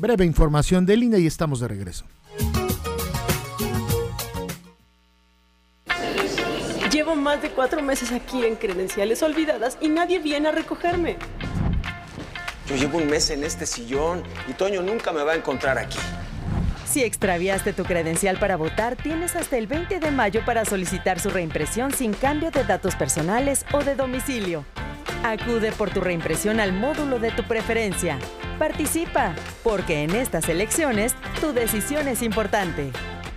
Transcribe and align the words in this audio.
Breve 0.00 0.24
información 0.24 0.86
de 0.86 0.94
INE 0.94 1.18
y 1.18 1.26
estamos 1.26 1.60
de 1.60 1.68
regreso. 1.68 2.06
Llevo 6.90 7.14
más 7.14 7.42
de 7.42 7.50
cuatro 7.50 7.82
meses 7.82 8.10
aquí 8.10 8.46
en 8.46 8.56
credenciales 8.56 9.22
olvidadas 9.22 9.76
y 9.78 9.90
nadie 9.90 10.18
viene 10.18 10.48
a 10.48 10.52
recogerme. 10.52 11.18
Yo 12.66 12.76
llevo 12.76 12.96
un 12.96 13.08
mes 13.08 13.28
en 13.28 13.44
este 13.44 13.66
sillón 13.66 14.22
y 14.48 14.54
Toño 14.54 14.80
nunca 14.80 15.12
me 15.12 15.22
va 15.22 15.32
a 15.32 15.36
encontrar 15.36 15.76
aquí. 15.76 15.98
Si 16.86 17.04
extraviaste 17.04 17.74
tu 17.74 17.84
credencial 17.84 18.38
para 18.38 18.56
votar, 18.56 18.96
tienes 18.96 19.36
hasta 19.36 19.58
el 19.58 19.66
20 19.66 20.00
de 20.00 20.10
mayo 20.10 20.42
para 20.46 20.64
solicitar 20.64 21.20
su 21.20 21.28
reimpresión 21.28 21.92
sin 21.92 22.14
cambio 22.14 22.50
de 22.50 22.64
datos 22.64 22.96
personales 22.96 23.66
o 23.70 23.84
de 23.84 23.96
domicilio. 23.96 24.64
Acude 25.24 25.70
por 25.72 25.90
tu 25.90 26.00
reimpresión 26.00 26.60
al 26.60 26.72
módulo 26.72 27.18
de 27.18 27.30
tu 27.30 27.42
preferencia. 27.42 28.18
Participa, 28.58 29.34
porque 29.62 30.02
en 30.02 30.14
estas 30.14 30.48
elecciones 30.48 31.14
tu 31.40 31.52
decisión 31.52 32.08
es 32.08 32.22
importante. 32.22 32.90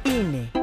INE. 0.05 0.62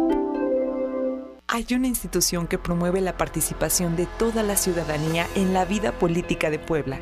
hay 1.51 1.67
una 1.71 1.87
institución 1.87 2.47
que 2.47 2.57
promueve 2.57 3.01
la 3.01 3.17
participación 3.17 3.97
de 3.97 4.07
toda 4.17 4.41
la 4.41 4.55
ciudadanía 4.55 5.27
en 5.35 5.53
la 5.53 5.65
vida 5.65 5.91
política 5.91 6.49
de 6.49 6.59
Puebla. 6.59 6.97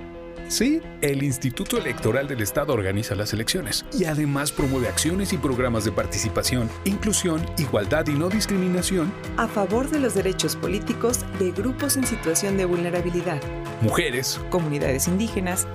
Sí, 0.47 0.81
el 1.01 1.21
Instituto 1.21 1.77
Electoral 1.77 2.27
del 2.27 2.41
Estado 2.41 2.73
organiza 2.73 3.13
las 3.13 3.31
elecciones 3.31 3.85
y 3.93 4.05
además 4.05 4.51
promueve 4.51 4.87
acciones 4.87 5.31
y 5.33 5.37
programas 5.37 5.85
de 5.85 5.91
participación, 5.91 6.67
inclusión, 6.83 7.45
igualdad 7.59 8.07
y 8.07 8.13
no 8.13 8.29
discriminación 8.29 9.13
a 9.37 9.47
favor 9.47 9.87
de 9.91 9.99
los 9.99 10.15
derechos 10.15 10.55
políticos 10.55 11.19
de 11.37 11.51
grupos 11.51 11.95
en 11.97 12.07
situación 12.07 12.57
de 12.57 12.65
vulnerabilidad, 12.65 13.39
mujeres, 13.81 14.41
comunidades 14.49 15.07
indígenas, 15.07 15.67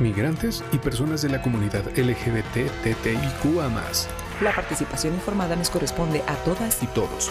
migrantes 0.00 0.64
y 0.72 0.78
personas 0.78 1.22
de 1.22 1.28
la 1.28 1.40
comunidad 1.40 1.84
LGBTTIQA. 1.96 3.70
La 4.40 4.52
participación 4.52 5.14
informada 5.14 5.54
nos 5.54 5.70
corresponde 5.70 6.24
a 6.26 6.34
todas 6.42 6.82
y 6.82 6.88
todos. 6.88 7.30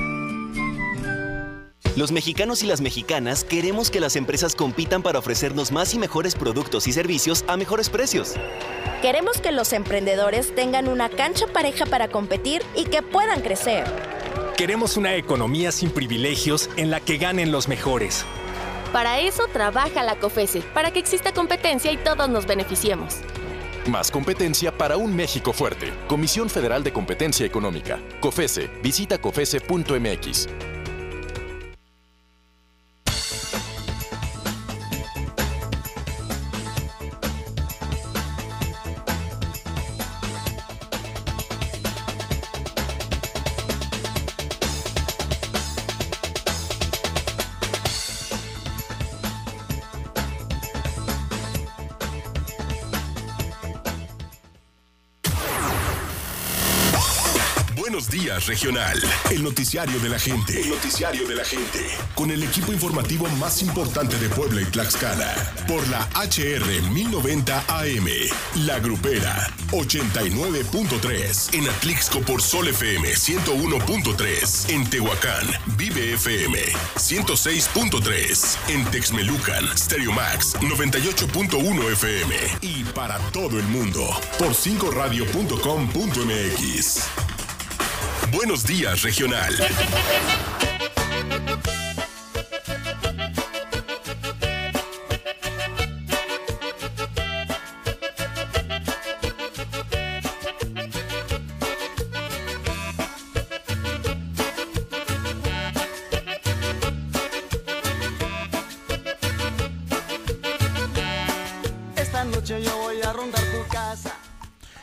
Los 1.97 2.13
mexicanos 2.13 2.63
y 2.63 2.67
las 2.67 2.79
mexicanas 2.79 3.43
queremos 3.43 3.91
que 3.91 3.99
las 3.99 4.15
empresas 4.15 4.55
compitan 4.55 5.03
para 5.03 5.19
ofrecernos 5.19 5.73
más 5.73 5.93
y 5.93 5.99
mejores 5.99 6.35
productos 6.35 6.87
y 6.87 6.93
servicios 6.93 7.43
a 7.47 7.57
mejores 7.57 7.89
precios. 7.89 8.35
Queremos 9.01 9.41
que 9.41 9.51
los 9.51 9.73
emprendedores 9.73 10.55
tengan 10.55 10.87
una 10.87 11.09
cancha 11.09 11.47
pareja 11.47 11.85
para 11.85 12.07
competir 12.07 12.61
y 12.75 12.85
que 12.85 13.01
puedan 13.01 13.41
crecer. 13.41 13.83
Queremos 14.55 14.95
una 14.95 15.15
economía 15.15 15.73
sin 15.73 15.89
privilegios 15.89 16.69
en 16.77 16.91
la 16.91 17.01
que 17.01 17.17
ganen 17.17 17.51
los 17.51 17.67
mejores. 17.67 18.23
Para 18.93 19.19
eso 19.19 19.43
trabaja 19.51 20.01
la 20.03 20.15
COFESE, 20.17 20.61
para 20.73 20.91
que 20.91 20.99
exista 20.99 21.33
competencia 21.33 21.91
y 21.91 21.97
todos 21.97 22.29
nos 22.29 22.45
beneficiemos. 22.45 23.17
Más 23.87 24.11
competencia 24.11 24.71
para 24.71 24.95
un 24.95 25.13
México 25.13 25.51
fuerte. 25.51 25.91
Comisión 26.07 26.49
Federal 26.49 26.83
de 26.83 26.93
Competencia 26.93 27.45
Económica. 27.45 27.99
COFESE. 28.21 28.69
Visita 28.81 29.17
COFESE.mx. 29.19 30.47
regional. 58.51 58.99
El 59.29 59.43
noticiario 59.45 59.97
de 60.01 60.09
la 60.09 60.19
gente. 60.19 60.59
El 60.59 60.71
noticiario 60.71 61.25
de 61.25 61.35
la 61.35 61.45
gente. 61.45 61.87
Con 62.15 62.31
el 62.31 62.43
equipo 62.43 62.73
informativo 62.73 63.29
más 63.39 63.61
importante 63.61 64.17
de 64.17 64.27
Puebla 64.27 64.61
y 64.61 64.65
Tlaxcala. 64.65 65.53
Por 65.69 65.87
la 65.87 66.09
HR 66.15 66.81
1090 66.91 67.63
AM. 67.69 68.09
La 68.65 68.79
Grupera 68.79 69.49
89.3. 69.71 71.53
En 71.53 71.69
Atlixco 71.69 72.19
por 72.19 72.41
Sol 72.41 72.67
FM 72.67 73.13
101.3. 73.13 74.69
En 74.69 74.89
Tehuacán, 74.89 75.47
Vive 75.77 76.15
FM 76.15 76.59
106.3. 76.97 78.57
En 78.67 78.83
Texmelucan, 78.91 79.77
Stereo 79.77 80.11
Max 80.11 80.57
98.1 80.59 81.91
FM. 81.93 82.35
Y 82.59 82.83
para 82.83 83.17
todo 83.31 83.57
el 83.57 83.67
mundo 83.67 84.09
por 84.37 84.49
5radio.com.mx. 84.49 87.30
Buenos 88.31 88.63
días, 88.63 89.01
regional. 89.03 89.53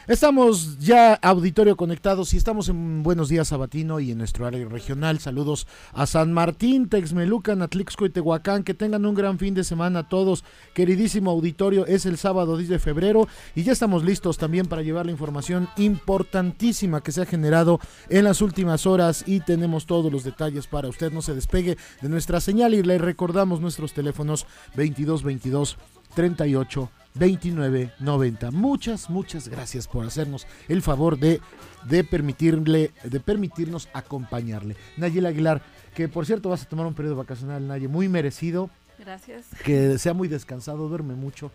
Estamos 0.08 0.78
ya 0.78 1.12
auditorio 1.16 1.76
conectados 1.76 2.32
y 2.32 2.38
estamos 2.38 2.70
en 2.70 3.02
Buenos 3.02 3.28
Días 3.28 3.48
Sabatino 3.48 4.00
y 4.00 4.10
en 4.10 4.16
nuestro 4.16 4.46
área 4.46 4.66
regional. 4.66 5.18
Saludos 5.18 5.66
a 5.92 6.06
San 6.06 6.32
Martín, 6.32 6.88
Texmelucan, 6.88 7.60
Atlixco 7.60 8.06
y 8.06 8.10
Tehuacán. 8.10 8.64
Que 8.64 8.72
tengan 8.72 9.04
un 9.04 9.14
gran 9.14 9.38
fin 9.38 9.52
de 9.52 9.64
semana 9.64 10.08
todos. 10.08 10.44
Queridísimo 10.72 11.30
auditorio, 11.30 11.84
es 11.84 12.06
el 12.06 12.16
sábado 12.16 12.56
10 12.56 12.70
de 12.70 12.78
febrero 12.78 13.28
y 13.54 13.64
ya 13.64 13.72
estamos 13.72 14.02
listos 14.02 14.38
también 14.38 14.64
para 14.64 14.80
llevar 14.80 15.04
la 15.04 15.12
información 15.12 15.68
importantísima 15.76 17.02
que 17.02 17.12
se 17.12 17.20
ha 17.20 17.26
generado 17.26 17.78
en 18.08 18.24
las 18.24 18.40
últimas 18.40 18.86
horas 18.86 19.24
y 19.26 19.40
tenemos 19.40 19.84
todos 19.84 20.10
los 20.10 20.24
detalles 20.24 20.68
para 20.68 20.88
usted. 20.88 21.12
No 21.12 21.20
se 21.20 21.34
despegue 21.34 21.76
de 22.00 22.08
nuestra 22.08 22.40
señal 22.40 22.72
y 22.72 22.82
le 22.82 22.96
recordamos 22.96 23.60
nuestros 23.60 23.92
teléfonos 23.92 24.46
2222 24.74 25.76
38 26.14 26.97
29 27.18 27.92
90. 27.98 28.50
Muchas, 28.50 29.10
muchas 29.10 29.48
gracias 29.48 29.86
por 29.86 30.04
hacernos 30.06 30.46
el 30.68 30.82
favor 30.82 31.18
de, 31.18 31.40
de, 31.84 32.04
permitirle, 32.04 32.92
de 33.04 33.20
permitirnos 33.20 33.88
acompañarle. 33.92 34.76
Nayel 34.96 35.26
Aguilar, 35.26 35.62
que 35.94 36.08
por 36.08 36.26
cierto 36.26 36.48
vas 36.48 36.62
a 36.62 36.68
tomar 36.68 36.86
un 36.86 36.94
periodo 36.94 37.16
vacacional, 37.16 37.66
Nayel, 37.66 37.88
muy 37.88 38.08
merecido. 38.08 38.70
Gracias. 38.98 39.46
Que 39.64 39.98
sea 39.98 40.12
muy 40.12 40.28
descansado, 40.28 40.88
duerme 40.88 41.14
mucho. 41.14 41.52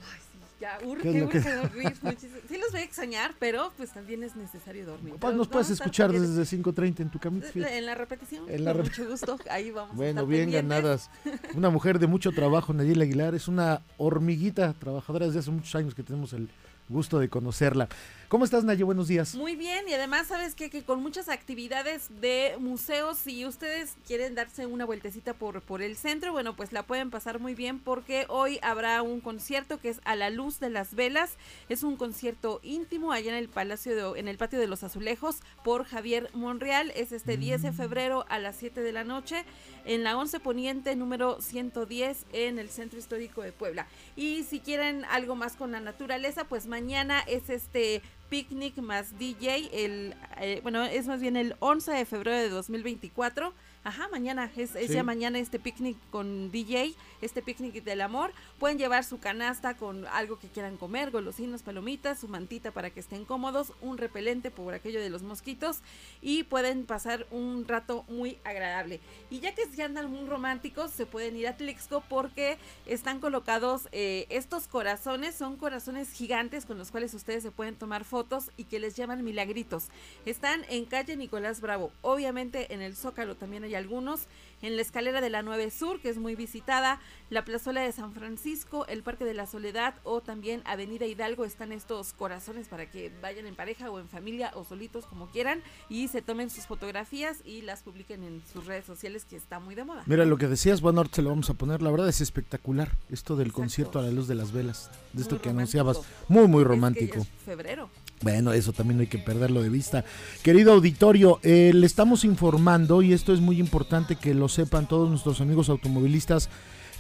Ya, 0.64 0.78
¿Qué 0.78 0.86
urge, 0.88 1.24
urge 1.24 1.42
que- 1.42 1.56
dormir 1.56 1.94
muchísimo. 2.02 2.36
Sí 2.48 2.58
los 2.58 2.72
voy 2.72 2.80
a 2.80 2.84
extrañar, 2.86 3.34
pero 3.38 3.74
pues 3.76 3.92
también 3.92 4.24
es 4.24 4.34
necesario 4.38 4.86
dormir. 4.86 5.16
Pues 5.20 5.36
nos 5.36 5.50
puedes 5.50 5.70
a 5.70 5.74
escuchar 5.74 6.12
desde 6.14 6.46
5.30 6.46 7.02
en 7.02 7.10
tu 7.10 7.20
camita. 7.20 7.48
fíjate. 7.48 7.78
En 7.78 7.86
la 7.86 7.96
repetición, 7.96 8.50
En 8.50 8.64
la 8.64 8.72
con 8.74 8.84
mucho 8.84 9.06
gusto, 9.10 9.38
ahí 9.50 9.72
vamos 9.72 9.94
a 9.94 9.96
Bueno, 9.98 10.22
estar 10.22 10.26
bien 10.28 10.44
pendientes. 10.52 10.70
ganadas. 10.78 11.12
Una 11.54 11.70
mujer 11.70 12.00
de 12.00 12.08
mucho 12.08 12.32
trabajo, 12.32 12.72
Nayel 12.74 13.02
Aguilar, 13.02 13.36
es 13.36 13.50
una 13.50 13.82
hormiguita 13.98 14.72
trabajadora 14.74 15.26
desde 15.26 15.40
hace 15.40 15.52
muchos 15.52 15.76
años 15.76 15.94
que 15.94 16.04
tenemos 16.04 16.32
el 16.32 16.48
gusto 16.88 17.20
de 17.20 17.28
conocerla. 17.30 17.90
¿Cómo 18.34 18.46
estás, 18.46 18.64
Nayel? 18.64 18.86
Buenos 18.86 19.08
días. 19.10 19.36
Muy 19.36 19.56
bien, 19.56 19.88
y 19.88 19.94
además, 19.94 20.26
¿sabes 20.26 20.56
qué? 20.56 20.72
Que 20.72 20.82
con 20.82 21.04
muchas 21.04 21.30
actividades 21.30 22.10
de 22.20 22.56
museos, 22.58 23.20
si 23.20 23.46
ustedes 23.46 23.94
quieren 24.08 24.34
darse 24.34 24.66
una 24.66 24.86
vueltecita 24.86 25.36
por, 25.36 25.62
por 25.62 25.84
el 25.84 25.96
centro, 25.96 26.32
bueno, 26.32 26.56
pues 26.56 26.74
la 26.74 26.82
pueden 26.82 27.12
pasar 27.12 27.40
muy 27.40 27.54
bien 27.54 27.78
porque 27.78 28.26
hoy 28.30 28.58
habrá 28.64 29.04
un 29.04 29.22
concierto 29.22 29.80
que 29.80 29.90
es 29.90 30.02
A 30.04 30.16
la 30.16 30.32
Luz 30.32 30.60
de 30.60 30.72
las 30.72 30.96
Velas. 30.96 31.38
Es 31.70 31.84
un 31.84 31.96
concierto 31.96 32.60
íntimo 32.64 33.12
allá 33.12 33.30
en 33.30 33.38
el 33.38 33.50
Palacio 33.50 33.96
de- 33.96 34.20
en 34.20 34.28
el 34.28 34.40
Patio 34.40 34.60
de 34.60 34.66
los 34.66 34.82
Azulejos 34.84 35.42
por 35.64 35.84
Javier 35.86 36.32
Monreal. 36.34 36.92
Es 36.96 37.12
este 37.12 37.38
10 37.38 37.62
de 37.62 37.72
febrero 37.72 38.26
a 38.30 38.40
las 38.40 38.56
7 38.56 38.82
de 38.82 38.94
la 38.94 39.04
noche 39.04 39.46
en 39.86 40.04
la 40.04 40.18
11 40.18 40.40
Poniente 40.40 40.96
número 40.96 41.40
110 41.40 42.26
en 42.34 42.58
el 42.58 42.70
Centro 42.70 42.98
Histórico 42.98 43.44
de 43.44 43.52
Puebla. 43.52 43.86
Y 44.16 44.42
si 44.42 44.60
quieren 44.60 45.06
algo 45.06 45.36
más 45.36 45.56
con 45.56 45.72
la 45.72 45.82
naturaleza, 45.82 46.46
pues 46.46 46.66
mañana 46.66 47.20
es 47.28 47.52
este 47.52 48.02
picnic 48.30 48.78
más 48.78 49.18
DJ, 49.18 49.70
el, 49.86 50.16
eh, 50.38 50.60
bueno, 50.64 50.84
es 50.84 51.08
más 51.08 51.22
bien 51.22 51.36
el 51.36 51.56
11 51.60 51.92
de 51.92 52.06
febrero 52.06 52.38
de 52.38 52.50
2024. 52.50 53.54
Ajá, 53.84 54.08
mañana, 54.08 54.50
es, 54.56 54.76
es 54.76 54.88
Sí. 54.88 54.94
ya 54.94 55.04
mañana 55.04 55.40
este 55.40 55.60
picnic 55.60 55.98
con 56.10 56.52
DJ, 56.52 56.96
este 57.22 57.42
picnic 57.42 57.84
del 57.84 58.00
amor. 58.00 58.32
Pueden 58.58 58.78
llevar 58.78 59.04
su 59.04 59.20
canasta 59.20 59.76
con 59.76 60.08
algo 60.08 60.40
que 60.40 60.48
quieran 60.48 60.78
comer, 60.78 61.12
golosinas, 61.12 61.64
palomitas, 61.64 62.20
su 62.20 62.30
mantita 62.30 62.72
para 62.72 62.92
que 62.92 63.02
estén 63.02 63.26
cómodos, 63.26 63.74
un 63.82 63.98
repelente 63.98 64.52
por 64.52 64.74
aquello 64.74 65.02
de 65.02 65.10
los 65.10 65.22
mosquitos 65.22 65.82
y 66.22 66.44
pueden 66.44 66.86
pasar 66.86 67.28
un 67.30 67.68
rato 67.68 68.06
muy 68.08 68.38
agradable. 68.46 69.02
Y 69.30 69.42
ya 69.42 69.54
que 69.54 69.66
se 69.66 69.84
andan 69.84 70.10
muy 70.10 70.30
románticos, 70.30 70.92
se 70.92 71.06
pueden 71.06 71.36
ir 71.36 71.48
a 71.50 71.58
Tlixco 71.58 72.04
porque 72.08 72.58
están 72.86 73.20
colocados 73.20 73.90
eh, 73.92 74.28
estos 74.30 74.68
corazones, 74.68 75.36
son 75.36 75.58
corazones 75.58 76.10
gigantes 76.14 76.66
con 76.66 76.78
los 76.78 76.90
cuales 76.90 77.14
ustedes 77.14 77.44
se 77.44 77.52
pueden 77.52 77.76
tomar 77.76 78.06
fotos 78.06 78.52
y 78.56 78.64
que 78.64 78.80
les 78.80 78.96
llaman 78.96 79.26
milagritos. 79.26 79.90
Están 80.26 80.64
en 80.70 80.86
calle 80.86 81.18
Nicolás 81.18 81.60
Bravo, 81.60 81.92
obviamente 82.02 82.74
en 82.74 82.82
el 82.82 82.96
Zócalo 82.96 83.36
también 83.36 83.66
hay 83.66 83.73
algunos, 83.76 84.28
en 84.62 84.76
la 84.78 84.82
escalera 84.82 85.20
de 85.20 85.30
la 85.30 85.42
9 85.42 85.70
Sur, 85.72 86.00
que 86.00 86.10
es 86.10 86.18
muy 86.18 86.36
visitada, 86.36 87.00
la 87.30 87.44
plazuela 87.44 87.82
de 87.82 87.92
San 87.92 88.14
Francisco, 88.14 88.86
el 88.88 89.04
Parque 89.04 89.26
de 89.26 89.34
la 89.34 89.46
Soledad 89.46 89.96
o 90.04 90.22
también 90.22 90.62
Avenida 90.66 91.06
Hidalgo 91.06 91.44
están 91.46 91.72
estos 91.74 92.14
corazones 92.14 92.68
para 92.70 92.90
que 92.90 93.12
vayan 93.22 93.46
en 93.46 93.56
pareja 93.56 93.90
o 93.92 94.00
en 94.00 94.08
familia 94.08 94.52
o 94.56 94.64
solitos 94.64 95.06
como 95.06 95.28
quieran 95.28 95.62
y 95.90 96.08
se 96.08 96.22
tomen 96.22 96.50
sus 96.50 96.66
fotografías 96.66 97.40
y 97.44 97.62
las 97.62 97.84
publiquen 97.84 98.24
en 98.24 98.42
sus 98.54 98.66
redes 98.66 98.86
sociales 98.86 99.26
que 99.26 99.36
está 99.36 99.60
muy 99.60 99.76
de 99.76 99.84
moda. 99.84 100.04
Mira 100.06 100.24
lo 100.26 100.38
que 100.38 100.48
decías, 100.48 100.80
bueno, 100.82 101.00
ahorita 101.02 101.18
se 101.18 101.22
lo 101.24 101.30
vamos 101.30 101.50
a 101.50 101.56
poner. 101.56 101.82
La 101.82 101.92
verdad 101.92 102.08
es 102.08 102.22
espectacular 102.22 102.92
esto 103.10 103.36
del 103.36 103.52
concierto 103.52 104.00
a 104.00 104.02
la 104.04 104.12
luz 104.12 104.28
de 104.28 104.36
las 104.36 104.52
velas, 104.54 104.90
de 105.12 105.22
esto 105.24 105.36
Muy 105.36 105.42
que 105.42 105.50
romántico. 105.50 105.82
anunciabas. 105.82 106.02
Muy, 106.30 106.48
muy 106.48 106.62
Es 106.62 106.68
que 106.68 106.70
ya 106.70 106.76
romántico. 106.76 107.28
febrero. 107.46 107.90
Bueno, 108.24 108.54
eso 108.54 108.72
también 108.72 108.98
no 108.98 109.02
hay 109.02 109.08
que 109.08 109.20
perderlo 109.20 109.62
de 109.62 109.70
vista. 109.70 110.06
Querido 110.42 110.72
auditorio, 110.72 111.40
eh, 111.44 111.72
le 111.74 111.86
estamos 111.86 112.24
informando, 112.24 113.02
y 113.02 113.12
esto 113.12 113.34
es 113.34 113.42
muy 113.42 113.60
importante 113.60 114.16
que 114.16 114.34
lo 114.34 114.48
sepan 114.48 114.88
todos 114.88 115.10
nuestros 115.10 115.42
amigos 115.42 115.68
automovilistas, 115.68 116.50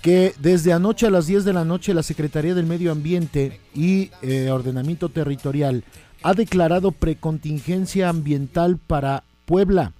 que 0.01 0.33
desde 0.39 0.73
anoche 0.73 1.07
a 1.07 1.09
las 1.09 1.25
10 1.25 1.45
de 1.45 1.53
la 1.53 1.63
noche 1.63 1.93
la 1.93 2.03
Secretaría 2.03 2.53
del 2.53 2.65
Medio 2.65 2.91
Ambiente 2.91 3.61
y 3.73 4.11
eh, 4.21 4.49
Ordenamiento 4.51 5.07
Territorial 5.07 5.85
ha 6.23 6.33
declarado 6.33 6.91
precontingencia 6.91 8.09
ambiental 8.09 8.77
para 8.77 9.23
Puebla. 9.45 9.93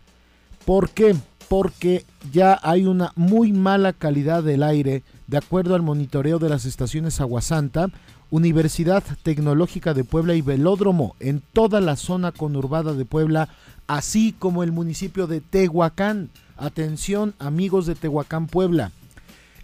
¿Por 0.65 0.89
qué? 0.89 1.15
Porque 1.47 2.05
ya 2.33 2.59
hay 2.63 2.85
una 2.85 3.13
muy 3.15 3.53
mala 3.53 3.93
calidad 3.93 4.43
del 4.43 4.63
aire, 4.63 5.03
de 5.27 5.37
acuerdo 5.37 5.73
al 5.73 5.83
monitoreo 5.83 6.37
de 6.37 6.49
las 6.49 6.65
estaciones 6.65 7.21
Aguasanta, 7.21 7.87
Universidad 8.33 9.03
Tecnológica 9.21 9.93
de 9.93 10.03
Puebla 10.03 10.33
y 10.33 10.41
Velódromo 10.41 11.15
en 11.19 11.39
toda 11.53 11.79
la 11.81 11.95
zona 11.95 12.31
conurbada 12.31 12.93
de 12.93 13.05
Puebla, 13.05 13.47
así 13.85 14.33
como 14.39 14.63
el 14.63 14.71
municipio 14.71 15.27
de 15.27 15.39
Tehuacán. 15.39 16.31
Atención 16.57 17.35
amigos 17.37 17.85
de 17.85 17.93
Tehuacán, 17.93 18.47
Puebla. 18.47 18.91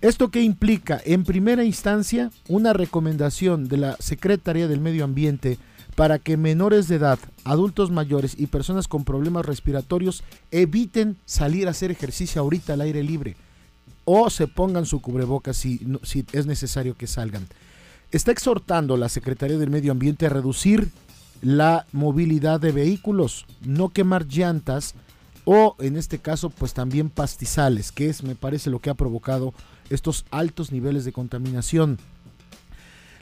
¿Esto 0.02 0.30
qué 0.30 0.44
implica? 0.44 1.02
En 1.04 1.24
primera 1.24 1.64
instancia, 1.64 2.30
una 2.48 2.74
recomendación 2.74 3.68
de 3.70 3.78
la 3.78 3.96
Secretaría 3.98 4.68
del 4.68 4.82
Medio 4.82 5.04
Ambiente 5.04 5.58
para 5.96 6.20
que 6.20 6.38
menores 6.38 6.88
de 6.88 6.98
edad, 6.98 7.18
adultos 7.46 7.90
mayores 7.90 8.36
y 8.38 8.46
personas 8.46 8.88
con 8.88 9.04
problemas 9.04 9.48
respiratorios 9.48 10.24
eviten 10.52 11.18
salir 11.26 11.68
a 11.68 11.72
hacer 11.72 11.90
ejercicio 11.90 12.40
ahorita 12.40 12.74
al 12.74 12.82
aire 12.82 13.02
libre 13.02 13.36
o 14.06 14.30
se 14.30 14.46
pongan 14.48 14.86
su 14.86 15.02
cubrebocas 15.02 15.58
si, 15.58 15.82
si 16.04 16.24
es 16.34 16.46
necesario 16.46 16.96
que 16.96 17.08
salgan. 17.08 17.48
Está 18.12 18.32
exhortando 18.32 18.98
la 18.98 19.08
Secretaría 19.08 19.60
del 19.60 19.70
Medio 19.70 19.92
Ambiente 19.92 20.25
a 20.25 20.30
reducir 20.30 20.89
la 21.44 21.86
movilidad 21.92 22.60
de 22.60 22.72
vehículos, 22.72 23.46
no 23.62 23.89
quemar 23.89 24.25
llantas 24.25 24.96
o 25.46 25.75
en 25.80 25.96
este 25.96 26.18
caso 26.18 26.50
pues 26.50 26.74
también 26.74 27.12
pastizales, 27.12 27.92
que 27.92 28.10
es 28.10 28.24
me 28.24 28.34
parece 28.34 28.72
lo 28.72 28.80
que 28.80 28.89
ha 28.89 28.96
provocado 28.96 29.54
estos 29.92 30.25
altos 30.32 30.72
niveles 30.72 31.06
de 31.06 31.12
contaminación. 31.12 32.00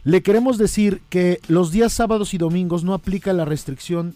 Le 0.05 0.23
queremos 0.23 0.57
decir 0.57 1.01
que 1.09 1.41
los 1.49 1.71
días 1.71 1.91
sábados 1.91 2.33
y 2.33 2.37
domingos 2.37 2.85
no 2.85 2.93
aplica 2.93 3.33
la 3.33 3.43
restricción 3.43 4.15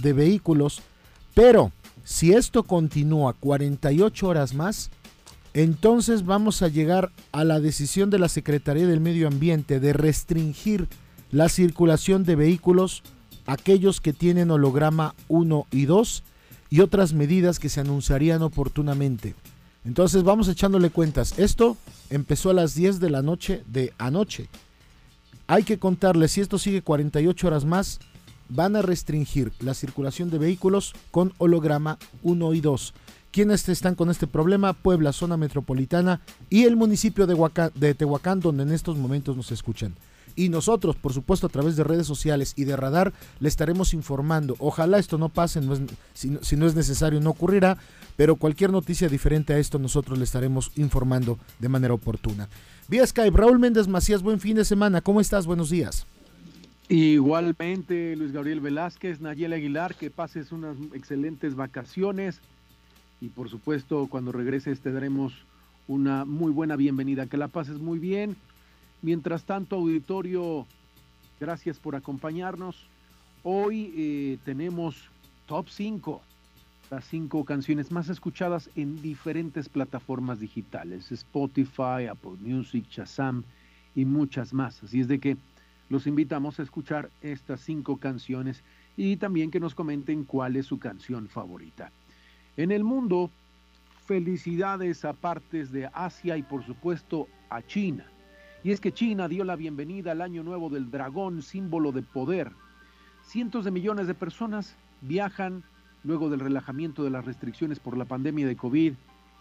de 0.00 0.12
vehículos, 0.12 0.82
pero 1.34 1.70
si 2.02 2.32
esto 2.32 2.64
continúa 2.64 3.32
48 3.34 4.26
horas 4.26 4.54
más, 4.54 4.90
entonces 5.54 6.24
vamos 6.24 6.62
a 6.62 6.68
llegar 6.68 7.12
a 7.30 7.44
la 7.44 7.60
decisión 7.60 8.10
de 8.10 8.18
la 8.18 8.28
Secretaría 8.28 8.88
del 8.88 9.00
Medio 9.00 9.28
Ambiente 9.28 9.78
de 9.78 9.92
restringir 9.92 10.88
la 11.30 11.48
circulación 11.48 12.24
de 12.24 12.34
vehículos, 12.34 13.04
aquellos 13.46 14.00
que 14.00 14.12
tienen 14.12 14.50
holograma 14.50 15.14
1 15.28 15.66
y 15.70 15.86
2, 15.86 16.24
y 16.70 16.80
otras 16.80 17.12
medidas 17.12 17.60
que 17.60 17.68
se 17.68 17.80
anunciarían 17.80 18.42
oportunamente. 18.42 19.36
Entonces 19.84 20.24
vamos 20.24 20.48
echándole 20.48 20.90
cuentas. 20.90 21.38
Esto 21.38 21.76
empezó 22.10 22.50
a 22.50 22.54
las 22.54 22.74
10 22.74 22.98
de 22.98 23.10
la 23.10 23.22
noche 23.22 23.62
de 23.68 23.92
anoche. 23.96 24.48
Hay 25.46 25.62
que 25.62 25.78
contarle, 25.78 26.26
si 26.26 26.40
esto 26.40 26.58
sigue 26.58 26.82
48 26.82 27.46
horas 27.46 27.64
más, 27.64 28.00
van 28.48 28.74
a 28.74 28.82
restringir 28.82 29.52
la 29.60 29.74
circulación 29.74 30.30
de 30.30 30.38
vehículos 30.38 30.94
con 31.12 31.32
holograma 31.38 31.98
1 32.22 32.54
y 32.54 32.60
2. 32.60 32.94
¿Quiénes 33.34 33.68
están 33.68 33.96
con 33.96 34.12
este 34.12 34.28
problema? 34.28 34.74
Puebla, 34.74 35.12
zona 35.12 35.36
metropolitana 35.36 36.20
y 36.50 36.66
el 36.66 36.76
municipio 36.76 37.26
de, 37.26 37.94
Tehuacán, 37.94 38.38
donde 38.38 38.62
en 38.62 38.70
estos 38.70 38.96
momentos 38.96 39.36
nos 39.36 39.50
escuchan. 39.50 39.96
Y 40.36 40.50
nosotros, 40.50 40.94
por 40.94 41.12
supuesto, 41.12 41.48
a 41.48 41.50
través 41.50 41.74
de 41.74 41.82
redes 41.82 42.06
sociales 42.06 42.52
y 42.54 42.62
de 42.62 42.76
radar, 42.76 43.12
le 43.40 43.48
estaremos 43.48 43.92
informando. 43.92 44.54
Ojalá 44.60 45.00
esto 45.00 45.18
no 45.18 45.30
pase, 45.30 45.60
si, 46.12 46.38
si, 46.42 46.56
no 46.56 46.66
es 46.68 46.76
necesario, 46.76 47.20
no 47.20 47.30
ocurrirá, 47.30 47.76
pero 48.14 48.36
cualquier 48.36 48.70
noticia 48.70 49.08
diferente 49.08 49.52
a 49.52 49.58
esto, 49.58 49.80
nosotros 49.80 50.16
le 50.16 50.22
estaremos 50.22 50.70
informando 50.76 51.36
de 51.58 51.68
manera 51.68 51.94
oportuna. 51.94 52.48
Vía 52.86 53.04
Skype, 53.04 53.36
Raúl 53.36 53.58
Méndez 53.58 53.88
Macías, 53.88 54.22
buen 54.22 54.38
fin 54.38 54.54
de 54.54 54.64
semana. 54.64 55.00
¿Cómo 55.00 55.20
estás? 55.20 55.44
Buenos 55.44 55.70
días. 55.70 56.06
Igualmente, 56.88 58.14
Luis 58.14 58.30
Gabriel 58.30 58.60
Velázquez, 58.60 59.20
Nayel 59.20 59.54
Aguilar, 59.54 59.96
que 59.96 60.12
pases 60.12 60.52
unas 60.52 60.76
excelentes 60.92 61.56
vacaciones 61.56 62.40
y 63.24 63.30
por 63.30 63.48
supuesto 63.48 64.06
cuando 64.06 64.32
regreses 64.32 64.80
te 64.80 64.92
daremos 64.92 65.32
una 65.88 66.26
muy 66.26 66.52
buena 66.52 66.76
bienvenida, 66.76 67.26
que 67.26 67.38
la 67.38 67.48
pases 67.48 67.78
muy 67.78 67.98
bien. 67.98 68.36
Mientras 69.00 69.44
tanto, 69.44 69.76
auditorio, 69.76 70.66
gracias 71.40 71.78
por 71.78 71.96
acompañarnos. 71.96 72.86
Hoy 73.42 73.92
eh, 73.96 74.38
tenemos 74.44 75.08
top 75.46 75.68
5, 75.70 76.20
las 76.90 77.04
5 77.06 77.44
canciones 77.46 77.90
más 77.90 78.10
escuchadas 78.10 78.68
en 78.76 79.00
diferentes 79.00 79.70
plataformas 79.70 80.38
digitales, 80.38 81.10
Spotify, 81.10 82.06
Apple 82.10 82.36
Music, 82.40 82.84
Shazam 82.90 83.42
y 83.94 84.04
muchas 84.04 84.52
más. 84.52 84.82
Así 84.82 85.00
es 85.00 85.08
de 85.08 85.18
que 85.18 85.38
los 85.88 86.06
invitamos 86.06 86.60
a 86.60 86.62
escuchar 86.62 87.10
estas 87.22 87.60
cinco 87.60 87.96
canciones 87.96 88.62
y 88.98 89.16
también 89.16 89.50
que 89.50 89.60
nos 89.60 89.74
comenten 89.74 90.24
cuál 90.24 90.56
es 90.56 90.66
su 90.66 90.78
canción 90.78 91.28
favorita. 91.28 91.90
En 92.56 92.70
el 92.70 92.84
mundo, 92.84 93.30
felicidades 94.06 95.04
a 95.04 95.12
partes 95.12 95.72
de 95.72 95.90
Asia 95.92 96.36
y 96.36 96.42
por 96.42 96.64
supuesto 96.64 97.26
a 97.50 97.62
China. 97.62 98.06
Y 98.62 98.70
es 98.70 98.80
que 98.80 98.92
China 98.92 99.26
dio 99.26 99.44
la 99.44 99.56
bienvenida 99.56 100.12
al 100.12 100.22
Año 100.22 100.44
Nuevo 100.44 100.70
del 100.70 100.90
Dragón, 100.90 101.42
símbolo 101.42 101.90
de 101.90 102.02
poder. 102.02 102.52
Cientos 103.24 103.64
de 103.64 103.72
millones 103.72 104.06
de 104.06 104.14
personas 104.14 104.76
viajan 105.00 105.64
luego 106.04 106.30
del 106.30 106.40
relajamiento 106.40 107.02
de 107.02 107.10
las 107.10 107.24
restricciones 107.24 107.80
por 107.80 107.96
la 107.96 108.04
pandemia 108.04 108.46
de 108.46 108.56
COVID 108.56 108.94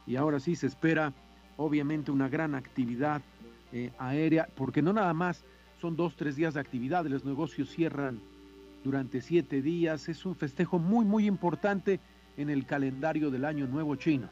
y 0.08 0.16
ahora 0.16 0.40
sí 0.40 0.56
se 0.56 0.68
espera 0.68 1.14
obviamente 1.58 2.12
una 2.12 2.30
gran 2.30 2.56
actividad 2.56 3.22
eh, 3.72 3.92
aérea, 4.00 4.48
porque 4.56 4.82
no 4.82 4.92
nada 4.92 5.14
más 5.14 5.44
son 5.80 5.96
dos, 5.96 6.16
tres 6.16 6.36
días 6.36 6.56
de 6.56 6.62
actividad, 6.62 7.06
los 7.06 7.26
negocios 7.26 7.70
cierran 7.70 8.20
durante 8.84 9.22
siete 9.22 9.62
días, 9.62 10.10
es 10.10 10.26
un 10.26 10.36
festejo 10.36 10.80
muy, 10.80 11.06
muy 11.06 11.28
importante 11.28 12.00
en 12.38 12.50
el 12.50 12.66
calendario 12.66 13.32
del 13.32 13.46
Año 13.46 13.68
Nuevo 13.68 13.96
Chino. 13.96 14.30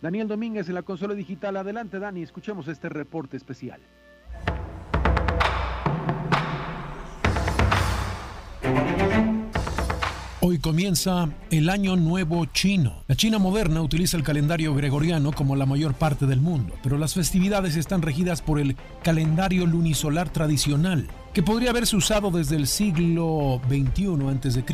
Daniel 0.00 0.28
Domínguez 0.28 0.68
en 0.68 0.74
la 0.74 0.82
consola 0.82 1.14
digital. 1.14 1.56
Adelante, 1.56 1.98
Dani, 1.98 2.22
escuchemos 2.22 2.68
este 2.68 2.88
reporte 2.88 3.36
especial. 3.36 3.80
Hoy 10.40 10.60
comienza 10.60 11.28
el 11.50 11.68
Año 11.68 11.96
Nuevo 11.96 12.46
Chino. 12.46 13.02
La 13.08 13.16
China 13.16 13.38
moderna 13.38 13.82
utiliza 13.82 14.16
el 14.16 14.22
calendario 14.22 14.72
gregoriano 14.72 15.32
como 15.32 15.56
la 15.56 15.66
mayor 15.66 15.94
parte 15.94 16.26
del 16.26 16.40
mundo, 16.40 16.74
pero 16.82 16.96
las 16.96 17.14
festividades 17.14 17.76
están 17.76 18.02
regidas 18.02 18.40
por 18.40 18.60
el 18.60 18.76
calendario 19.02 19.66
lunisolar 19.66 20.30
tradicional, 20.30 21.08
que 21.38 21.42
podría 21.44 21.70
haberse 21.70 21.94
usado 21.94 22.32
desde 22.32 22.56
el 22.56 22.66
siglo 22.66 23.60
XXI 23.68 24.06
a.C. 24.28 24.64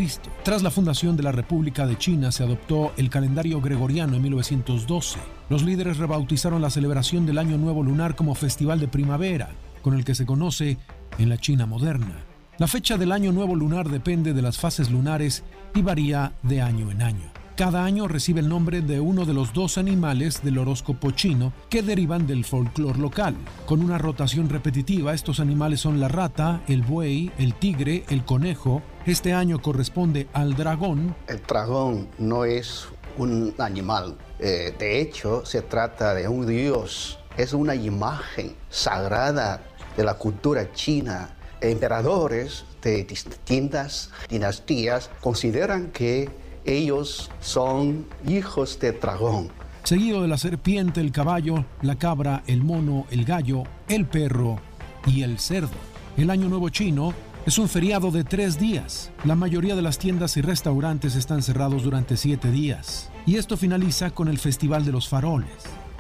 Tras 0.45 0.63
la 0.63 0.71
fundación 0.71 1.15
de 1.15 1.23
la 1.23 1.31
República 1.31 1.87
de 1.87 1.99
China 1.99 2.33
se 2.33 2.43
adoptó 2.43 2.95
el 2.97 3.11
calendario 3.11 3.61
gregoriano 3.61 4.17
en 4.17 4.23
1912. 4.23 5.19
Los 5.51 5.63
líderes 5.63 5.99
rebautizaron 5.99 6.63
la 6.63 6.71
celebración 6.71 7.27
del 7.27 7.37
Año 7.37 7.59
Nuevo 7.59 7.83
Lunar 7.83 8.17
como 8.17 8.35
Festival 8.35 8.81
de 8.81 8.89
Primavera, 8.89 9.51
con 9.83 9.93
el 9.93 10.07
que 10.07 10.15
se 10.15 10.25
conoce 10.25 10.79
en 11.19 11.29
la 11.29 11.37
China 11.37 11.67
moderna. 11.67 12.25
La 12.57 12.67
fecha 12.67 12.97
del 12.97 13.13
año 13.13 13.31
nuevo 13.31 13.55
lunar 13.55 13.91
depende 13.91 14.33
de 14.33 14.41
las 14.41 14.57
fases 14.57 14.91
lunares 14.91 15.45
y 15.75 15.83
varía 15.83 16.33
de 16.43 16.63
año 16.63 16.91
en 16.91 17.03
año. 17.03 17.34
Cada 17.57 17.85
año 17.85 18.09
recibe 18.09 18.41
el 18.41 18.49
nombre 18.49 18.81
de 18.81 18.99
uno 18.99 19.25
de 19.25 19.33
los 19.33 19.53
dos 19.53 19.79
animales 19.79 20.43
del 20.43 20.59
horóscopo 20.59 21.13
chino 21.13 21.53
que 21.71 21.83
derivan 21.83 22.27
del 22.27 22.45
folclore 22.45 22.99
local. 22.99 23.37
Con 23.65 23.81
una 23.81 23.97
rotación 23.97 24.49
repetitiva, 24.49 25.15
estos 25.15 25.39
animales 25.39 25.79
son 25.79 26.01
la 26.01 26.09
rata, 26.09 26.63
el 26.67 26.83
buey, 26.83 27.31
el 27.39 27.55
tigre, 27.55 28.03
el 28.09 28.25
conejo. 28.25 28.83
Este 29.07 29.33
año 29.35 29.63
corresponde 29.63 30.27
al 30.33 30.57
dragón. 30.57 31.15
El 31.29 31.43
dragón 31.47 32.09
no 32.19 32.45
es 32.45 32.89
un 33.19 33.55
animal. 33.59 34.17
Eh, 34.41 34.75
de 34.77 35.01
hecho, 35.01 35.47
se 35.47 35.63
trata 35.63 36.13
de 36.13 36.27
un 36.27 36.49
dios. 36.49 37.21
Es 37.37 37.53
una 37.53 37.77
imagen 37.77 38.57
sagrada 38.69 39.63
de 39.97 40.03
la 40.03 40.15
cultura 40.15 40.73
china 40.73 41.37
emperadores 41.71 42.65
de 42.83 43.05
distintas 43.05 44.11
dinastías 44.29 45.11
consideran 45.21 45.91
que 45.91 46.29
ellos 46.65 47.31
son 47.41 48.07
hijos 48.27 48.79
de 48.81 48.93
dragón. 48.93 49.49
Seguido 49.83 50.23
de 50.23 50.29
la 50.29 50.39
serpiente, 50.39 51.01
el 51.01 51.13
caballo, 51.13 51.65
la 51.83 51.97
cabra, 51.97 52.43
el 52.47 52.63
mono, 52.63 53.07
el 53.11 53.25
gallo, 53.25 53.65
el 53.89 54.07
perro 54.07 54.59
y 55.07 55.23
el 55.23 55.39
cerdo. 55.39 55.77
El 56.17 56.31
Año 56.31 56.49
Nuevo 56.49 56.71
Chino 56.71 57.13
es 57.45 57.59
un 57.59 57.69
feriado 57.69 58.11
de 58.11 58.25
tres 58.25 58.59
días. 58.59 59.11
La 59.25 59.35
mayoría 59.35 59.77
de 59.77 59.83
las 59.83 59.99
tiendas 59.99 60.37
y 60.39 60.41
restaurantes 60.41 61.17
están 61.17 61.43
cerrados 61.43 61.83
durante 61.83 62.17
siete 62.17 62.51
días. 62.51 63.11
Y 63.27 63.37
esto 63.37 63.59
finaliza 63.59 64.11
con 64.11 64.29
el 64.29 64.39
Festival 64.39 64.87
de 64.87 64.93
los 64.93 65.09
Faroles. 65.09 65.51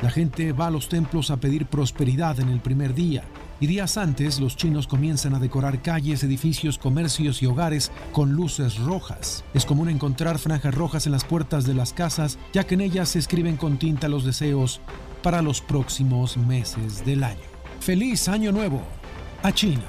La 0.00 0.10
gente 0.10 0.52
va 0.52 0.68
a 0.68 0.70
los 0.70 0.88
templos 0.88 1.30
a 1.30 1.36
pedir 1.36 1.66
prosperidad 1.66 2.40
en 2.40 2.48
el 2.48 2.60
primer 2.60 2.94
día 2.94 3.24
y 3.60 3.66
días 3.66 3.96
antes 3.96 4.40
los 4.40 4.56
chinos 4.56 4.86
comienzan 4.86 5.34
a 5.34 5.38
decorar 5.38 5.82
calles, 5.82 6.22
edificios, 6.24 6.78
comercios 6.78 7.42
y 7.42 7.46
hogares 7.46 7.92
con 8.12 8.32
luces 8.32 8.78
rojas. 8.78 9.44
Es 9.54 9.64
común 9.64 9.88
encontrar 9.88 10.38
franjas 10.38 10.74
rojas 10.74 11.06
en 11.06 11.12
las 11.12 11.24
puertas 11.24 11.64
de 11.64 11.74
las 11.74 11.92
casas, 11.92 12.38
ya 12.52 12.64
que 12.64 12.74
en 12.74 12.80
ellas 12.80 13.10
se 13.10 13.18
escriben 13.18 13.56
con 13.56 13.78
tinta 13.78 14.08
los 14.08 14.24
deseos 14.24 14.80
para 15.22 15.42
los 15.42 15.60
próximos 15.60 16.36
meses 16.36 17.04
del 17.04 17.24
año. 17.24 17.40
¡Feliz 17.80 18.28
Año 18.28 18.52
Nuevo! 18.52 18.82
A 19.42 19.52
China. 19.52 19.84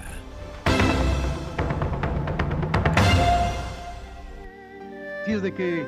Y 5.28 5.32
es 5.32 5.42
de 5.42 5.54
que 5.54 5.88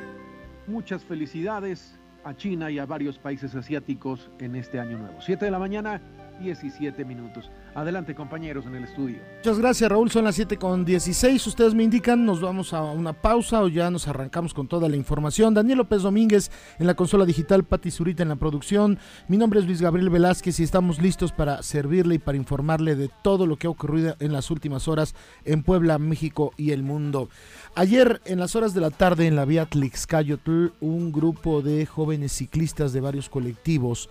muchas 0.66 1.04
felicidades 1.04 1.98
a 2.24 2.34
China 2.36 2.70
y 2.70 2.78
a 2.78 2.86
varios 2.86 3.18
países 3.18 3.54
asiáticos 3.54 4.30
en 4.38 4.56
este 4.56 4.80
año 4.80 4.98
nuevo. 4.98 5.18
7 5.20 5.44
de 5.44 5.50
la 5.50 5.58
mañana, 5.58 6.00
17 6.38 7.04
minutos. 7.04 7.50
Adelante, 7.74 8.14
compañeros, 8.14 8.66
en 8.66 8.74
el 8.74 8.84
estudio. 8.84 9.18
Muchas 9.38 9.58
gracias, 9.58 9.90
Raúl. 9.90 10.10
Son 10.10 10.24
las 10.24 10.34
7 10.34 10.56
con 10.56 10.84
16. 10.84 11.46
Ustedes 11.46 11.74
me 11.74 11.84
indican, 11.84 12.24
nos 12.24 12.40
vamos 12.40 12.72
a 12.72 12.82
una 12.82 13.12
pausa 13.12 13.62
o 13.62 13.68
ya 13.68 13.90
nos 13.90 14.08
arrancamos 14.08 14.54
con 14.54 14.66
toda 14.68 14.88
la 14.88 14.96
información. 14.96 15.54
Daniel 15.54 15.78
López 15.78 16.02
Domínguez 16.02 16.50
en 16.78 16.86
la 16.86 16.94
consola 16.94 17.24
digital, 17.24 17.64
Pati 17.64 17.90
Zurita 17.90 18.22
en 18.22 18.30
la 18.30 18.36
producción. 18.36 18.98
Mi 19.28 19.36
nombre 19.36 19.60
es 19.60 19.66
Luis 19.66 19.80
Gabriel 19.80 20.10
Velázquez 20.10 20.58
y 20.60 20.64
estamos 20.64 21.00
listos 21.00 21.32
para 21.32 21.62
servirle 21.62 22.16
y 22.16 22.18
para 22.18 22.36
informarle 22.38 22.96
de 22.96 23.10
todo 23.22 23.46
lo 23.46 23.56
que 23.56 23.66
ha 23.66 23.70
ocurrido 23.70 24.16
en 24.18 24.32
las 24.32 24.50
últimas 24.50 24.88
horas 24.88 25.14
en 25.44 25.62
Puebla, 25.62 25.98
México 25.98 26.52
y 26.56 26.72
el 26.72 26.82
mundo. 26.82 27.28
Ayer, 27.74 28.20
en 28.24 28.40
las 28.40 28.56
horas 28.56 28.74
de 28.74 28.80
la 28.80 28.90
tarde, 28.90 29.26
en 29.26 29.36
la 29.36 29.44
vía 29.44 29.66
Tlixcayotl, 29.66 30.68
un 30.80 31.12
grupo 31.12 31.62
de 31.62 31.86
jóvenes 31.86 32.32
ciclistas 32.32 32.92
de 32.92 33.00
varios 33.00 33.28
colectivos 33.28 34.08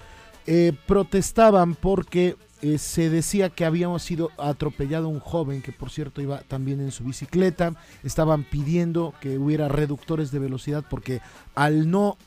eh, 0.48 0.74
protestaban 0.88 1.76
porque 1.76 2.36
eh, 2.62 2.80
se 2.80 3.10
decía 3.10 3.50
que 3.50 3.66
habíamos 3.66 4.02
sido 4.02 4.32
atropellado 4.38 5.10
un 5.10 5.20
joven 5.20 5.62
que 5.62 5.72
por 5.72 5.92
cierto 5.92 6.22
iba 6.22 6.40
también 6.40 6.80
en 6.80 6.92
su 6.92 7.04
bicicleta. 7.04 7.74
Estaban 8.04 8.44
pidiendo 8.44 9.14
que 9.22 9.38
hubiera 9.38 9.68
reductores 9.68 10.32
de 10.32 10.40
velocidad 10.40 10.84
porque 10.90 11.22
al 11.54 11.92
no 11.92 12.18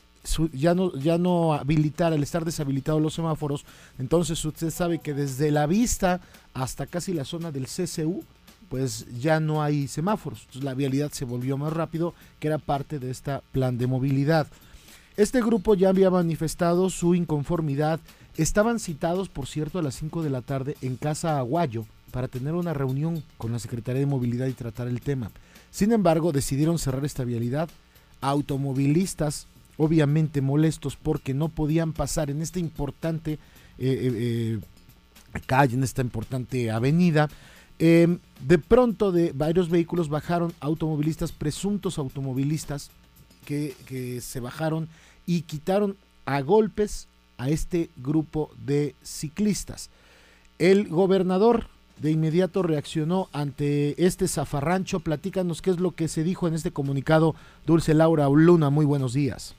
ya 0.53 0.75
no 0.75 0.95
ya 0.95 1.17
no 1.17 1.53
habilitar, 1.53 2.13
al 2.13 2.21
estar 2.21 2.45
deshabilitados 2.45 3.01
los 3.01 3.15
semáforos, 3.15 3.65
entonces 3.97 4.45
usted 4.45 4.69
sabe 4.69 4.99
que 4.99 5.15
desde 5.15 5.49
la 5.49 5.65
vista 5.65 6.21
hasta 6.53 6.85
casi 6.85 7.13
la 7.13 7.25
zona 7.25 7.51
del 7.51 7.65
CCU 7.65 8.23
pues 8.71 9.05
ya 9.19 9.41
no 9.41 9.61
hay 9.61 9.89
semáforos. 9.89 10.47
la 10.61 10.73
vialidad 10.73 11.11
se 11.11 11.25
volvió 11.25 11.57
más 11.57 11.73
rápido, 11.73 12.13
que 12.39 12.47
era 12.47 12.57
parte 12.57 12.99
de 12.99 13.11
este 13.11 13.41
plan 13.51 13.77
de 13.77 13.85
movilidad. 13.85 14.47
Este 15.21 15.39
grupo 15.39 15.75
ya 15.75 15.89
había 15.89 16.09
manifestado 16.09 16.89
su 16.89 17.13
inconformidad. 17.13 17.99
Estaban 18.37 18.79
citados, 18.79 19.29
por 19.29 19.45
cierto, 19.45 19.77
a 19.77 19.83
las 19.83 19.93
5 19.93 20.23
de 20.23 20.31
la 20.31 20.41
tarde 20.41 20.77
en 20.81 20.95
Casa 20.95 21.37
Aguayo 21.37 21.85
para 22.09 22.27
tener 22.27 22.55
una 22.55 22.73
reunión 22.73 23.21
con 23.37 23.51
la 23.51 23.59
Secretaría 23.59 23.99
de 23.99 24.07
Movilidad 24.07 24.47
y 24.47 24.53
tratar 24.53 24.87
el 24.87 24.99
tema. 24.99 25.29
Sin 25.69 25.91
embargo, 25.91 26.31
decidieron 26.31 26.79
cerrar 26.79 27.05
esta 27.05 27.23
vialidad 27.23 27.69
automovilistas 28.19 29.45
obviamente 29.77 30.41
molestos 30.41 30.95
porque 30.95 31.35
no 31.35 31.49
podían 31.49 31.93
pasar 31.93 32.31
en 32.31 32.41
esta 32.41 32.57
importante 32.57 33.37
eh, 33.77 34.59
calle, 35.45 35.75
en 35.75 35.83
esta 35.83 36.01
importante 36.01 36.71
avenida. 36.71 37.29
Em, 37.77 38.17
de 38.47 38.57
pronto 38.57 39.11
de 39.11 39.33
varios 39.33 39.69
vehículos 39.69 40.09
bajaron 40.09 40.51
automovilistas, 40.61 41.31
presuntos 41.31 41.99
automovilistas, 41.99 42.89
que 43.45 44.21
se 44.21 44.39
bajaron 44.39 44.87
y 45.25 45.41
quitaron 45.41 45.97
a 46.25 46.41
golpes 46.41 47.07
a 47.37 47.49
este 47.49 47.89
grupo 47.97 48.51
de 48.65 48.95
ciclistas. 49.03 49.89
El 50.59 50.87
gobernador 50.87 51.67
de 52.01 52.11
inmediato 52.11 52.63
reaccionó 52.63 53.29
ante 53.31 54.05
este 54.05 54.27
zafarrancho. 54.27 54.99
Platícanos 54.99 55.61
qué 55.61 55.71
es 55.71 55.79
lo 55.79 55.91
que 55.91 56.07
se 56.07 56.23
dijo 56.23 56.47
en 56.47 56.53
este 56.53 56.71
comunicado. 56.71 57.35
Dulce 57.65 57.93
Laura 57.93 58.27
Luna, 58.29 58.69
muy 58.69 58.85
buenos 58.85 59.13
días. 59.13 59.55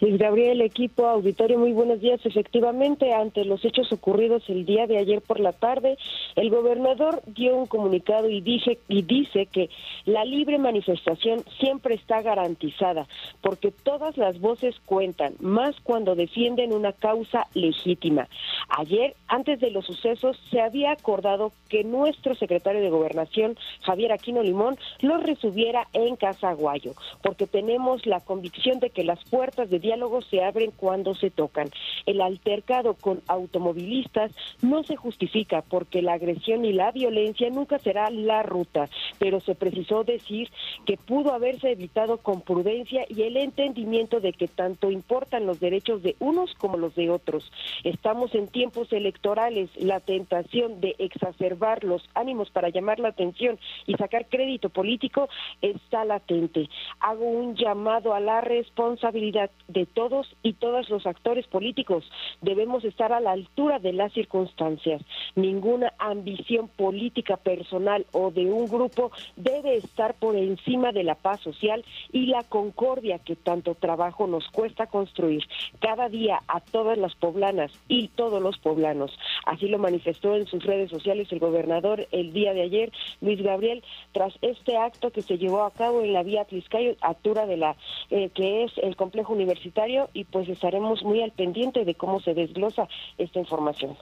Luis 0.00 0.16
Gabriel, 0.16 0.62
equipo 0.62 1.06
auditorio, 1.06 1.58
muy 1.58 1.72
buenos 1.72 2.00
días. 2.00 2.24
Efectivamente, 2.24 3.12
ante 3.12 3.44
los 3.44 3.62
hechos 3.66 3.92
ocurridos 3.92 4.42
el 4.48 4.64
día 4.64 4.86
de 4.86 4.96
ayer 4.96 5.20
por 5.20 5.40
la 5.40 5.52
tarde, 5.52 5.98
el 6.36 6.48
gobernador 6.48 7.20
dio 7.26 7.54
un 7.54 7.66
comunicado 7.66 8.30
y 8.30 8.40
dice, 8.40 8.78
y 8.88 9.02
dice 9.02 9.44
que 9.44 9.68
la 10.06 10.24
libre 10.24 10.56
manifestación 10.56 11.44
siempre 11.58 11.96
está 11.96 12.22
garantizada, 12.22 13.06
porque 13.42 13.72
todas 13.72 14.16
las 14.16 14.40
voces 14.40 14.80
cuentan, 14.86 15.34
más 15.38 15.78
cuando 15.82 16.14
defienden 16.14 16.72
una 16.72 16.94
causa 16.94 17.46
legítima. 17.52 18.26
Ayer, 18.70 19.14
antes 19.28 19.60
de 19.60 19.70
los 19.70 19.84
sucesos, 19.84 20.40
se 20.50 20.62
había 20.62 20.92
acordado 20.92 21.52
que 21.68 21.84
nuestro 21.84 22.34
secretario 22.36 22.80
de 22.80 22.88
Gobernación, 22.88 23.58
Javier 23.82 24.12
Aquino 24.12 24.42
Limón, 24.42 24.78
lo 25.02 25.18
recibiera 25.18 25.88
en 25.92 26.16
Casaguayo, 26.16 26.94
porque 27.22 27.46
tenemos 27.46 28.06
la 28.06 28.20
convicción 28.20 28.80
de 28.80 28.88
que 28.88 29.04
las 29.04 29.22
puertas 29.28 29.68
de 29.68 29.89
diálogos 29.90 30.24
se 30.26 30.40
abren 30.40 30.70
cuando 30.70 31.16
se 31.16 31.30
tocan. 31.30 31.68
El 32.06 32.20
altercado 32.20 32.94
con 32.94 33.22
automovilistas 33.26 34.30
no 34.62 34.84
se 34.84 34.94
justifica 34.94 35.62
porque 35.62 36.00
la 36.00 36.12
agresión 36.12 36.64
y 36.64 36.72
la 36.72 36.92
violencia 36.92 37.50
nunca 37.50 37.80
será 37.80 38.08
la 38.08 38.44
ruta, 38.44 38.88
pero 39.18 39.40
se 39.40 39.56
precisó 39.56 40.04
decir 40.04 40.48
que 40.86 40.96
pudo 40.96 41.34
haberse 41.34 41.72
evitado 41.72 42.18
con 42.18 42.40
prudencia 42.42 43.04
y 43.08 43.22
el 43.22 43.36
entendimiento 43.36 44.20
de 44.20 44.32
que 44.32 44.46
tanto 44.46 44.92
importan 44.92 45.44
los 45.44 45.58
derechos 45.58 46.04
de 46.04 46.14
unos 46.20 46.54
como 46.54 46.76
los 46.76 46.94
de 46.94 47.10
otros. 47.10 47.50
Estamos 47.82 48.32
en 48.36 48.46
tiempos 48.46 48.92
electorales, 48.92 49.70
la 49.76 49.98
tentación 49.98 50.80
de 50.80 50.94
exacerbar 50.98 51.82
los 51.82 52.08
ánimos 52.14 52.48
para 52.50 52.68
llamar 52.68 53.00
la 53.00 53.08
atención 53.08 53.58
y 53.88 53.94
sacar 53.94 54.26
crédito 54.28 54.68
político 54.68 55.28
está 55.62 56.04
latente. 56.04 56.68
Hago 57.00 57.24
un 57.24 57.56
llamado 57.56 58.14
a 58.14 58.20
la 58.20 58.40
responsabilidad 58.40 59.50
de 59.68 59.79
todos 59.86 60.34
y 60.42 60.54
todos 60.54 60.88
los 60.90 61.06
actores 61.06 61.46
políticos. 61.46 62.10
Debemos 62.40 62.84
estar 62.84 63.12
a 63.12 63.20
la 63.20 63.32
altura 63.32 63.78
de 63.78 63.92
las 63.92 64.12
circunstancias. 64.12 65.02
Ninguna 65.34 65.92
ambición 65.98 66.68
política 66.68 67.36
personal 67.36 68.06
o 68.12 68.30
de 68.30 68.46
un 68.46 68.66
grupo 68.66 69.10
debe 69.36 69.76
estar 69.76 70.14
por 70.14 70.36
encima 70.36 70.92
de 70.92 71.04
la 71.04 71.14
paz 71.14 71.40
social 71.40 71.84
y 72.12 72.26
la 72.26 72.42
concordia 72.44 73.18
que 73.18 73.36
tanto 73.36 73.74
trabajo 73.74 74.26
nos 74.26 74.48
cuesta 74.48 74.86
construir 74.86 75.44
cada 75.80 76.08
día 76.08 76.42
a 76.48 76.60
todas 76.60 76.98
las 76.98 77.14
poblanas 77.14 77.72
y 77.88 78.08
todos 78.08 78.42
los 78.42 78.58
poblanos. 78.58 79.16
Así 79.46 79.68
lo 79.68 79.78
manifestó 79.78 80.36
en 80.36 80.46
sus 80.46 80.64
redes 80.64 80.90
sociales 80.90 81.30
el 81.32 81.38
gobernador 81.38 82.06
el 82.12 82.32
día 82.32 82.54
de 82.54 82.62
ayer, 82.62 82.92
Luis 83.20 83.42
Gabriel, 83.42 83.82
tras 84.12 84.34
este 84.42 84.76
acto 84.76 85.10
que 85.10 85.22
se 85.22 85.38
llevó 85.38 85.62
a 85.62 85.70
cabo 85.70 86.02
en 86.02 86.12
la 86.12 86.22
vía 86.22 86.44
Tliscayo, 86.44 86.94
altura 87.00 87.46
de 87.46 87.56
la 87.56 87.76
eh, 88.10 88.30
que 88.34 88.64
es 88.64 88.72
el 88.78 88.96
complejo 88.96 89.32
universitario 89.32 89.69
y 90.12 90.24
pues 90.24 90.48
estaremos 90.48 91.02
muy 91.02 91.22
al 91.22 91.32
pendiente 91.32 91.84
de 91.84 91.94
cómo 91.94 92.20
se 92.20 92.34
desglosa 92.34 92.88
esta 93.18 93.38
información. 93.38 93.96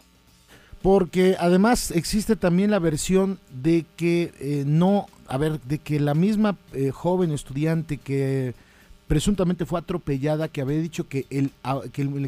Porque 0.83 1.37
además 1.39 1.91
existe 1.91 2.37
también 2.37 2.71
la 2.71 2.79
versión 2.79 3.39
de 3.51 3.85
que 3.97 4.33
eh, 4.41 4.65
no, 4.67 5.07
a 5.27 5.37
ver, 5.37 5.61
de 5.61 5.79
que 5.79 5.99
la 5.99 6.15
misma 6.15 6.57
eh, 6.73 6.91
joven 6.91 7.33
estudiante 7.33 7.99
que 7.99 8.55
presuntamente 9.09 9.65
fue 9.65 9.81
atropellada, 9.81 10.49
que 10.49 10.61
había 10.61 10.79
dicho 10.79 11.09
que, 11.09 11.27
el, 11.31 11.51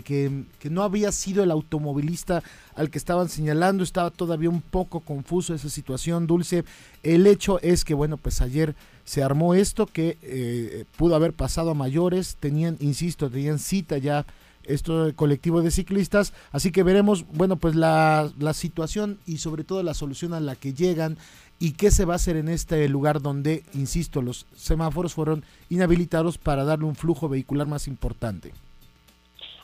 que, 0.02 0.44
que, 0.58 0.70
no 0.70 0.82
había 0.82 1.12
sido 1.12 1.44
el 1.44 1.50
automovilista 1.50 2.42
al 2.74 2.90
que 2.90 2.98
estaban 2.98 3.28
señalando, 3.28 3.84
estaba 3.84 4.10
todavía 4.10 4.48
un 4.48 4.62
poco 4.62 5.00
confuso 5.00 5.54
esa 5.54 5.68
situación, 5.68 6.26
Dulce. 6.26 6.64
El 7.02 7.26
hecho 7.26 7.60
es 7.60 7.84
que, 7.84 7.92
bueno, 7.92 8.16
pues 8.16 8.40
ayer 8.40 8.74
se 9.04 9.22
armó 9.22 9.54
esto 9.54 9.86
que 9.86 10.16
eh, 10.22 10.86
pudo 10.96 11.14
haber 11.14 11.34
pasado 11.34 11.70
a 11.70 11.74
mayores, 11.74 12.36
tenían, 12.40 12.78
insisto, 12.80 13.30
tenían 13.30 13.58
cita 13.58 13.98
ya 13.98 14.24
esto 14.64 15.12
colectivo 15.16 15.62
de 15.62 15.70
ciclistas, 15.70 16.32
así 16.52 16.70
que 16.70 16.82
veremos, 16.82 17.26
bueno, 17.32 17.56
pues 17.56 17.74
la, 17.74 18.30
la 18.38 18.54
situación 18.54 19.18
y 19.26 19.38
sobre 19.38 19.64
todo 19.64 19.82
la 19.82 19.94
solución 19.94 20.32
a 20.32 20.40
la 20.40 20.54
que 20.54 20.74
llegan 20.74 21.18
y 21.60 21.72
qué 21.72 21.90
se 21.90 22.06
va 22.06 22.14
a 22.14 22.16
hacer 22.16 22.36
en 22.36 22.48
este 22.48 22.88
lugar 22.88 23.20
donde, 23.20 23.62
insisto, 23.74 24.22
los 24.22 24.46
semáforos 24.56 25.14
fueron 25.14 25.44
inhabilitados 25.68 26.38
para 26.38 26.64
darle 26.64 26.86
un 26.86 26.96
flujo 26.96 27.28
vehicular 27.28 27.66
más 27.66 27.86
importante. 27.86 28.52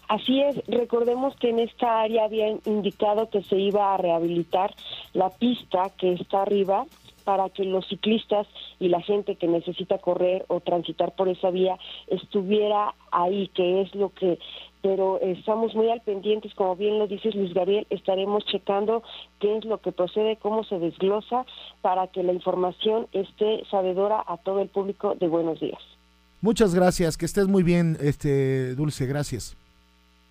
Así 0.07 0.41
es, 0.41 0.65
recordemos 0.69 1.35
que 1.37 1.51
en 1.51 1.59
esta 1.59 2.03
área 2.03 2.27
habían 2.27 2.61
indicado 2.65 3.29
que 3.29 3.43
se 3.43 3.57
iba 3.57 3.93
a 3.93 3.97
rehabilitar 3.97 4.73
la 5.15 5.31
pista 5.31 5.91
que 5.99 6.13
está 6.13 6.43
arriba 6.43 6.85
para 7.25 7.49
que 7.49 7.65
los 7.65 7.89
ciclistas 7.89 8.47
y 8.79 8.89
la 8.89 9.01
gente 9.01 9.35
que 9.35 9.49
necesita 9.49 9.99
correr 9.99 10.45
o 10.47 10.61
transitar 10.61 11.17
por 11.17 11.29
esa 11.29 11.51
vía 11.51 11.77
estuviera 12.07 12.95
ahí, 13.11 13.49
que 13.49 13.81
es 13.81 13.93
lo 13.97 14.11
que 14.11 14.39
pero 14.87 15.20
estamos 15.20 15.75
muy 15.75 15.90
al 15.90 16.01
pendientes, 16.01 16.55
como 16.55 16.77
bien 16.77 17.01
lo 17.01 17.09
dices 17.09 17.35
Luis 17.35 17.53
Gabriel, 17.53 17.88
estaremos 17.90 18.46
checando 18.46 19.03
qué 19.40 19.57
es 19.57 19.64
lo 19.64 19.81
que 19.81 19.90
procede, 19.90 20.37
cómo 20.37 20.62
se 20.62 20.79
desglosa, 20.79 21.44
para 21.83 22.07
que 22.07 22.22
la 22.22 22.33
información 22.33 23.09
esté 23.11 23.64
sabedora 23.68 24.22
a 24.25 24.37
todo 24.37 24.61
el 24.61 24.68
público 24.68 25.16
de 25.18 25.27
buenos 25.27 25.59
días. 25.59 25.81
Muchas 26.40 26.72
gracias, 26.72 27.16
que 27.16 27.27
estés 27.27 27.49
muy 27.49 27.64
bien, 27.64 27.96
este 28.01 28.77
Dulce, 28.77 29.07
gracias. 29.07 29.57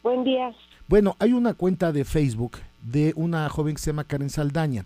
Buen 0.02 0.24
día. 0.24 0.56
Bueno, 0.88 1.18
hay 1.20 1.34
una 1.34 1.54
cuenta 1.54 1.92
de 1.92 2.06
Facebook 2.06 2.60
de 2.82 3.12
una 3.18 3.50
joven 3.50 3.76
que 3.76 3.82
se 3.82 3.92
llama 3.92 4.06
Karen 4.06 4.30
Saldaña 4.30 4.86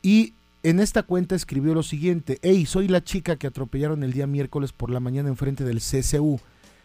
y 0.00 0.32
en 0.62 0.80
esta 0.80 1.02
cuenta 1.02 1.34
escribió 1.34 1.74
lo 1.74 1.82
siguiente, 1.82 2.38
hey, 2.40 2.64
soy 2.64 2.88
la 2.88 3.04
chica 3.04 3.36
que 3.36 3.48
atropellaron 3.48 4.04
el 4.04 4.14
día 4.14 4.26
miércoles 4.26 4.72
por 4.72 4.88
la 4.88 5.00
mañana 5.00 5.28
enfrente 5.28 5.64
del 5.64 5.80
CCU. 5.80 6.40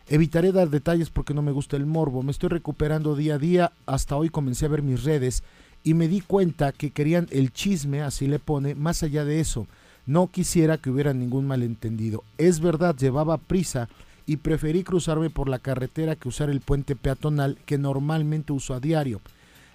Evitaré 0.09 0.53
dar 0.53 0.69
detalles 0.69 1.09
porque 1.09 1.33
no 1.33 1.41
me 1.41 1.51
gusta 1.51 1.75
el 1.75 1.85
morbo. 1.85 2.23
Me 2.23 2.31
estoy 2.31 2.47
recuperando 2.47 3.15
día 3.15 3.35
a 3.35 3.39
día. 3.39 3.73
Hasta 3.85 4.15
hoy 4.15 4.29
comencé 4.29 4.65
a 4.65 4.69
ver 4.69 4.81
mis 4.81 5.03
redes 5.03 5.43
y 5.83 5.93
me 5.95 6.07
di 6.07 6.21
cuenta 6.21 6.71
que 6.71 6.91
querían 6.91 7.27
el 7.29 7.51
chisme, 7.51 8.01
así 8.01 8.25
le 8.25 8.39
pone, 8.39 8.73
más 8.73 9.03
allá 9.03 9.25
de 9.25 9.41
eso. 9.41 9.67
No 10.05 10.27
quisiera 10.27 10.77
que 10.77 10.89
hubiera 10.89 11.13
ningún 11.13 11.45
malentendido. 11.45 12.23
Es 12.37 12.61
verdad, 12.61 12.95
llevaba 12.95 13.37
prisa 13.37 13.89
y 14.25 14.37
preferí 14.37 14.83
cruzarme 14.83 15.29
por 15.29 15.49
la 15.49 15.59
carretera 15.59 16.15
que 16.15 16.29
usar 16.29 16.49
el 16.49 16.61
puente 16.61 16.95
peatonal 16.95 17.57
que 17.65 17.77
normalmente 17.77 18.53
uso 18.53 18.73
a 18.73 18.79
diario. 18.79 19.19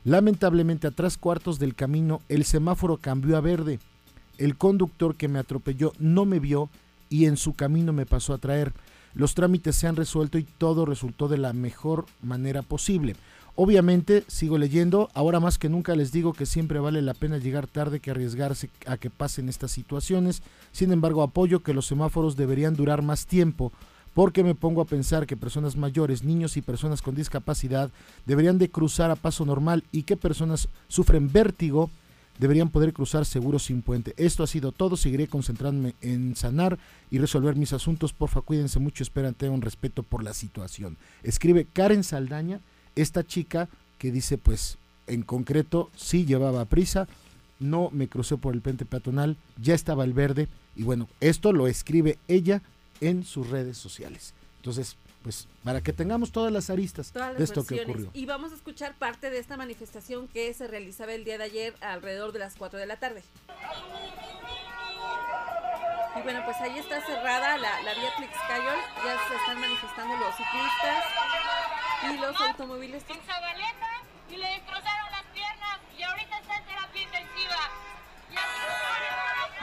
Lamentablemente 0.04 0.86
a 0.86 0.92
tres 0.92 1.18
cuartos 1.18 1.58
del 1.58 1.74
camino 1.74 2.22
el 2.30 2.44
semáforo 2.44 2.96
cambió 2.96 3.36
a 3.36 3.42
verde. 3.42 3.80
El 4.38 4.56
conductor 4.56 5.14
que 5.14 5.28
me 5.28 5.38
atropelló 5.38 5.92
no 5.98 6.24
me 6.24 6.38
vio 6.38 6.70
y 7.10 7.26
en 7.26 7.36
su 7.36 7.52
camino 7.52 7.92
me 7.92 8.06
pasó 8.06 8.32
a 8.32 8.38
traer 8.38 8.72
los 9.14 9.34
trámites 9.34 9.76
se 9.76 9.86
han 9.86 9.96
resuelto 9.96 10.38
y 10.38 10.44
todo 10.44 10.84
resultó 10.84 11.28
de 11.28 11.38
la 11.38 11.52
mejor 11.52 12.06
manera 12.22 12.62
posible. 12.62 13.16
Obviamente, 13.54 14.24
sigo 14.28 14.56
leyendo, 14.56 15.10
ahora 15.12 15.38
más 15.38 15.58
que 15.58 15.68
nunca 15.68 15.94
les 15.94 16.10
digo 16.10 16.32
que 16.32 16.46
siempre 16.46 16.78
vale 16.78 17.02
la 17.02 17.12
pena 17.12 17.36
llegar 17.36 17.66
tarde 17.66 18.00
que 18.00 18.10
arriesgarse 18.10 18.70
a 18.86 18.96
que 18.96 19.10
pasen 19.10 19.50
estas 19.50 19.70
situaciones. 19.70 20.42
Sin 20.72 20.90
embargo, 20.90 21.22
apoyo 21.22 21.62
que 21.62 21.74
los 21.74 21.86
semáforos 21.86 22.36
deberían 22.36 22.74
durar 22.74 23.02
más 23.02 23.26
tiempo 23.26 23.70
porque 24.14 24.44
me 24.44 24.54
pongo 24.54 24.80
a 24.80 24.86
pensar 24.86 25.26
que 25.26 25.36
personas 25.36 25.76
mayores, 25.76 26.22
niños 26.22 26.56
y 26.56 26.62
personas 26.62 27.02
con 27.02 27.14
discapacidad 27.14 27.90
deberían 28.26 28.58
de 28.58 28.70
cruzar 28.70 29.10
a 29.10 29.16
paso 29.16 29.44
normal 29.44 29.84
y 29.92 30.02
que 30.02 30.16
personas 30.16 30.68
sufren 30.88 31.32
vértigo 31.32 31.90
deberían 32.38 32.70
poder 32.70 32.92
cruzar 32.92 33.24
seguros 33.24 33.64
sin 33.64 33.82
puente. 33.82 34.14
Esto 34.16 34.42
ha 34.42 34.46
sido 34.46 34.72
todo, 34.72 34.96
seguiré 34.96 35.26
concentrándome 35.26 35.94
en 36.00 36.36
sanar 36.36 36.78
y 37.10 37.18
resolver 37.18 37.56
mis 37.56 37.72
asuntos. 37.72 38.12
Porfa, 38.12 38.40
cuídense 38.40 38.78
mucho, 38.78 39.02
esperan 39.02 39.34
tengan 39.34 39.56
un 39.56 39.62
respeto 39.62 40.02
por 40.02 40.22
la 40.22 40.34
situación. 40.34 40.96
Escribe 41.22 41.66
Karen 41.72 42.04
Saldaña, 42.04 42.60
esta 42.96 43.24
chica 43.24 43.68
que 43.98 44.10
dice 44.10 44.38
pues 44.38 44.78
en 45.06 45.22
concreto 45.22 45.90
sí 45.96 46.24
llevaba 46.24 46.64
prisa, 46.64 47.06
no 47.60 47.90
me 47.92 48.08
crucé 48.08 48.36
por 48.36 48.54
el 48.54 48.60
puente 48.60 48.84
peatonal, 48.84 49.36
ya 49.60 49.74
estaba 49.74 50.04
el 50.04 50.12
verde 50.12 50.48
y 50.74 50.82
bueno, 50.82 51.08
esto 51.20 51.52
lo 51.52 51.66
escribe 51.68 52.18
ella 52.28 52.62
en 53.00 53.24
sus 53.24 53.50
redes 53.50 53.76
sociales. 53.76 54.34
Entonces, 54.56 54.96
pues 55.22 55.48
para 55.64 55.80
que 55.80 55.92
tengamos 55.92 56.32
todas 56.32 56.52
las 56.52 56.70
aristas 56.70 57.12
de 57.12 57.44
esto 57.44 57.64
que 57.64 57.82
ocurrió. 57.82 58.10
Y 58.12 58.26
vamos 58.26 58.52
a 58.52 58.56
escuchar 58.56 58.94
parte 58.94 59.30
de 59.30 59.38
esta 59.38 59.56
manifestación 59.56 60.28
que 60.28 60.52
se 60.54 60.66
realizaba 60.66 61.12
el 61.12 61.24
día 61.24 61.38
de 61.38 61.44
ayer 61.44 61.74
alrededor 61.80 62.32
de 62.32 62.40
las 62.40 62.56
4 62.56 62.78
de 62.78 62.86
la 62.86 62.96
tarde. 62.98 63.22
Y 66.14 66.22
bueno, 66.22 66.42
pues 66.44 66.56
ahí 66.58 66.78
está 66.78 67.00
cerrada 67.06 67.56
la, 67.56 67.82
la 67.82 67.94
vía 67.94 68.10
Tlixcayol, 68.18 68.76
ya 69.04 69.28
se 69.28 69.36
están 69.36 69.60
manifestando 69.60 70.16
los 70.18 70.34
ciclistas 70.36 71.04
y 72.12 72.18
los 72.18 72.40
automovilistas. 72.40 73.16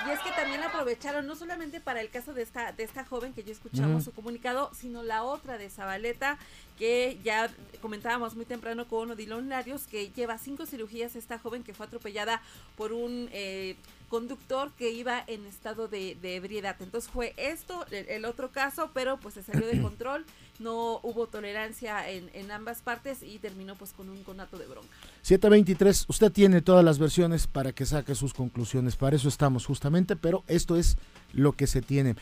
Y 0.09 0.11
es 0.11 0.19
que 0.21 0.31
también 0.31 0.63
aprovecharon 0.63 1.27
no 1.27 1.35
solamente 1.35 1.79
para 1.79 2.01
el 2.01 2.09
caso 2.09 2.33
de 2.33 2.41
esta 2.41 2.71
de 2.71 2.83
esta 2.83 3.05
joven 3.05 3.31
que 3.31 3.43
ya 3.43 3.51
escuchamos 3.51 4.05
su 4.05 4.11
comunicado, 4.11 4.71
sino 4.73 5.03
la 5.03 5.21
otra 5.23 5.59
de 5.59 5.69
Zabaleta 5.69 6.39
que 6.79 7.19
ya 7.23 7.47
comentábamos 7.79 8.35
muy 8.35 8.45
temprano 8.45 8.87
con 8.87 9.11
Odilon 9.11 9.49
Larios 9.49 9.85
que 9.85 10.09
lleva 10.09 10.39
cinco 10.39 10.65
cirugías 10.65 11.15
esta 11.15 11.37
joven 11.37 11.63
que 11.63 11.75
fue 11.75 11.85
atropellada 11.85 12.41
por 12.75 12.91
un 12.91 13.29
eh, 13.31 13.75
conductor 14.09 14.71
que 14.77 14.91
iba 14.91 15.23
en 15.27 15.45
estado 15.45 15.87
de, 15.87 16.17
de 16.21 16.35
ebriedad. 16.35 16.75
Entonces 16.79 17.09
fue 17.09 17.33
esto 17.37 17.85
el, 17.91 18.07
el 18.09 18.25
otro 18.25 18.51
caso, 18.51 18.91
pero 18.93 19.17
pues 19.17 19.35
se 19.35 19.43
salió 19.43 19.65
de 19.67 19.81
control, 19.81 20.25
no 20.59 20.99
hubo 21.03 21.27
tolerancia 21.27 22.09
en, 22.09 22.29
en 22.33 22.51
ambas 22.51 22.81
partes 22.81 23.23
y 23.23 23.39
terminó 23.39 23.75
pues 23.75 23.93
con 23.93 24.09
un 24.09 24.23
conato 24.23 24.57
de 24.57 24.65
bronca. 24.65 24.89
723, 25.21 26.05
usted 26.09 26.31
tiene 26.31 26.61
todas 26.61 26.83
las 26.83 26.99
versiones 26.99 27.47
para 27.47 27.71
que 27.71 27.85
saque 27.85 28.15
sus 28.15 28.33
conclusiones. 28.33 28.95
Para 28.95 29.15
eso 29.15 29.29
estamos 29.29 29.65
justamente, 29.65 30.15
pero 30.15 30.43
esto 30.47 30.75
es 30.75 30.97
lo 31.31 31.53
que 31.53 31.67
se 31.67 31.81
tiene. 31.81 32.15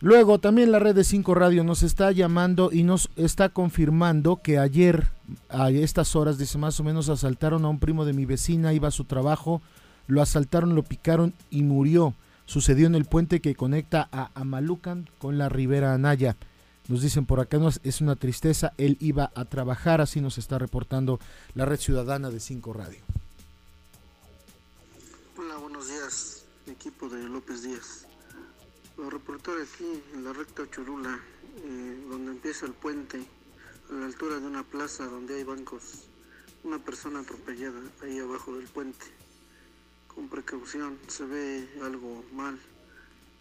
Luego 0.00 0.38
también 0.38 0.72
la 0.72 0.78
red 0.78 0.94
de 0.94 1.04
5 1.04 1.34
Radio 1.34 1.64
nos 1.64 1.82
está 1.82 2.12
llamando 2.12 2.70
y 2.70 2.82
nos 2.82 3.08
está 3.16 3.48
confirmando 3.48 4.42
que 4.42 4.58
ayer 4.58 5.08
a 5.48 5.70
estas 5.70 6.14
horas, 6.14 6.36
dice 6.36 6.58
más 6.58 6.78
o 6.80 6.84
menos, 6.84 7.08
asaltaron 7.08 7.64
a 7.64 7.68
un 7.68 7.78
primo 7.78 8.04
de 8.04 8.12
mi 8.12 8.26
vecina, 8.26 8.74
iba 8.74 8.88
a 8.88 8.92
su 8.92 9.04
trabajo, 9.04 9.62
lo 10.06 10.22
asaltaron, 10.22 10.74
lo 10.74 10.82
picaron 10.82 11.34
y 11.50 11.62
murió. 11.62 12.14
Sucedió 12.44 12.86
en 12.86 12.94
el 12.94 13.04
puente 13.04 13.40
que 13.40 13.56
conecta 13.56 14.08
a 14.12 14.30
Amalucan 14.34 15.10
con 15.18 15.36
la 15.36 15.48
Ribera 15.48 15.94
Anaya. 15.94 16.36
Nos 16.88 17.02
dicen 17.02 17.26
por 17.26 17.40
acá, 17.40 17.58
no, 17.58 17.68
es 17.82 18.00
una 18.00 18.14
tristeza, 18.14 18.72
él 18.78 18.96
iba 19.00 19.32
a 19.34 19.44
trabajar, 19.46 20.00
así 20.00 20.20
nos 20.20 20.38
está 20.38 20.58
reportando 20.58 21.18
la 21.54 21.64
red 21.64 21.80
ciudadana 21.80 22.30
de 22.30 22.38
5 22.38 22.72
Radio. 22.72 23.00
Hola, 25.36 25.56
buenos 25.56 25.88
días, 25.88 26.44
equipo 26.68 27.08
de 27.08 27.24
López 27.24 27.64
Díaz. 27.64 28.06
Los 28.96 29.12
reportero 29.12 29.56
aquí 29.60 30.00
en 30.14 30.24
la 30.24 30.32
recta 30.32 30.62
Churula, 30.70 31.18
eh, 31.64 32.06
donde 32.08 32.30
empieza 32.30 32.66
el 32.66 32.72
puente, 32.72 33.26
a 33.90 33.92
la 33.92 34.06
altura 34.06 34.38
de 34.38 34.46
una 34.46 34.62
plaza 34.62 35.06
donde 35.06 35.34
hay 35.34 35.42
bancos. 35.42 36.04
Una 36.62 36.78
persona 36.78 37.20
atropellada 37.20 37.80
ahí 38.02 38.18
abajo 38.20 38.56
del 38.56 38.66
puente. 38.68 39.06
Con 40.16 40.28
precaución, 40.28 40.98
se 41.08 41.24
ve 41.26 41.68
algo 41.82 42.24
mal. 42.32 42.58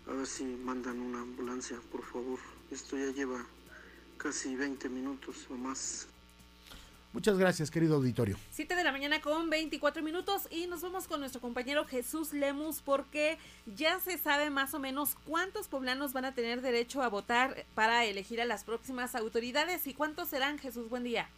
A 0.08 0.12
ver 0.12 0.28
si 0.28 0.44
mandan 0.44 1.00
una 1.00 1.22
ambulancia, 1.22 1.80
por 1.90 2.04
favor. 2.04 2.38
Esto 2.70 2.98
ya 2.98 3.12
lleva 3.12 3.44
casi 4.18 4.58
20 4.58 4.90
minutos 4.90 5.48
o 5.50 5.54
más. 5.54 6.08
Muchas 7.14 7.38
gracias, 7.38 7.72
querido 7.72 7.96
auditorio. 7.96 8.38
7 8.52 8.76
de 8.76 8.84
la 8.84 8.92
mañana 8.92 9.22
con 9.22 9.50
24 9.50 10.04
minutos 10.04 10.50
y 10.52 10.68
nos 10.68 10.82
vamos 10.82 11.08
con 11.08 11.22
nuestro 11.22 11.40
compañero 11.40 11.86
Jesús 11.86 12.34
Lemus 12.34 12.82
porque 12.82 13.38
ya 13.78 14.02
se 14.02 14.18
sabe 14.18 14.50
más 14.50 14.74
o 14.74 14.80
menos 14.80 15.16
cuántos 15.24 15.70
poblanos 15.70 16.12
van 16.12 16.26
a 16.26 16.34
tener 16.34 16.62
derecho 16.62 17.02
a 17.02 17.08
votar 17.08 17.66
para 17.74 18.04
elegir 18.04 18.42
a 18.42 18.46
las 18.46 18.66
próximas 18.66 19.16
autoridades 19.16 19.88
y 19.88 19.94
cuántos 19.94 20.28
serán. 20.28 20.60
Jesús, 20.60 20.90
buen 20.90 21.06
día. 21.06 21.30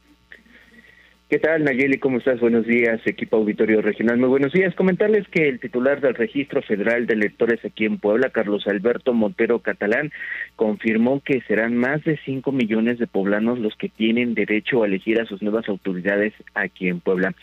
¿Qué 1.29 1.39
tal, 1.39 1.65
Nayeli? 1.65 1.97
¿Cómo 1.97 2.19
estás? 2.19 2.39
Buenos 2.39 2.65
días, 2.65 3.01
equipo 3.05 3.35
auditorio 3.35 3.81
regional. 3.81 4.17
Muy 4.17 4.29
buenos 4.29 4.53
días. 4.53 4.73
Comentarles 4.75 5.27
que 5.27 5.49
el 5.49 5.59
titular 5.59 5.99
del 5.99 6.15
Registro 6.15 6.61
Federal 6.61 7.05
de 7.05 7.15
Electores 7.15 7.59
aquí 7.65 7.83
en 7.83 7.97
Puebla, 7.97 8.29
Carlos 8.29 8.65
Alberto 8.65 9.13
Montero 9.13 9.59
Catalán, 9.59 10.13
confirmó 10.55 11.19
que 11.19 11.41
serán 11.41 11.75
más 11.75 12.01
de 12.05 12.17
5 12.23 12.49
millones 12.53 12.97
de 12.97 13.07
poblanos 13.07 13.59
los 13.59 13.75
que 13.75 13.89
tienen 13.89 14.35
derecho 14.35 14.83
a 14.83 14.85
elegir 14.85 15.19
a 15.19 15.25
sus 15.25 15.41
nuevas 15.41 15.67
autoridades 15.67 16.31
aquí 16.53 16.87
en 16.87 17.01
Puebla. 17.01 17.35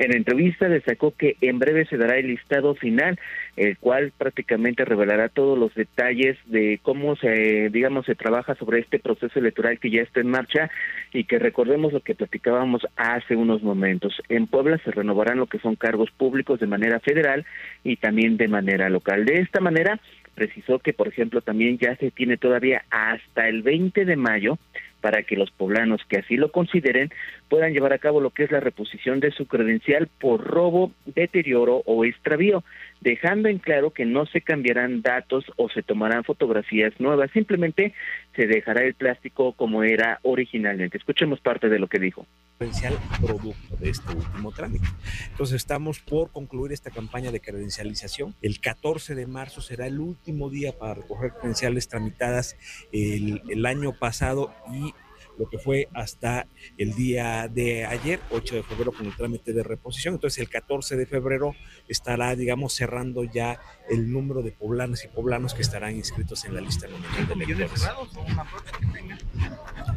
En 0.00 0.16
entrevista 0.16 0.68
destacó 0.68 1.12
que 1.12 1.36
en 1.40 1.60
breve 1.60 1.86
se 1.86 1.96
dará 1.96 2.16
el 2.16 2.26
listado 2.26 2.74
final, 2.74 3.20
el 3.56 3.78
cual 3.78 4.12
prácticamente 4.18 4.84
revelará 4.84 5.28
todos 5.28 5.56
los 5.56 5.72
detalles 5.76 6.36
de 6.46 6.80
cómo 6.82 7.14
se, 7.14 7.68
digamos, 7.70 8.04
se 8.06 8.16
trabaja 8.16 8.56
sobre 8.56 8.80
este 8.80 8.98
proceso 8.98 9.38
electoral 9.38 9.78
que 9.78 9.90
ya 9.90 10.02
está 10.02 10.18
en 10.18 10.30
marcha 10.30 10.70
y 11.12 11.22
que 11.22 11.38
recordemos 11.38 11.92
lo 11.92 12.00
que 12.00 12.16
platicábamos 12.16 12.84
hace 12.96 13.27
unos 13.36 13.62
momentos. 13.62 14.20
En 14.28 14.46
Puebla 14.46 14.78
se 14.78 14.90
renovarán 14.90 15.38
lo 15.38 15.46
que 15.46 15.58
son 15.58 15.76
cargos 15.76 16.10
públicos 16.10 16.60
de 16.60 16.66
manera 16.66 17.00
federal 17.00 17.44
y 17.84 17.96
también 17.96 18.36
de 18.36 18.48
manera 18.48 18.88
local. 18.88 19.24
De 19.24 19.40
esta 19.40 19.60
manera, 19.60 20.00
precisó 20.34 20.78
que, 20.78 20.92
por 20.92 21.08
ejemplo, 21.08 21.40
también 21.40 21.78
ya 21.78 21.96
se 21.96 22.10
tiene 22.12 22.36
todavía 22.36 22.84
hasta 22.90 23.48
el 23.48 23.62
20 23.62 24.04
de 24.04 24.16
mayo 24.16 24.58
para 25.00 25.22
que 25.22 25.36
los 25.36 25.50
poblanos 25.50 26.00
que 26.08 26.18
así 26.18 26.36
lo 26.36 26.50
consideren 26.50 27.10
puedan 27.48 27.72
llevar 27.72 27.92
a 27.92 27.98
cabo 27.98 28.20
lo 28.20 28.30
que 28.30 28.44
es 28.44 28.50
la 28.50 28.60
reposición 28.60 29.20
de 29.20 29.30
su 29.30 29.46
credencial 29.46 30.08
por 30.20 30.44
robo, 30.44 30.92
deterioro 31.06 31.82
o 31.86 32.04
extravío, 32.04 32.64
dejando 33.00 33.48
en 33.48 33.58
claro 33.58 33.90
que 33.90 34.04
no 34.04 34.26
se 34.26 34.40
cambiarán 34.40 35.02
datos 35.02 35.44
o 35.56 35.68
se 35.68 35.82
tomarán 35.82 36.24
fotografías 36.24 36.92
nuevas, 37.00 37.30
simplemente 37.32 37.94
se 38.34 38.46
dejará 38.46 38.84
el 38.84 38.94
plástico 38.94 39.52
como 39.52 39.82
era 39.82 40.18
originalmente. 40.22 40.98
Escuchemos 40.98 41.40
parte 41.40 41.68
de 41.68 41.78
lo 41.78 41.88
que 41.88 41.98
dijo. 41.98 42.26
Credencial 42.58 42.98
producto 43.20 43.76
de 43.76 43.90
este 43.90 44.12
último 44.12 44.52
trámite. 44.52 44.86
Entonces 45.30 45.56
estamos 45.56 46.00
por 46.00 46.30
concluir 46.30 46.72
esta 46.72 46.90
campaña 46.90 47.30
de 47.30 47.40
credencialización. 47.40 48.34
El 48.42 48.60
14 48.60 49.14
de 49.14 49.26
marzo 49.26 49.60
será 49.60 49.86
el 49.86 50.00
último 50.00 50.50
día 50.50 50.76
para 50.76 50.94
recoger 50.94 51.34
credenciales 51.34 51.88
tramitadas 51.88 52.56
el, 52.92 53.42
el 53.48 53.64
año 53.64 53.96
pasado 53.98 54.52
y 54.72 54.92
lo 55.38 55.48
que 55.48 55.58
fue 55.58 55.88
hasta 55.94 56.48
el 56.76 56.94
día 56.94 57.48
de 57.48 57.86
ayer, 57.86 58.20
8 58.30 58.56
de 58.56 58.62
febrero, 58.64 58.92
con 58.92 59.06
el 59.06 59.16
trámite 59.16 59.52
de 59.52 59.62
reposición. 59.62 60.14
Entonces, 60.14 60.40
el 60.40 60.48
14 60.48 60.96
de 60.96 61.06
febrero 61.06 61.54
estará, 61.86 62.34
digamos, 62.34 62.74
cerrando 62.74 63.22
ya 63.24 63.60
el 63.88 64.10
número 64.10 64.42
de 64.42 64.50
poblanas 64.50 65.04
y 65.04 65.08
poblanos 65.08 65.54
que 65.54 65.62
estarán 65.62 65.94
inscritos 65.94 66.44
en 66.44 66.54
la 66.54 66.60
lista 66.60 66.88
nominal 66.88 67.28
de 67.28 67.34
electores. 67.34 67.88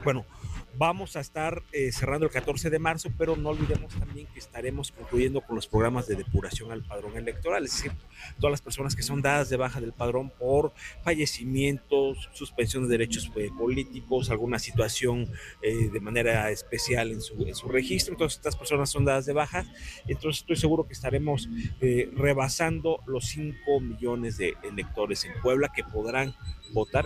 Bueno, 0.04 0.26
vamos 0.77 1.15
a 1.15 1.19
estar 1.19 1.63
eh, 1.71 1.91
cerrando 1.91 2.25
el 2.25 2.31
14 2.31 2.69
de 2.69 2.79
marzo, 2.79 3.10
pero 3.17 3.36
no 3.36 3.49
olvidemos 3.49 3.93
también 3.93 4.27
que 4.27 4.39
estaremos 4.39 4.91
concluyendo 4.91 5.41
con 5.41 5.55
los 5.55 5.67
programas 5.67 6.07
de 6.07 6.15
depuración 6.15 6.71
al 6.71 6.84
padrón 6.84 7.17
electoral, 7.17 7.65
es 7.65 7.71
decir, 7.71 7.91
todas 8.39 8.51
las 8.51 8.62
personas 8.62 8.95
que 8.95 9.03
son 9.03 9.21
dadas 9.21 9.49
de 9.49 9.57
baja 9.57 9.81
del 9.81 9.93
padrón 9.93 10.29
por 10.29 10.73
fallecimientos, 11.03 12.29
suspensión 12.34 12.84
de 12.84 12.89
derechos 12.89 13.31
eh, 13.36 13.49
políticos, 13.57 14.29
alguna 14.29 14.60
situación 14.60 15.29
eh, 15.62 15.89
de 15.91 15.99
manera 15.99 16.49
especial 16.51 17.12
en 17.12 17.21
su, 17.21 17.67
registro, 17.67 18.13
entonces 18.13 18.38
estas 18.38 18.55
personas 18.55 18.89
son 18.89 19.05
dadas 19.05 19.25
de 19.25 19.34
baja, 19.34 19.65
entonces 20.07 20.41
estoy 20.41 20.55
seguro 20.55 20.88
que 20.88 20.93
estaremos 20.93 21.49
eh, 21.81 22.10
rebasando 22.15 23.01
los 23.05 23.25
5 23.25 23.79
millones 23.79 24.38
de 24.38 24.55
electores 24.63 25.25
en 25.25 25.39
Puebla 25.41 25.71
que 25.73 25.84
podrán 25.84 26.34
votar 26.73 27.05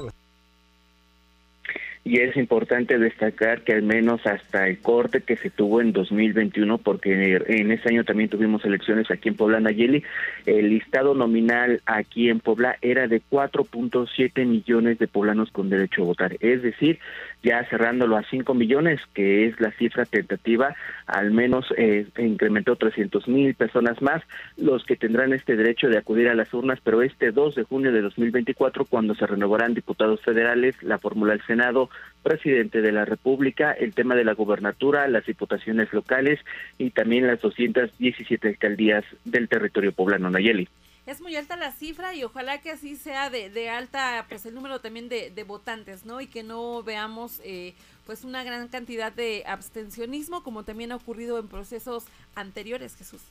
y 2.07 2.19
es 2.19 2.37
importante 2.37 2.99
destacar 2.99 3.63
que 3.63 3.73
al 3.73 3.81
menos 3.81 4.27
hasta 4.27 4.67
el 4.67 4.77
corte 4.77 5.21
que 5.21 5.37
se 5.37 5.49
tuvo 5.49 5.81
en 5.81 5.91
2021, 5.91 6.77
porque 6.77 7.41
en 7.47 7.71
ese 7.71 7.89
año 7.89 8.03
también 8.03 8.29
tuvimos 8.29 8.63
elecciones 8.63 9.09
aquí 9.09 9.29
en 9.29 9.35
Puebla, 9.35 9.59
Nayeli, 9.59 10.03
el 10.45 10.69
listado 10.69 11.15
nominal 11.15 11.81
aquí 11.87 12.29
en 12.29 12.41
Puebla 12.41 12.77
era 12.83 13.07
de 13.07 13.23
4.7 13.23 14.45
millones 14.45 14.99
de 14.99 15.07
poblanos 15.07 15.49
con 15.49 15.71
derecho 15.71 16.03
a 16.03 16.05
votar, 16.05 16.37
es 16.41 16.61
decir, 16.61 16.99
ya 17.41 17.63
cerrándolo 17.69 18.17
a 18.17 18.23
5 18.23 18.53
millones, 18.53 19.01
que 19.15 19.47
es 19.47 19.59
la 19.59 19.71
cifra 19.71 20.05
tentativa, 20.05 20.75
al 21.07 21.31
menos 21.31 21.65
eh, 21.75 22.05
incrementó 22.19 22.75
300 22.75 23.27
mil 23.27 23.55
personas 23.55 23.99
más 24.03 24.21
los 24.57 24.83
que 24.85 24.95
tendrán 24.95 25.33
este 25.33 25.55
derecho 25.55 25.87
de 25.87 25.97
acudir 25.97 26.27
a 26.29 26.35
las 26.35 26.53
urnas, 26.53 26.79
pero 26.83 27.01
este 27.01 27.31
2 27.31 27.55
de 27.55 27.63
junio 27.63 27.91
de 27.91 28.01
2024, 28.01 28.85
cuando 28.85 29.15
se 29.15 29.25
renovarán 29.25 29.73
diputados 29.73 30.21
federales, 30.21 30.81
la 30.83 30.99
fórmula 30.99 31.33
del 31.33 31.45
Senado, 31.45 31.89
presidente 32.23 32.81
de 32.81 32.91
la 32.91 33.05
República, 33.05 33.71
el 33.71 33.93
tema 33.93 34.15
de 34.15 34.23
la 34.23 34.33
gobernatura, 34.33 35.07
las 35.07 35.25
diputaciones 35.25 35.93
locales 35.93 36.39
y 36.77 36.89
también 36.89 37.27
las 37.27 37.39
217 37.41 38.47
alcaldías 38.47 39.05
del 39.25 39.47
territorio 39.47 39.91
poblano, 39.91 40.29
Nayeli. 40.31 40.67
Es 41.05 41.21
muy 41.21 41.35
alta 41.35 41.55
la 41.55 41.71
cifra 41.71 42.15
y 42.15 42.23
ojalá 42.23 42.61
que 42.61 42.71
así 42.71 42.95
sea 42.95 43.29
de, 43.29 43.51
de 43.51 43.69
alta 43.69 44.25
pues 44.27 44.43
el 44.47 44.55
número 44.55 44.79
también 44.79 45.07
de, 45.07 45.29
de 45.29 45.43
votantes, 45.43 46.03
¿no? 46.03 46.19
Y 46.19 46.25
que 46.25 46.41
no 46.41 46.81
veamos 46.81 47.41
eh, 47.45 47.75
pues 48.07 48.23
una 48.23 48.43
gran 48.43 48.67
cantidad 48.69 49.11
de 49.11 49.43
abstencionismo 49.45 50.41
como 50.41 50.63
también 50.63 50.91
ha 50.91 50.95
ocurrido 50.95 51.37
en 51.37 51.47
procesos 51.47 52.05
anteriores, 52.33 52.95
Jesús. 52.95 53.21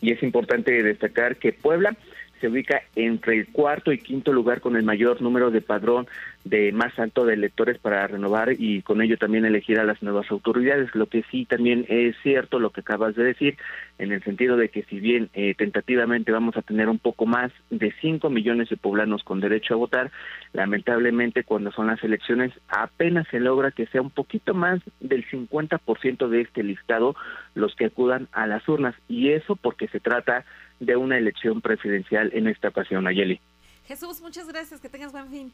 Y 0.00 0.12
es 0.12 0.22
importante 0.24 0.82
destacar 0.82 1.36
que 1.36 1.52
Puebla 1.52 1.96
se 2.38 2.48
ubica 2.48 2.82
entre 2.96 3.38
el 3.38 3.48
cuarto 3.48 3.92
y 3.92 3.98
quinto 3.98 4.32
lugar 4.32 4.60
con 4.60 4.76
el 4.76 4.82
mayor 4.82 5.20
número 5.20 5.50
de 5.50 5.60
padrón 5.60 6.06
de 6.44 6.72
más 6.72 6.98
alto 6.98 7.26
de 7.26 7.34
electores 7.34 7.78
para 7.78 8.06
renovar 8.06 8.52
y 8.58 8.82
con 8.82 9.02
ello 9.02 9.18
también 9.18 9.44
elegir 9.44 9.78
a 9.78 9.84
las 9.84 10.02
nuevas 10.02 10.30
autoridades. 10.30 10.94
Lo 10.94 11.06
que 11.06 11.24
sí 11.30 11.44
también 11.44 11.84
es 11.88 12.16
cierto 12.22 12.58
lo 12.58 12.70
que 12.70 12.80
acabas 12.80 13.14
de 13.14 13.24
decir, 13.24 13.56
en 13.98 14.12
el 14.12 14.22
sentido 14.22 14.56
de 14.56 14.68
que 14.70 14.82
si 14.84 14.98
bien 15.00 15.28
eh, 15.34 15.54
tentativamente 15.56 16.32
vamos 16.32 16.56
a 16.56 16.62
tener 16.62 16.88
un 16.88 16.98
poco 16.98 17.26
más 17.26 17.52
de 17.70 17.92
5 18.00 18.30
millones 18.30 18.68
de 18.70 18.76
poblanos 18.76 19.22
con 19.24 19.40
derecho 19.40 19.74
a 19.74 19.78
votar, 19.78 20.10
lamentablemente 20.52 21.44
cuando 21.44 21.70
son 21.72 21.88
las 21.88 22.02
elecciones 22.02 22.52
apenas 22.68 23.26
se 23.28 23.40
logra 23.40 23.70
que 23.70 23.86
sea 23.86 24.00
un 24.00 24.10
poquito 24.10 24.54
más 24.54 24.80
del 25.00 25.26
50% 25.28 26.28
de 26.28 26.40
este 26.40 26.62
listado 26.62 27.14
los 27.54 27.74
que 27.74 27.86
acudan 27.86 28.28
a 28.32 28.46
las 28.46 28.66
urnas 28.68 28.94
y 29.08 29.30
eso 29.30 29.56
porque 29.56 29.88
se 29.88 30.00
trata 30.00 30.44
de 30.80 30.96
una 30.96 31.18
elección 31.18 31.60
presidencial 31.60 32.30
en 32.34 32.48
esta 32.48 32.68
ocasión, 32.68 33.06
Ayeli. 33.06 33.40
Jesús, 33.86 34.20
muchas 34.20 34.48
gracias, 34.48 34.80
que 34.80 34.88
tengas 34.88 35.12
buen 35.12 35.30
fin. 35.30 35.52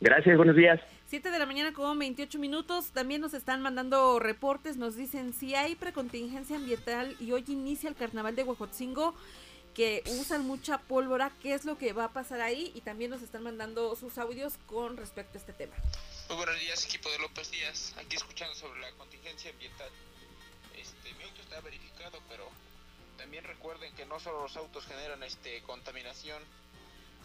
Gracias, 0.00 0.34
buenos 0.36 0.56
días. 0.56 0.80
7 1.08 1.30
de 1.30 1.38
la 1.38 1.44
mañana 1.44 1.74
con 1.74 1.98
28 1.98 2.38
minutos. 2.38 2.90
También 2.92 3.20
nos 3.20 3.34
están 3.34 3.60
mandando 3.60 4.18
reportes. 4.18 4.78
Nos 4.78 4.96
dicen 4.96 5.34
si 5.34 5.54
hay 5.54 5.74
precontingencia 5.74 6.56
ambiental 6.56 7.14
y 7.20 7.32
hoy 7.32 7.44
inicia 7.48 7.90
el 7.90 7.96
carnaval 7.96 8.34
de 8.34 8.44
Huejotzingo 8.44 9.14
que 9.74 10.02
usan 10.18 10.46
mucha 10.46 10.78
pólvora. 10.78 11.30
¿Qué 11.42 11.52
es 11.52 11.66
lo 11.66 11.76
que 11.76 11.92
va 11.92 12.04
a 12.04 12.12
pasar 12.12 12.40
ahí? 12.40 12.72
Y 12.74 12.80
también 12.80 13.10
nos 13.10 13.20
están 13.20 13.42
mandando 13.42 13.94
sus 13.94 14.16
audios 14.16 14.54
con 14.66 14.96
respecto 14.96 15.36
a 15.36 15.40
este 15.40 15.52
tema. 15.52 15.74
Muy 16.28 16.36
buenos 16.38 16.58
días, 16.60 16.84
equipo 16.86 17.10
de 17.10 17.18
López 17.18 17.50
Díaz. 17.50 17.94
Aquí 17.98 18.16
escuchando 18.16 18.54
sobre 18.54 18.80
la 18.80 18.90
contingencia 18.92 19.50
ambiental. 19.50 19.90
Este, 20.78 21.12
mi 21.14 21.24
auto 21.24 21.42
está 21.42 21.60
verificado, 21.60 22.20
pero 22.28 22.48
también 23.20 23.44
recuerden 23.44 23.92
que 23.92 24.06
no 24.06 24.18
solo 24.18 24.44
los 24.44 24.56
autos 24.56 24.86
generan 24.86 25.22
este 25.22 25.60
contaminación, 25.64 26.42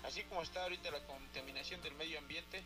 así 0.03 0.23
como 0.23 0.41
está 0.41 0.63
ahorita 0.63 0.91
la 0.91 0.99
contaminación 1.05 1.81
del 1.81 1.95
medio 1.95 2.19
ambiente, 2.19 2.61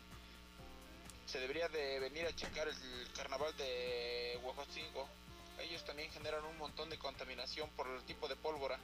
se 1.26 1.38
debería 1.38 1.68
de 1.68 2.00
venir 2.00 2.26
a 2.26 2.34
checar 2.34 2.66
el 2.66 2.74
carnaval 3.14 3.56
de 3.56 4.36
Huejotzingo. 4.42 5.08
Ellos 5.60 5.84
también 5.84 6.10
generan 6.10 6.44
un 6.44 6.58
montón 6.58 6.90
de 6.90 6.98
contaminación 6.98 7.70
por 7.76 7.86
el 7.86 8.02
tipo 8.02 8.26
de 8.26 8.34
pólvora. 8.34 8.80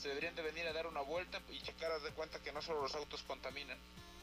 Se 0.00 0.08
deberían 0.08 0.36
de 0.36 0.42
venir 0.42 0.66
a 0.68 0.72
dar 0.72 0.86
una 0.86 1.02
vuelta 1.02 1.38
y 1.50 1.60
checar 1.60 2.00
de 2.00 2.12
cuenta 2.12 2.42
que 2.42 2.52
no 2.52 2.62
solo 2.62 2.80
los 2.80 2.94
autos 2.94 3.22
contaminan. 3.24 3.78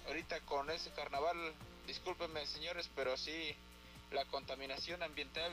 Ahorita 0.07 0.39
con 0.41 0.71
ese 0.71 0.89
carnaval, 0.93 1.53
discúlpenme 1.85 2.47
señores, 2.47 2.89
pero 2.95 3.15
sí, 3.15 3.55
la 4.09 4.25
contaminación 4.25 5.03
ambiental 5.03 5.51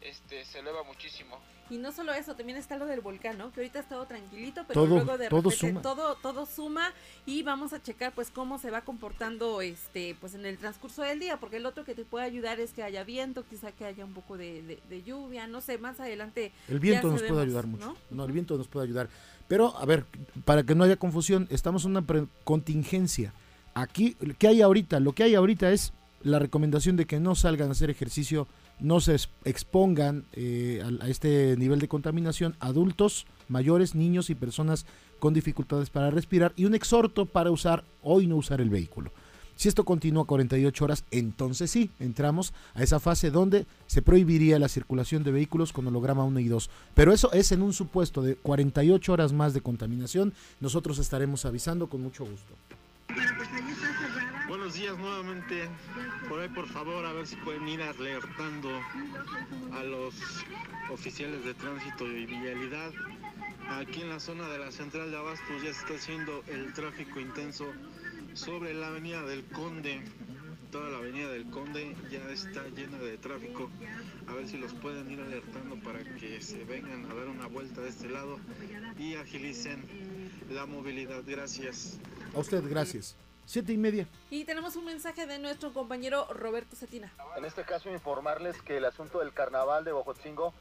este, 0.00 0.44
se 0.44 0.60
eleva 0.60 0.82
muchísimo. 0.82 1.38
Y 1.70 1.78
no 1.78 1.92
solo 1.92 2.12
eso, 2.12 2.34
también 2.34 2.58
está 2.58 2.76
lo 2.76 2.86
del 2.86 3.00
volcán, 3.00 3.38
¿no? 3.38 3.52
Que 3.52 3.60
ahorita 3.60 3.78
ha 3.78 3.82
estado 3.82 4.04
tranquilito, 4.04 4.64
pero 4.66 4.86
luego 4.86 5.16
de 5.16 5.28
todo 5.28 5.50
repente 5.50 5.68
suma. 5.68 5.82
todo 5.82 6.16
todo 6.16 6.44
suma 6.44 6.92
y 7.26 7.44
vamos 7.44 7.72
a 7.72 7.80
checar 7.80 8.12
pues 8.12 8.30
cómo 8.30 8.58
se 8.58 8.70
va 8.70 8.80
comportando 8.80 9.60
este 9.60 10.16
pues 10.20 10.34
en 10.34 10.44
el 10.46 10.58
transcurso 10.58 11.02
del 11.02 11.20
día, 11.20 11.38
porque 11.38 11.58
el 11.58 11.66
otro 11.66 11.84
que 11.84 11.94
te 11.94 12.04
puede 12.04 12.24
ayudar 12.24 12.58
es 12.58 12.72
que 12.72 12.82
haya 12.82 13.04
viento, 13.04 13.44
quizá 13.48 13.70
que 13.70 13.84
haya 13.84 14.04
un 14.04 14.14
poco 14.14 14.36
de, 14.36 14.80
lluvia, 15.06 15.46
no 15.46 15.60
sé, 15.60 15.78
más 15.78 16.00
adelante. 16.00 16.50
El 16.68 16.80
viento 16.80 17.08
nos 17.08 17.22
puede 17.22 17.42
ayudar 17.42 17.66
mucho. 17.68 17.96
¿no? 18.10 18.24
el 18.24 18.32
viento 18.32 18.56
nos 18.56 18.66
puede 18.66 18.86
ayudar. 18.86 19.08
Pero 19.46 19.76
a 19.76 19.84
ver, 19.84 20.06
para 20.44 20.64
que 20.64 20.74
no 20.74 20.82
haya 20.82 20.96
confusión, 20.96 21.46
estamos 21.50 21.84
en 21.84 21.96
una 21.96 22.04
contingencia. 22.42 23.32
Aquí, 23.74 24.16
¿qué 24.38 24.48
hay 24.48 24.62
ahorita? 24.62 24.98
Lo 24.98 25.12
que 25.12 25.22
hay 25.22 25.36
ahorita 25.36 25.70
es 25.70 25.92
la 26.22 26.40
recomendación 26.40 26.96
de 26.96 27.06
que 27.06 27.20
no 27.20 27.36
salgan 27.36 27.68
a 27.68 27.72
hacer 27.72 27.90
ejercicio 27.90 28.48
no 28.80 29.00
se 29.00 29.16
expongan 29.44 30.24
eh, 30.32 30.82
a, 31.00 31.08
este 31.08 31.56
nivel 31.56 31.80
de 31.80 31.88
contaminación 31.88 32.56
adultos, 32.60 33.26
mayores, 33.48 33.94
niños 33.94 34.30
y 34.30 34.34
personas 34.34 34.86
con 35.18 35.34
dificultades 35.34 35.90
para 35.90 36.10
respirar 36.10 36.52
y 36.56 36.64
un 36.64 36.74
exhorto 36.74 37.26
para 37.26 37.50
usar 37.50 37.84
hoy 38.02 38.26
no 38.26 38.36
usar 38.36 38.60
el 38.60 38.70
vehículo. 38.70 39.12
Si 39.60 39.68
esto 39.68 39.84
continúa 39.84 40.24
48 40.24 40.84
horas, 40.84 41.04
entonces 41.10 41.70
sí, 41.70 41.90
entramos 41.98 42.54
a 42.72 42.82
esa 42.82 42.98
fase 42.98 43.30
donde 43.30 43.66
se 43.86 44.00
prohibiría 44.00 44.58
la 44.58 44.68
circulación 44.68 45.22
de 45.22 45.32
vehículos 45.32 45.74
con 45.74 45.86
holograma 45.86 46.24
1 46.24 46.40
y 46.40 46.48
2. 46.48 46.70
Pero 46.94 47.12
eso 47.12 47.30
es 47.32 47.52
en 47.52 47.60
un 47.60 47.74
supuesto 47.74 48.22
de 48.22 48.36
48 48.36 49.12
horas 49.12 49.34
más 49.34 49.52
de 49.52 49.60
contaminación. 49.60 50.32
Nosotros 50.60 50.98
estaremos 50.98 51.44
avisando 51.44 51.90
con 51.90 52.00
mucho 52.00 52.24
gusto. 52.24 52.54
Buenos 54.70 54.86
días 54.86 54.98
nuevamente. 54.98 55.68
Por 56.28 56.38
ahí, 56.38 56.48
por 56.48 56.68
favor, 56.68 57.04
a 57.04 57.12
ver 57.12 57.26
si 57.26 57.34
pueden 57.34 57.66
ir 57.66 57.82
alertando 57.82 58.68
a 59.72 59.82
los 59.82 60.14
oficiales 60.92 61.44
de 61.44 61.54
tránsito 61.54 62.06
y 62.06 62.24
vialidad. 62.26 62.92
Aquí 63.68 64.02
en 64.02 64.10
la 64.10 64.20
zona 64.20 64.46
de 64.46 64.60
la 64.60 64.70
central 64.70 65.10
de 65.10 65.16
Abastos 65.16 65.60
ya 65.64 65.74
se 65.74 65.80
está 65.80 65.94
haciendo 65.94 66.44
el 66.46 66.72
tráfico 66.72 67.18
intenso 67.18 67.66
sobre 68.34 68.72
la 68.72 68.86
avenida 68.86 69.24
del 69.24 69.44
Conde. 69.46 70.02
Toda 70.70 70.88
la 70.88 70.98
avenida 70.98 71.30
del 71.30 71.50
Conde 71.50 71.96
ya 72.08 72.30
está 72.30 72.64
llena 72.68 72.98
de 72.98 73.18
tráfico. 73.18 73.68
A 74.28 74.34
ver 74.34 74.46
si 74.46 74.56
los 74.56 74.72
pueden 74.74 75.10
ir 75.10 75.20
alertando 75.20 75.80
para 75.80 75.98
que 76.14 76.40
se 76.40 76.62
vengan 76.62 77.10
a 77.10 77.14
dar 77.14 77.26
una 77.26 77.48
vuelta 77.48 77.80
de 77.80 77.88
este 77.88 78.08
lado 78.08 78.38
y 78.96 79.16
agilicen 79.16 79.82
la 80.48 80.64
movilidad. 80.64 81.24
Gracias. 81.26 81.98
A 82.36 82.38
usted, 82.38 82.62
gracias. 82.70 83.16
Siete 83.50 83.72
y 83.72 83.78
media. 83.78 84.06
Y 84.30 84.44
tenemos 84.44 84.76
un 84.76 84.84
mensaje 84.84 85.26
de 85.26 85.40
nuestro 85.40 85.72
compañero 85.72 86.24
Roberto 86.32 86.76
Cetina. 86.76 87.12
En 87.36 87.44
este 87.44 87.64
caso 87.64 87.90
informarles 87.90 88.62
que 88.62 88.76
el 88.76 88.84
asunto 88.84 89.18
del 89.18 89.32
carnaval 89.32 89.84
de 89.84 89.90
Bojotzingo 89.90 90.54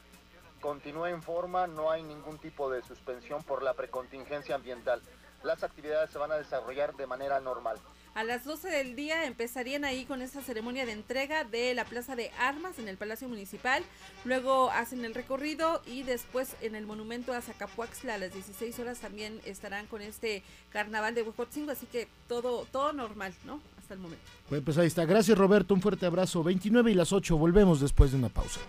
continúa 0.60 1.12
en 1.12 1.22
forma, 1.22 1.68
no 1.68 1.92
hay 1.92 2.02
ningún 2.02 2.40
tipo 2.40 2.68
de 2.72 2.82
suspensión 2.82 3.44
por 3.44 3.62
la 3.62 3.76
precontingencia 3.76 4.56
ambiental. 4.56 5.04
Las 5.44 5.62
actividades 5.62 6.10
se 6.10 6.18
van 6.18 6.32
a 6.32 6.38
desarrollar 6.38 6.96
de 6.96 7.06
manera 7.06 7.40
normal. 7.40 7.78
A 8.16 8.24
las 8.24 8.44
12 8.44 8.70
del 8.70 8.96
día 8.96 9.26
empezarían 9.26 9.86
ahí 9.86 10.06
con 10.06 10.22
esa 10.22 10.42
ceremonia 10.42 10.86
de 10.86 10.92
entrega 10.92 11.44
de 11.44 11.74
la 11.74 11.86
Plaza 11.86 12.16
de 12.16 12.32
Armas 12.40 12.80
en 12.80 12.88
el 12.88 12.98
Palacio 12.98 13.30
Municipal. 13.30 13.84
Luego 14.26 14.72
hacen 14.72 15.06
el 15.06 15.14
recorrido 15.14 15.82
y 15.86 16.04
después 16.04 16.56
en 16.62 16.76
el 16.76 16.86
monumento 16.86 17.34
a 17.34 17.42
Zacapuaxla 17.42 18.16
a 18.16 18.18
las 18.18 18.34
16 18.34 18.78
horas 18.80 19.00
también 19.00 19.40
estarán 19.46 19.86
con 19.88 20.02
este 20.02 20.44
carnaval 20.70 21.16
de 21.16 21.24
Huejotzingo. 21.24 21.72
Así 21.72 21.86
que 21.86 22.08
todo, 22.28 22.66
todo 22.72 22.94
normal, 22.94 23.34
¿no? 23.46 23.62
Hasta 23.78 23.94
el 23.94 24.00
momento. 24.00 24.24
Bueno, 24.50 24.66
pues 24.66 24.78
ahí 24.78 24.88
está. 24.88 25.06
Gracias 25.06 25.38
Roberto, 25.38 25.74
un 25.74 25.82
fuerte 25.82 26.06
abrazo. 26.06 26.44
29 26.44 26.92
y 26.92 26.96
las 26.96 27.14
8, 27.14 27.38
volvemos 27.38 27.80
después 27.80 28.12
de 28.12 28.18
una 28.18 28.30
pausa. 28.30 28.60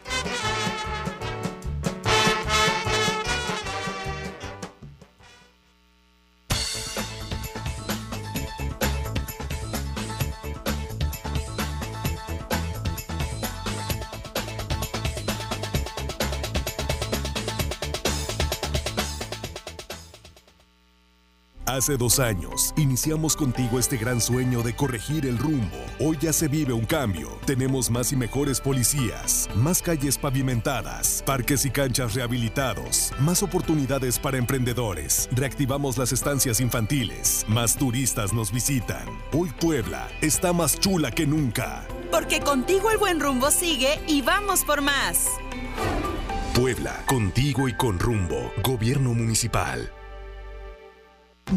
Hace 21.71 21.97
dos 21.97 22.19
años, 22.19 22.75
iniciamos 22.77 23.37
contigo 23.37 23.79
este 23.79 23.97
gran 23.97 24.21
sueño 24.21 24.61
de 24.65 24.75
corregir 24.75 25.25
el 25.25 25.39
rumbo. 25.39 25.77
Hoy 26.01 26.19
ya 26.21 26.33
se 26.33 26.49
vive 26.49 26.73
un 26.73 26.85
cambio. 26.85 27.39
Tenemos 27.47 27.93
más 27.93 28.11
y 28.11 28.17
mejores 28.17 28.61
policías, 28.61 29.49
más 29.55 29.81
calles 29.81 30.19
pavimentadas, 30.19 31.23
parques 31.25 31.65
y 31.65 31.71
canchas 31.71 32.15
rehabilitados, 32.15 33.13
más 33.21 33.45
oportunidades 33.45 34.19
para 34.19 34.37
emprendedores. 34.37 35.29
Reactivamos 35.31 35.97
las 35.97 36.11
estancias 36.11 36.59
infantiles, 36.59 37.45
más 37.47 37.77
turistas 37.77 38.33
nos 38.33 38.51
visitan. 38.51 39.07
Hoy 39.33 39.51
Puebla 39.61 40.09
está 40.23 40.53
más 40.53 40.77
chula 40.81 41.13
que 41.13 41.25
nunca. 41.25 41.87
Porque 42.11 42.41
contigo 42.41 42.91
el 42.91 42.99
buen 42.99 43.21
rumbo 43.21 43.53
sigue 43.53 44.01
y 44.09 44.23
vamos 44.23 44.65
por 44.65 44.81
más. 44.81 45.29
Puebla, 46.53 47.01
contigo 47.07 47.69
y 47.69 47.75
con 47.75 48.01
rumbo. 48.01 48.53
Gobierno 48.65 49.15
Municipal. 49.15 49.93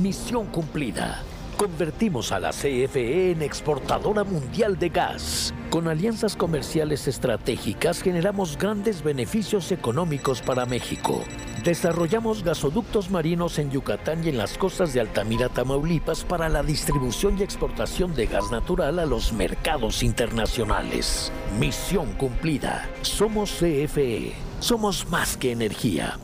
Misión 0.02 0.48
cumplida. 0.48 1.22
Convertimos 1.56 2.32
a 2.32 2.40
la 2.40 2.50
CFE 2.50 3.32
en 3.32 3.44
exportadora 3.44 4.24
mundial 4.24 4.80
de 4.80 4.90
gas. 4.90 5.54
Con 5.70 5.88
alianzas 5.88 6.36
comerciales 6.36 7.08
estratégicas 7.08 8.02
generamos 8.02 8.58
grandes 8.58 9.04
beneficios 9.04 9.72
económicos 9.72 10.42
para 10.42 10.66
México. 10.66 11.24
Desarrollamos 11.64 12.44
gasoductos 12.44 13.12
marinos 13.12 13.60
en 13.60 13.70
Yucatán 13.70 14.24
y 14.26 14.30
en 14.30 14.40
las 14.40 14.58
costas 14.58 14.94
de 14.94 15.00
Altamira, 15.00 15.48
Tamaulipas 15.48 16.24
para 16.24 16.50
la 16.50 16.64
distribución 16.64 17.38
y 17.38 17.44
exportación 17.44 18.16
de 18.16 18.26
gas 18.26 18.50
natural 18.52 18.98
a 18.98 19.06
los 19.06 19.32
mercados 19.32 20.02
internacionales. 20.02 21.32
Misión 21.60 22.14
cumplida. 22.14 22.90
Somos 23.04 23.52
CFE. 23.52 24.34
Somos 24.60 25.08
más 25.10 25.38
que 25.38 25.52
energía. 25.52 26.18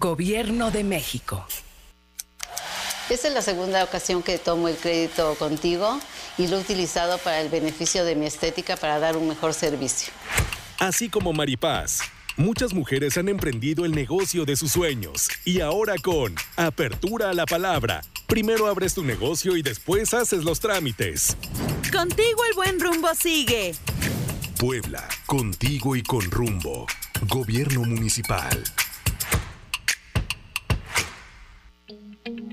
Gobierno 0.00 0.70
de 0.70 0.82
México. 0.82 1.44
Esta 3.10 3.28
es 3.28 3.34
la 3.34 3.42
segunda 3.42 3.84
ocasión 3.84 4.22
que 4.22 4.38
tomo 4.38 4.68
el 4.68 4.76
crédito 4.76 5.34
contigo 5.36 6.00
y 6.38 6.46
lo 6.48 6.56
he 6.56 6.60
utilizado 6.60 7.18
para 7.18 7.40
el 7.40 7.48
beneficio 7.48 8.04
de 8.04 8.14
mi 8.14 8.26
estética 8.26 8.76
para 8.76 8.98
dar 8.98 9.16
un 9.16 9.28
mejor 9.28 9.54
servicio. 9.54 10.12
Así 10.78 11.08
como 11.08 11.32
Maripaz, 11.32 12.00
muchas 12.36 12.72
mujeres 12.72 13.16
han 13.18 13.28
emprendido 13.28 13.84
el 13.84 13.92
negocio 13.92 14.44
de 14.44 14.56
sus 14.56 14.72
sueños 14.72 15.28
y 15.44 15.60
ahora 15.60 15.96
con 16.02 16.34
Apertura 16.56 17.30
a 17.30 17.34
la 17.34 17.46
Palabra 17.46 18.02
Primero 18.26 18.66
abres 18.66 18.94
tu 18.94 19.04
negocio 19.04 19.56
y 19.56 19.62
después 19.62 20.14
haces 20.14 20.44
los 20.44 20.58
trámites. 20.58 21.36
Contigo 21.92 22.44
el 22.48 22.54
buen 22.54 22.80
rumbo 22.80 23.08
sigue. 23.14 23.74
Puebla, 24.58 25.06
contigo 25.26 25.94
y 25.94 26.02
con 26.02 26.28
rumbo. 26.30 26.86
Gobierno 27.28 27.82
Municipal. 27.82 28.64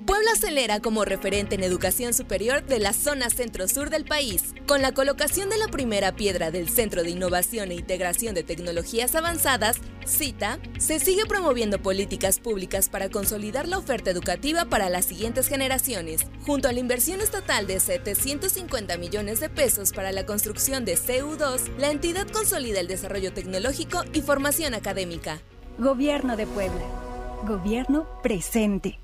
Puebla 0.05 0.31
acelera 0.33 0.81
como 0.81 1.05
referente 1.05 1.55
en 1.55 1.63
educación 1.63 2.13
superior 2.13 2.65
de 2.65 2.79
la 2.79 2.91
zona 2.91 3.29
centro-sur 3.29 3.89
del 3.89 4.03
país, 4.03 4.53
con 4.67 4.81
la 4.81 4.93
colocación 4.93 5.49
de 5.49 5.57
la 5.57 5.69
primera 5.69 6.13
piedra 6.13 6.51
del 6.51 6.67
Centro 6.67 7.03
de 7.03 7.11
Innovación 7.11 7.71
e 7.71 7.75
Integración 7.75 8.35
de 8.35 8.43
Tecnologías 8.43 9.15
Avanzadas, 9.15 9.77
CITA, 10.05 10.59
se 10.77 10.99
sigue 10.99 11.25
promoviendo 11.25 11.81
políticas 11.81 12.39
públicas 12.39 12.89
para 12.89 13.07
consolidar 13.07 13.65
la 13.65 13.77
oferta 13.77 14.11
educativa 14.11 14.65
para 14.65 14.89
las 14.89 15.05
siguientes 15.05 15.47
generaciones, 15.47 16.25
junto 16.45 16.67
a 16.67 16.73
la 16.73 16.79
inversión 16.79 17.21
estatal 17.21 17.65
de 17.65 17.79
750 17.79 18.97
millones 18.97 19.39
de 19.39 19.47
pesos 19.47 19.93
para 19.93 20.11
la 20.11 20.25
construcción 20.25 20.83
de 20.83 20.97
CU2, 20.97 21.77
la 21.77 21.91
entidad 21.91 22.27
consolida 22.27 22.81
el 22.81 22.89
desarrollo 22.89 23.31
tecnológico 23.31 24.03
y 24.11 24.19
formación 24.19 24.73
académica. 24.73 25.39
Gobierno 25.77 26.35
de 26.35 26.45
Puebla. 26.45 26.83
Gobierno 27.47 28.05
presente. 28.21 28.99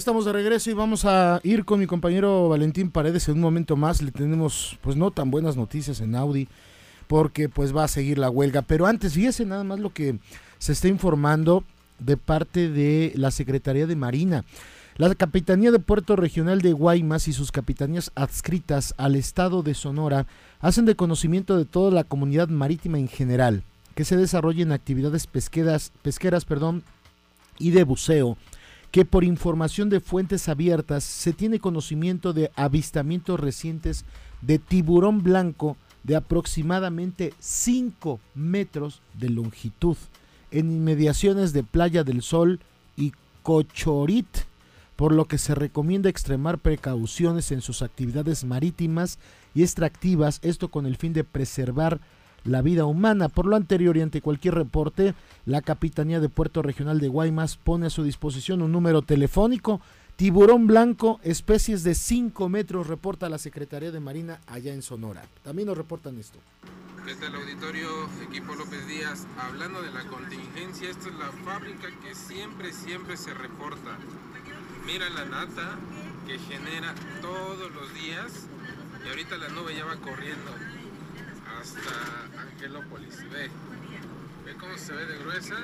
Estamos 0.00 0.24
de 0.24 0.32
regreso 0.32 0.70
y 0.70 0.72
vamos 0.72 1.04
a 1.04 1.40
ir 1.42 1.66
con 1.66 1.78
mi 1.78 1.86
compañero 1.86 2.48
Valentín 2.48 2.90
Paredes 2.90 3.28
en 3.28 3.34
un 3.34 3.42
momento 3.42 3.76
más. 3.76 4.00
Le 4.00 4.10
tenemos 4.10 4.78
pues 4.80 4.96
no 4.96 5.10
tan 5.10 5.30
buenas 5.30 5.58
noticias 5.58 6.00
en 6.00 6.14
Audi 6.14 6.48
porque 7.06 7.50
pues 7.50 7.76
va 7.76 7.84
a 7.84 7.88
seguir 7.88 8.16
la 8.16 8.30
huelga. 8.30 8.62
Pero 8.62 8.86
antes, 8.86 9.12
fíjese 9.12 9.44
nada 9.44 9.62
más 9.62 9.78
lo 9.78 9.92
que 9.92 10.18
se 10.60 10.72
está 10.72 10.88
informando 10.88 11.64
de 11.98 12.16
parte 12.16 12.68
de 12.68 13.12
la 13.16 13.30
Secretaría 13.30 13.86
de 13.86 13.96
Marina. 13.96 14.44
La 14.96 15.12
Capitanía 15.14 15.70
de 15.70 15.78
Puerto 15.78 16.14
Regional 16.14 16.60
de 16.60 16.74
Guaymas 16.74 17.26
y 17.28 17.32
sus 17.32 17.50
capitanías 17.50 18.12
adscritas 18.14 18.94
al 18.98 19.16
Estado 19.16 19.62
de 19.62 19.74
Sonora 19.74 20.26
hacen 20.60 20.84
de 20.84 20.94
conocimiento 20.94 21.56
de 21.56 21.64
toda 21.64 21.90
la 21.90 22.04
comunidad 22.04 22.48
marítima 22.48 22.98
en 22.98 23.08
general 23.08 23.64
que 23.94 24.04
se 24.04 24.18
desarrollen 24.18 24.70
actividades 24.70 25.26
pesqueras, 25.26 25.92
pesqueras 26.02 26.44
perdón, 26.44 26.82
y 27.58 27.70
de 27.70 27.82
buceo 27.84 28.36
que 28.90 29.04
por 29.04 29.24
información 29.24 29.88
de 29.88 30.00
fuentes 30.00 30.48
abiertas 30.48 31.04
se 31.04 31.32
tiene 31.32 31.58
conocimiento 31.58 32.32
de 32.32 32.50
avistamientos 32.54 33.40
recientes 33.40 34.04
de 34.42 34.58
tiburón 34.58 35.22
blanco 35.22 35.76
de 36.02 36.16
aproximadamente 36.16 37.32
5 37.38 38.20
metros 38.34 39.00
de 39.14 39.30
longitud 39.30 39.96
en 40.50 40.70
inmediaciones 40.70 41.52
de 41.52 41.62
Playa 41.62 42.04
del 42.04 42.22
Sol 42.22 42.60
y 42.96 43.12
Cochorit, 43.42 44.28
por 44.96 45.12
lo 45.12 45.24
que 45.24 45.38
se 45.38 45.54
recomienda 45.54 46.10
extremar 46.10 46.58
precauciones 46.58 47.52
en 47.52 47.62
sus 47.62 47.82
actividades 47.82 48.44
marítimas 48.44 49.18
y 49.54 49.62
extractivas, 49.62 50.40
esto 50.42 50.68
con 50.68 50.86
el 50.86 50.96
fin 50.96 51.12
de 51.12 51.24
preservar 51.24 52.00
la 52.44 52.62
vida 52.62 52.84
humana. 52.84 53.28
Por 53.28 53.46
lo 53.46 53.56
anterior 53.56 53.96
y 53.96 54.02
ante 54.02 54.20
cualquier 54.20 54.54
reporte, 54.54 55.14
la 55.46 55.62
Capitanía 55.62 56.20
de 56.20 56.28
Puerto 56.28 56.62
Regional 56.62 57.00
de 57.00 57.08
Guaymas 57.08 57.56
pone 57.56 57.86
a 57.86 57.90
su 57.90 58.02
disposición 58.02 58.62
un 58.62 58.72
número 58.72 59.02
telefónico. 59.02 59.80
Tiburón 60.20 60.66
blanco, 60.66 61.18
especies 61.22 61.82
de 61.82 61.94
5 61.94 62.50
metros, 62.50 62.88
reporta 62.88 63.30
la 63.30 63.38
Secretaría 63.38 63.90
de 63.90 64.00
Marina 64.00 64.38
allá 64.46 64.74
en 64.74 64.82
Sonora. 64.82 65.24
También 65.42 65.68
nos 65.68 65.78
reportan 65.78 66.18
esto. 66.18 66.38
¿Qué 67.06 67.14
tal 67.14 67.34
auditorio? 67.36 67.88
Equipo 68.28 68.54
López 68.54 68.86
Díaz. 68.86 69.26
Hablando 69.38 69.80
de 69.80 69.90
la 69.90 70.04
contingencia, 70.08 70.90
esta 70.90 71.08
es 71.08 71.14
la 71.14 71.32
fábrica 71.42 71.88
que 72.02 72.14
siempre, 72.14 72.70
siempre 72.74 73.16
se 73.16 73.32
reporta. 73.32 73.96
Mira 74.84 75.08
la 75.08 75.24
nata 75.24 75.78
que 76.26 76.38
genera 76.38 76.94
todos 77.22 77.72
los 77.72 77.94
días 77.94 78.46
y 79.02 79.08
ahorita 79.08 79.38
la 79.38 79.48
nube 79.48 79.74
ya 79.74 79.86
va 79.86 79.96
corriendo 79.96 80.50
hasta 81.58 82.42
Angelópolis. 82.42 83.16
Ve, 83.30 83.48
ve 84.44 84.54
cómo 84.60 84.76
se 84.76 84.92
ve 84.92 85.06
de 85.06 85.16
gruesa. 85.16 85.56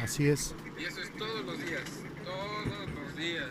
Así 0.00 0.26
es. 0.26 0.56
Y 0.82 0.84
eso 0.84 1.00
es 1.00 1.12
todos 1.16 1.44
los 1.44 1.58
días, 1.58 1.84
todos 2.24 2.88
los 2.96 3.16
días. 3.16 3.50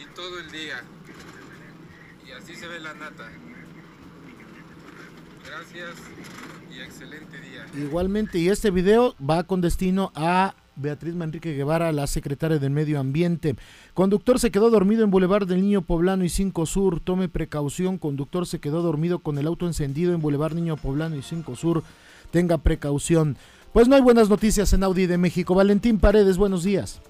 Y 0.00 0.14
todo 0.14 0.38
el 0.38 0.50
día. 0.52 0.84
Y 2.24 2.30
así 2.30 2.54
se 2.54 2.68
ve 2.68 2.78
la 2.78 2.94
nata. 2.94 3.32
Gracias 5.44 5.96
y 6.72 6.80
excelente 6.80 7.40
día. 7.40 7.66
Igualmente, 7.84 8.38
y 8.38 8.48
este 8.48 8.70
video 8.70 9.16
va 9.18 9.42
con 9.42 9.60
destino 9.60 10.12
a 10.14 10.54
Beatriz 10.76 11.16
Manrique 11.16 11.52
Guevara, 11.52 11.90
la 11.90 12.06
secretaria 12.06 12.60
del 12.60 12.70
Medio 12.70 13.00
Ambiente. 13.00 13.56
Conductor 13.92 14.38
se 14.38 14.52
quedó 14.52 14.70
dormido 14.70 15.02
en 15.02 15.10
Boulevard 15.10 15.48
del 15.48 15.62
Niño 15.62 15.82
Poblano 15.82 16.24
y 16.24 16.28
5 16.28 16.64
Sur. 16.64 17.00
Tome 17.00 17.28
precaución. 17.28 17.98
Conductor 17.98 18.46
se 18.46 18.60
quedó 18.60 18.82
dormido 18.82 19.18
con 19.18 19.38
el 19.38 19.48
auto 19.48 19.66
encendido 19.66 20.14
en 20.14 20.22
Boulevard 20.22 20.54
Niño 20.54 20.76
Poblano 20.76 21.16
y 21.16 21.22
5 21.22 21.56
Sur. 21.56 21.82
Tenga 22.30 22.58
precaución. 22.58 23.36
Pues 23.74 23.88
no 23.88 23.96
hay 23.96 24.02
buenas 24.02 24.30
noticias 24.30 24.72
en 24.72 24.84
Audi 24.84 25.06
de 25.06 25.18
México. 25.18 25.52
Valentín 25.52 25.98
Paredes, 25.98 26.38
buenos 26.38 26.62
días. 26.62 27.02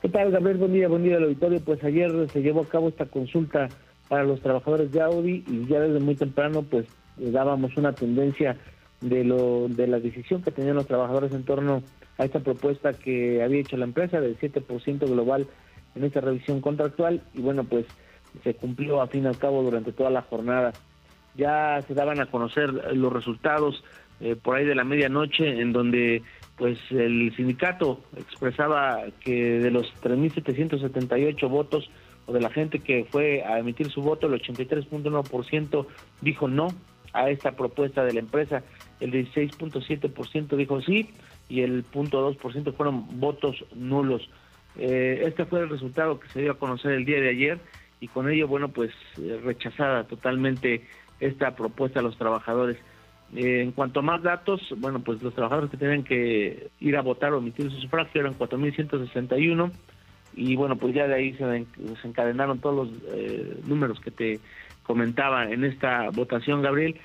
¿Qué 0.00 0.08
tal, 0.08 0.30
Gabriel? 0.30 0.56
Buen 0.58 0.72
día, 0.72 0.86
buen 0.86 1.02
día 1.02 1.16
al 1.16 1.24
auditorio. 1.24 1.60
Pues 1.64 1.82
ayer 1.82 2.12
se 2.32 2.42
llevó 2.42 2.60
a 2.60 2.68
cabo 2.68 2.88
esta 2.88 3.06
consulta 3.06 3.68
para 4.08 4.22
los 4.22 4.40
trabajadores 4.40 4.92
de 4.92 5.02
Audi 5.02 5.42
y 5.48 5.66
ya 5.66 5.80
desde 5.80 5.98
muy 5.98 6.14
temprano 6.14 6.62
pues 6.62 6.86
dábamos 7.16 7.76
una 7.76 7.92
tendencia 7.92 8.56
de 9.00 9.24
lo 9.24 9.66
de 9.66 9.88
la 9.88 9.98
decisión 9.98 10.42
que 10.42 10.52
tenían 10.52 10.76
los 10.76 10.86
trabajadores 10.86 11.32
en 11.32 11.42
torno 11.42 11.82
a 12.18 12.24
esta 12.24 12.38
propuesta 12.38 12.92
que 12.92 13.42
había 13.42 13.62
hecho 13.62 13.76
la 13.76 13.86
empresa 13.86 14.20
del 14.20 14.38
7% 14.38 15.10
global 15.10 15.48
en 15.96 16.04
esta 16.04 16.20
revisión 16.20 16.60
contractual 16.60 17.20
y 17.34 17.40
bueno, 17.40 17.64
pues 17.64 17.84
se 18.44 18.54
cumplió 18.54 19.02
a 19.02 19.08
fin 19.08 19.24
y 19.24 19.26
al 19.26 19.38
cabo 19.38 19.64
durante 19.64 19.90
toda 19.90 20.10
la 20.10 20.22
jornada. 20.22 20.72
Ya 21.34 21.82
se 21.88 21.94
daban 21.94 22.20
a 22.20 22.26
conocer 22.26 22.72
los 22.94 23.12
resultados 23.12 23.82
eh, 24.20 24.36
por 24.36 24.56
ahí 24.56 24.64
de 24.64 24.74
la 24.74 24.84
medianoche 24.84 25.60
en 25.60 25.72
donde 25.72 26.22
pues 26.56 26.78
el 26.90 27.32
sindicato 27.36 28.00
expresaba 28.16 29.04
que 29.20 29.60
de 29.60 29.70
los 29.70 29.86
3.778 30.02 31.48
votos 31.48 31.88
o 32.26 32.32
de 32.32 32.40
la 32.40 32.50
gente 32.50 32.80
que 32.80 33.06
fue 33.08 33.42
a 33.44 33.58
emitir 33.58 33.90
su 33.90 34.02
voto, 34.02 34.26
el 34.26 34.40
83.1% 34.40 35.86
dijo 36.20 36.48
no 36.48 36.68
a 37.12 37.30
esta 37.30 37.52
propuesta 37.52 38.04
de 38.04 38.12
la 38.12 38.20
empresa, 38.20 38.62
el 39.00 39.12
16.7% 39.12 40.56
dijo 40.56 40.82
sí 40.82 41.10
y 41.48 41.62
el 41.62 41.84
0.2% 41.86 42.74
fueron 42.74 43.20
votos 43.20 43.64
nulos. 43.74 44.28
Eh, 44.76 45.22
este 45.24 45.44
fue 45.46 45.60
el 45.60 45.70
resultado 45.70 46.20
que 46.20 46.28
se 46.28 46.40
dio 46.42 46.52
a 46.52 46.58
conocer 46.58 46.92
el 46.92 47.04
día 47.04 47.20
de 47.20 47.30
ayer 47.30 47.58
y 48.00 48.08
con 48.08 48.28
ello, 48.30 48.46
bueno, 48.46 48.68
pues 48.68 48.90
eh, 49.20 49.40
rechazada 49.42 50.04
totalmente 50.04 50.86
esta 51.20 51.56
propuesta 51.56 52.00
a 52.00 52.02
los 52.02 52.16
trabajadores. 52.16 52.76
Eh, 53.34 53.62
en 53.62 53.72
cuanto 53.72 54.00
a 54.00 54.02
más 54.02 54.22
datos, 54.22 54.60
bueno, 54.78 55.00
pues 55.00 55.22
los 55.22 55.34
trabajadores 55.34 55.70
que 55.70 55.76
tenían 55.76 56.02
que 56.02 56.70
ir 56.80 56.96
a 56.96 57.02
votar 57.02 57.32
o 57.32 57.38
emitir 57.38 57.70
su 57.70 57.80
sufragio 57.80 58.22
eran 58.22 58.38
4.161 58.38 59.70
y 60.34 60.56
bueno, 60.56 60.76
pues 60.76 60.94
ya 60.94 61.06
de 61.06 61.14
ahí 61.14 61.34
se 61.34 61.44
desencadenaron 61.76 62.60
todos 62.60 62.88
los 62.88 63.66
números 63.66 64.00
que 64.00 64.10
te 64.10 64.40
comentaba 64.84 65.50
en 65.50 65.64
esta 65.64 66.10
votación, 66.10 66.62
Gabriel. 66.62 66.96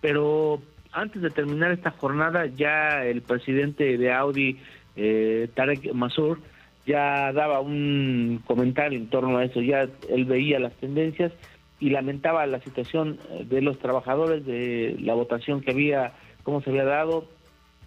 Pero 0.00 0.60
antes 0.92 1.22
de 1.22 1.30
terminar 1.30 1.72
esta 1.72 1.90
jornada, 1.90 2.46
ya 2.46 3.04
el 3.04 3.22
presidente 3.22 3.96
de 3.96 4.12
Audi, 4.12 4.58
eh, 4.96 5.48
Tarek 5.54 5.92
Masur, 5.94 6.40
ya 6.86 7.32
daba 7.32 7.60
un 7.60 8.42
comentario 8.46 8.98
en 8.98 9.08
torno 9.08 9.38
a 9.38 9.44
eso, 9.44 9.60
ya 9.60 9.86
él 10.08 10.24
veía 10.24 10.58
las 10.58 10.74
tendencias 10.74 11.32
y 11.80 11.90
lamentaba 11.90 12.46
la 12.46 12.60
situación 12.60 13.18
eh, 13.30 13.44
de 13.48 13.60
los 13.62 13.78
trabajadores, 13.78 14.46
de 14.46 14.96
la 15.00 15.14
votación 15.14 15.60
que 15.60 15.72
había, 15.72 16.12
cómo 16.42 16.62
se 16.62 16.70
había 16.70 16.84
dado, 16.84 17.26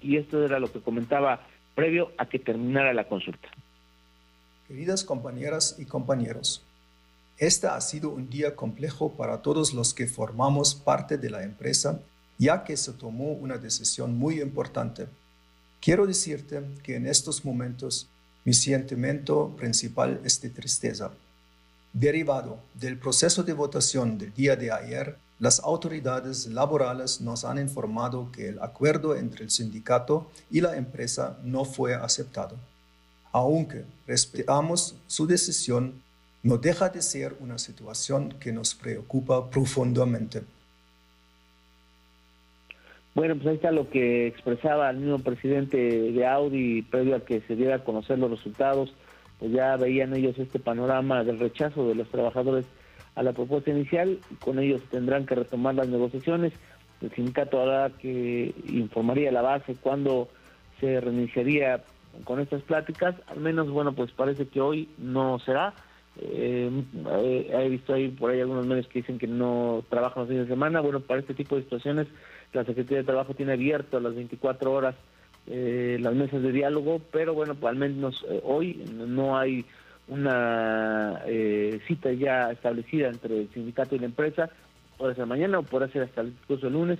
y 0.02 0.18
esto 0.18 0.44
era 0.44 0.60
lo 0.60 0.72
que 0.72 0.82
comentaba 0.82 1.42
previo 1.76 2.12
a 2.18 2.26
que 2.26 2.40
terminara 2.40 2.94
la 2.94 3.08
consulta. 3.08 3.48
Queridas 4.68 5.04
compañeras 5.04 5.78
y 5.80 5.86
compañeros, 5.86 6.64
este 7.38 7.68
ha 7.68 7.80
sido 7.82 8.10
un 8.10 8.30
día 8.30 8.56
complejo 8.56 9.14
para 9.14 9.42
todos 9.42 9.74
los 9.74 9.94
que 9.94 10.08
formamos 10.08 10.76
parte 10.76 11.18
de 11.18 11.30
la 11.30 11.44
empresa 11.44 12.02
ya 12.38 12.64
que 12.64 12.76
se 12.78 12.94
tomó 12.94 13.32
una 13.32 13.58
decisión 13.58 14.18
muy 14.18 14.42
importante. 14.42 15.08
Quiero 15.80 16.06
decirte 16.06 16.62
que 16.84 16.96
en 16.96 17.08
estos 17.08 17.46
momentos 17.46 18.10
mi 18.46 18.54
sentimiento 18.54 19.54
principal 19.58 20.20
es 20.24 20.42
de 20.42 20.50
tristeza. 20.50 21.12
Derivado 21.94 22.58
del 22.74 22.98
proceso 22.98 23.44
de 23.44 23.54
votación 23.54 24.18
del 24.18 24.34
día 24.34 24.56
de 24.56 24.72
ayer, 24.72 25.16
las 25.38 25.60
autoridades 25.60 26.48
laborales 26.48 27.22
nos 27.22 27.46
han 27.46 27.60
informado 27.60 28.32
que 28.32 28.50
el 28.50 28.60
acuerdo 28.64 29.16
entre 29.16 29.44
el 29.44 29.52
sindicato 29.52 30.32
y 30.50 30.62
la 30.62 30.76
empresa 30.76 31.38
no 31.44 31.66
fue 31.66 31.94
aceptado. 31.94 32.56
Aunque 33.32 33.86
respetamos 34.08 34.96
su 35.06 35.28
decisión, 35.28 36.02
no 36.42 36.58
deja 36.58 36.90
de 36.90 37.04
ser 37.04 37.36
una 37.40 37.60
situación 37.60 38.34
que 38.40 38.52
nos 38.52 38.74
preocupa 38.74 39.52
profundamente. 39.52 40.42
Bueno, 43.14 43.36
pues 43.36 43.48
ahí 43.48 43.56
está 43.56 43.72
lo 43.72 43.88
que 43.92 44.26
expresaba 44.26 44.90
el 44.90 44.98
mismo 44.98 45.20
presidente 45.20 45.78
de 45.78 46.26
Audi 46.26 46.82
previo 46.82 47.16
a 47.16 47.20
que 47.20 47.42
se 47.42 47.56
diera 47.56 47.76
a 47.76 47.84
conocer 47.84 48.18
los 48.18 48.32
resultados, 48.32 48.92
pues 49.44 49.52
ya 49.52 49.76
veían 49.76 50.16
ellos 50.16 50.40
este 50.40 50.58
panorama 50.58 51.22
del 51.26 51.38
rechazo 51.38 51.86
de 51.86 51.96
los 51.96 52.08
trabajadores 52.08 52.66
a 53.14 53.24
la 53.24 53.34
propuesta 53.34 53.72
inicial, 53.72 54.20
con 54.40 54.58
ellos 54.58 54.82
tendrán 54.90 55.26
que 55.26 55.36
retomar 55.36 55.76
las 55.76 55.90
negociaciones, 55.90 56.54
el 57.02 57.12
sindicato 57.12 57.62
hará 57.62 57.90
que 57.90 58.56
informaría 58.70 59.34
la 59.34 59.42
base 59.42 59.76
cuándo 59.76 60.30
se 60.80 61.02
reiniciaría 61.02 61.84
con 62.24 62.40
estas 62.40 62.62
pláticas, 62.62 63.16
al 63.28 63.42
menos 63.42 63.70
bueno 63.70 63.92
pues 63.92 64.12
parece 64.12 64.48
que 64.48 64.62
hoy 64.62 64.88
no 64.98 65.38
será, 65.40 65.74
eh, 66.22 66.72
he 67.52 67.68
visto 67.68 67.96
ahí 67.96 68.08
por 68.12 68.32
ahí 68.32 68.40
algunos 68.40 68.66
medios 68.66 68.88
que 68.88 69.00
dicen 69.00 69.20
que 69.20 69.28
no 69.28 69.84
trabajan 69.90 70.22
los 70.22 70.30
fines 70.30 70.48
de 70.48 70.54
semana. 70.54 70.80
Bueno, 70.80 71.02
para 71.02 71.20
este 71.20 71.34
tipo 71.34 71.58
de 71.58 71.64
situaciones, 71.64 72.08
la 72.54 72.64
Secretaría 72.64 73.00
de 73.00 73.04
Trabajo 73.04 73.34
tiene 73.34 73.54
abierto 73.54 73.98
a 73.98 74.00
las 74.00 74.16
24 74.16 74.72
horas 74.72 74.96
eh, 75.48 75.98
las 76.00 76.14
mesas 76.16 76.42
de 76.42 76.52
diálogo, 76.52 77.02
pero 77.12 77.34
bueno, 77.34 77.56
pues 77.56 77.72
al 77.72 77.78
menos 77.78 78.26
eh, 78.30 78.42
hoy 78.44 78.86
no 78.94 79.38
hay 79.38 79.66
una 80.08 81.22
eh, 81.26 81.80
cita 81.88 82.12
ya 82.12 82.52
establecida 82.52 83.10
entre 83.10 83.42
el 83.42 83.50
sindicato 83.54 83.96
y 83.96 84.00
la 84.00 84.06
empresa. 84.06 84.50
Puede 84.98 85.16
ser 85.16 85.26
mañana 85.26 85.60
o 85.60 85.64
puede 85.64 85.90
ser 85.90 86.04
hasta 86.04 86.22
el 86.22 86.34
curso 86.48 86.68
el 86.68 86.74
lunes, 86.74 87.00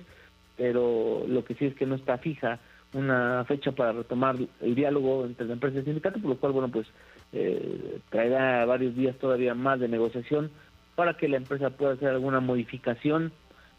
pero 0.56 1.24
lo 1.26 1.44
que 1.44 1.54
sí 1.54 1.66
es 1.66 1.74
que 1.74 1.86
no 1.86 1.94
está 1.94 2.18
fija 2.18 2.58
una 2.92 3.44
fecha 3.46 3.72
para 3.72 3.92
retomar 3.92 4.36
el 4.60 4.74
diálogo 4.74 5.24
entre 5.24 5.46
la 5.46 5.54
empresa 5.54 5.76
y 5.76 5.78
el 5.80 5.84
sindicato, 5.86 6.20
por 6.20 6.30
lo 6.30 6.36
cual, 6.36 6.52
bueno, 6.52 6.68
pues 6.68 6.86
eh, 7.32 7.98
traerá 8.10 8.64
varios 8.64 8.94
días 8.94 9.16
todavía 9.16 9.54
más 9.54 9.80
de 9.80 9.88
negociación 9.88 10.50
para 10.94 11.14
que 11.16 11.28
la 11.28 11.38
empresa 11.38 11.70
pueda 11.70 11.94
hacer 11.94 12.08
alguna 12.08 12.40
modificación 12.40 13.32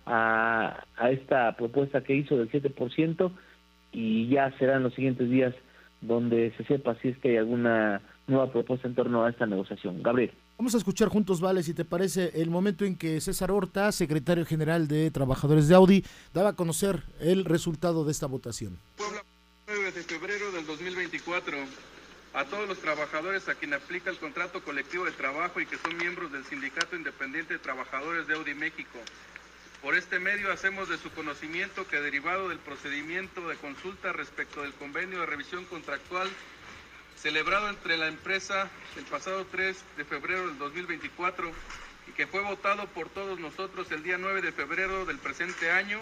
a, 0.06 0.84
a 0.98 1.12
esta 1.12 1.56
propuesta 1.56 2.04
que 2.04 2.16
hizo 2.16 2.36
del 2.36 2.52
7% 2.52 3.32
y 3.96 4.28
ya 4.28 4.52
serán 4.60 4.84
los 4.84 4.94
siguientes 4.94 5.30
días 5.30 5.56
donde 6.02 6.54
se 6.58 6.66
sepa 6.66 6.96
si 7.02 7.08
es 7.08 7.18
que 7.18 7.30
hay 7.30 7.38
alguna 7.38 8.02
nueva 8.28 8.52
propuesta 8.52 8.90
en 8.90 8.94
torno 8.94 9.24
a 9.24 9.30
esta 9.30 9.46
negociación. 9.46 10.04
Gabriel. 10.04 10.32
Vamos 10.58 10.76
a 10.76 10.78
escuchar 10.78 11.08
juntos, 11.08 11.40
Vale, 11.40 11.64
si 11.64 11.74
te 11.74 11.86
parece, 11.86 12.32
el 12.42 12.50
momento 12.50 12.84
en 12.84 12.98
que 12.98 13.22
César 13.22 13.52
Horta, 13.52 13.92
secretario 13.92 14.46
general 14.46 14.88
de 14.88 15.12
Trabajadores 15.12 15.70
de 15.70 15.76
Audi, 15.76 16.04
daba 16.34 16.50
a 16.50 16.54
conocer 16.54 17.04
el 17.22 17.46
resultado 17.46 18.04
de 18.04 18.12
esta 18.12 18.28
votación. 18.28 18.78
Puebla, 18.98 19.24
9 19.68 19.92
de 19.92 20.04
febrero 20.04 20.52
del 20.52 20.66
2024. 20.66 21.58
A 22.34 22.44
todos 22.46 22.68
los 22.68 22.80
trabajadores 22.80 23.48
a 23.48 23.56
quien 23.56 23.74
aplica 23.74 24.10
el 24.10 24.18
contrato 24.18 24.62
colectivo 24.62 25.06
de 25.06 25.12
trabajo 25.12 25.62
y 25.62 25.66
que 25.66 25.78
son 25.78 25.96
miembros 25.96 26.34
del 26.34 26.44
Sindicato 26.44 26.98
Independiente 26.98 27.54
de 27.54 27.60
Trabajadores 27.60 28.28
de 28.28 28.34
Audi 28.34 28.54
México. 28.54 29.00
Por 29.86 29.96
este 29.96 30.18
medio 30.18 30.52
hacemos 30.52 30.90
de 30.90 30.98
su 30.98 31.12
conocimiento 31.12 31.88
que 31.88 32.02
derivado 32.02 32.50
del 32.50 32.58
procedimiento 32.58 33.48
de 33.48 33.56
consulta 33.56 34.12
respecto 34.14 34.64
del 34.64 34.74
convenio 34.74 35.20
de 35.20 35.28
revisión 35.28 35.64
contractual 35.66 36.28
celebrado 37.16 37.70
entre 37.70 37.96
la 37.96 38.08
empresa 38.08 38.68
el 38.98 39.04
pasado 39.04 39.46
3 39.46 39.78
de 39.96 40.04
febrero 40.06 40.48
del 40.48 40.58
2024 40.58 41.52
y 42.08 42.12
que 42.14 42.26
fue 42.26 42.42
votado 42.42 42.88
por 42.88 43.10
todos 43.10 43.40
nosotros 43.40 43.92
el 43.92 44.02
día 44.02 44.18
9 44.18 44.42
de 44.42 44.52
febrero 44.52 45.06
del 45.06 45.20
presente 45.20 45.70
año, 45.70 46.00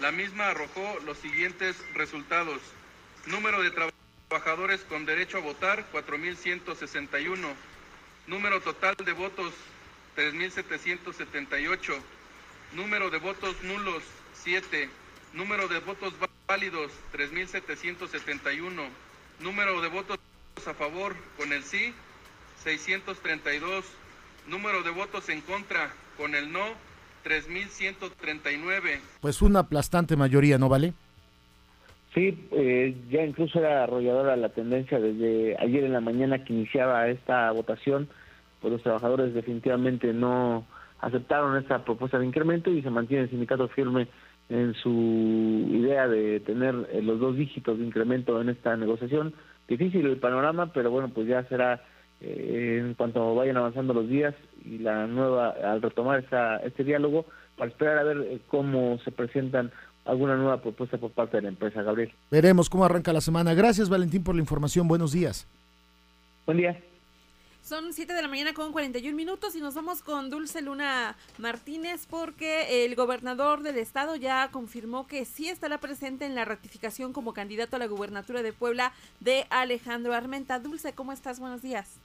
la 0.00 0.10
misma 0.10 0.48
arrojó 0.48 0.98
los 1.04 1.16
siguientes 1.18 1.76
resultados. 1.94 2.60
Número 3.26 3.62
de 3.62 3.70
trabajadores 4.28 4.80
con 4.80 5.06
derecho 5.06 5.38
a 5.38 5.42
votar, 5.42 5.86
4.161. 5.92 7.54
Número 8.26 8.60
total 8.62 8.96
de 8.96 9.12
votos, 9.12 9.54
3.778. 10.16 12.02
Número 12.74 13.10
de 13.10 13.18
votos 13.18 13.56
nulos, 13.62 14.02
7. 14.34 14.88
Número 15.34 15.68
de 15.68 15.80
votos 15.80 16.14
válidos, 16.46 16.90
3.771. 17.12 18.70
Número 19.40 19.80
de 19.80 19.88
votos 19.88 20.18
a 20.66 20.74
favor 20.74 21.14
con 21.36 21.52
el 21.52 21.62
sí, 21.62 21.94
632. 22.62 23.84
Número 24.48 24.82
de 24.82 24.90
votos 24.90 25.28
en 25.28 25.40
contra 25.42 25.92
con 26.16 26.34
el 26.34 26.52
no, 26.52 26.64
3.139. 27.24 29.00
Pues 29.20 29.42
una 29.42 29.60
aplastante 29.60 30.16
mayoría, 30.16 30.58
¿no 30.58 30.68
vale? 30.68 30.92
Sí, 32.14 32.48
eh, 32.52 32.96
ya 33.10 33.22
incluso 33.24 33.58
era 33.58 33.84
arrolladora 33.84 34.36
la 34.36 34.48
tendencia 34.48 34.98
desde 34.98 35.54
ayer 35.58 35.84
en 35.84 35.92
la 35.92 36.00
mañana 36.00 36.42
que 36.44 36.54
iniciaba 36.54 37.08
esta 37.08 37.50
votación, 37.50 38.08
pues 38.60 38.72
los 38.72 38.82
trabajadores 38.82 39.34
definitivamente 39.34 40.14
no 40.14 40.64
aceptaron 41.00 41.56
esta 41.56 41.84
propuesta 41.84 42.18
de 42.18 42.26
incremento 42.26 42.70
y 42.70 42.82
se 42.82 42.90
mantiene 42.90 43.24
el 43.24 43.30
sindicato 43.30 43.68
firme 43.68 44.08
en 44.48 44.74
su 44.74 45.66
idea 45.70 46.06
de 46.08 46.40
tener 46.40 46.74
eh, 46.92 47.02
los 47.02 47.18
dos 47.18 47.36
dígitos 47.36 47.78
de 47.78 47.84
incremento 47.84 48.40
en 48.40 48.48
esta 48.48 48.76
negociación. 48.76 49.34
Difícil 49.68 50.06
el 50.06 50.18
panorama, 50.18 50.72
pero 50.72 50.90
bueno, 50.90 51.08
pues 51.08 51.26
ya 51.26 51.42
será 51.44 51.82
eh, 52.20 52.78
en 52.80 52.94
cuanto 52.94 53.34
vayan 53.34 53.56
avanzando 53.56 53.92
los 53.92 54.08
días 54.08 54.34
y 54.64 54.78
la 54.78 55.06
nueva, 55.06 55.50
al 55.50 55.82
retomar 55.82 56.20
esta, 56.20 56.56
este 56.58 56.84
diálogo, 56.84 57.26
para 57.56 57.70
esperar 57.70 57.98
a 57.98 58.04
ver 58.04 58.18
eh, 58.18 58.38
cómo 58.48 58.98
se 59.04 59.10
presentan 59.10 59.72
alguna 60.04 60.36
nueva 60.36 60.62
propuesta 60.62 60.98
por 60.98 61.10
parte 61.10 61.38
de 61.38 61.42
la 61.42 61.48
empresa, 61.48 61.82
Gabriel. 61.82 62.12
Veremos 62.30 62.70
cómo 62.70 62.84
arranca 62.84 63.12
la 63.12 63.20
semana. 63.20 63.54
Gracias, 63.54 63.88
Valentín, 63.88 64.22
por 64.22 64.36
la 64.36 64.40
información. 64.40 64.86
Buenos 64.86 65.12
días. 65.12 65.48
Buen 66.46 66.58
día. 66.58 66.78
Son 67.66 67.92
7 67.92 68.12
de 68.12 68.22
la 68.22 68.28
mañana 68.28 68.54
con 68.54 68.70
41 68.70 69.16
minutos 69.16 69.56
y 69.56 69.60
nos 69.60 69.74
vamos 69.74 70.00
con 70.00 70.30
Dulce 70.30 70.62
Luna 70.62 71.16
Martínez 71.36 72.06
porque 72.06 72.84
el 72.84 72.94
gobernador 72.94 73.64
del 73.64 73.78
estado 73.78 74.14
ya 74.14 74.52
confirmó 74.52 75.08
que 75.08 75.24
sí 75.24 75.48
estará 75.48 75.80
presente 75.80 76.26
en 76.26 76.36
la 76.36 76.44
ratificación 76.44 77.12
como 77.12 77.34
candidato 77.34 77.74
a 77.74 77.80
la 77.80 77.88
gubernatura 77.88 78.44
de 78.44 78.52
Puebla 78.52 78.92
de 79.18 79.48
Alejandro 79.50 80.14
Armenta. 80.14 80.60
Dulce, 80.60 80.92
¿cómo 80.92 81.10
estás? 81.10 81.40
Buenos 81.40 81.60
días. 81.60 81.98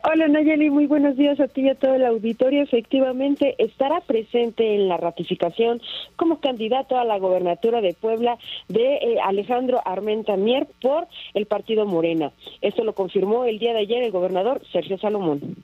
Hola 0.00 0.26
Nayeli, 0.26 0.70
muy 0.70 0.86
buenos 0.86 1.16
días 1.16 1.38
a 1.38 1.48
ti 1.48 1.62
y 1.62 1.68
a 1.68 1.74
todo 1.74 1.94
el 1.94 2.06
auditorio. 2.06 2.62
Efectivamente, 2.62 3.54
estará 3.58 4.00
presente 4.00 4.74
en 4.74 4.88
la 4.88 4.96
ratificación 4.96 5.82
como 6.16 6.40
candidato 6.40 6.98
a 6.98 7.04
la 7.04 7.18
gobernatura 7.18 7.80
de 7.80 7.92
Puebla 7.92 8.38
de 8.68 8.94
eh, 8.94 9.16
Alejandro 9.22 9.82
Armenta 9.84 10.36
Mier 10.36 10.66
por 10.80 11.06
el 11.34 11.46
partido 11.46 11.84
Morena. 11.84 12.32
Esto 12.62 12.84
lo 12.84 12.94
confirmó 12.94 13.44
el 13.44 13.58
día 13.58 13.74
de 13.74 13.80
ayer 13.80 14.02
el 14.02 14.10
gobernador 14.10 14.62
Sergio 14.72 14.98
Salomón. 14.98 15.56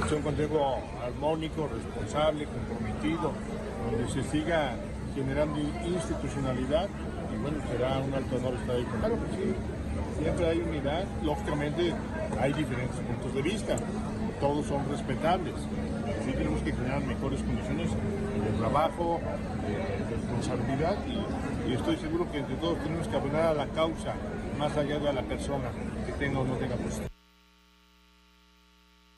Opción 0.00 0.22
consejo 0.22 0.78
armónico, 1.04 1.68
responsable, 1.68 2.46
comprometido, 2.46 3.32
donde 3.90 4.08
se 4.10 4.22
siga 4.24 4.74
generando 5.14 5.60
institucionalidad 5.86 6.88
y 7.32 7.42
bueno, 7.42 7.58
será 7.70 7.98
un 7.98 8.12
alto 8.12 8.36
honor 8.36 8.54
estar 8.54 8.76
ahí 8.76 8.86
Claro 9.00 9.14
que 9.14 9.36
sí, 9.36 9.54
siempre 10.18 10.48
hay 10.48 10.58
unidad, 10.60 11.04
lógicamente 11.22 11.92
hay 12.40 12.52
diferentes 12.52 12.96
puntos 13.00 13.34
de 13.34 13.42
vista, 13.42 13.76
todos 14.40 14.66
son 14.66 14.88
respetables. 14.88 15.54
Sí 16.24 16.32
tenemos 16.32 16.60
que 16.62 16.72
generar 16.72 17.04
mejores 17.04 17.42
condiciones 17.42 17.90
de 17.90 18.58
trabajo, 18.58 19.20
de, 19.66 20.16
responsabilidad 20.16 20.96
y, 21.06 21.72
estoy 21.72 21.96
seguro 21.96 22.30
que 22.30 22.38
entre 22.38 22.54
todos 22.56 22.78
tenemos 22.82 23.08
que 23.08 23.16
abonar 23.16 23.46
a 23.46 23.54
la 23.54 23.66
causa 23.66 24.14
más 24.58 24.76
allá 24.76 24.98
de 24.98 25.12
la 25.12 25.22
persona 25.22 25.68
que 26.06 26.12
tenga 26.12 26.38
o 26.38 26.44
no 26.44 26.54
tenga 26.54 26.76
posición. 26.76 27.15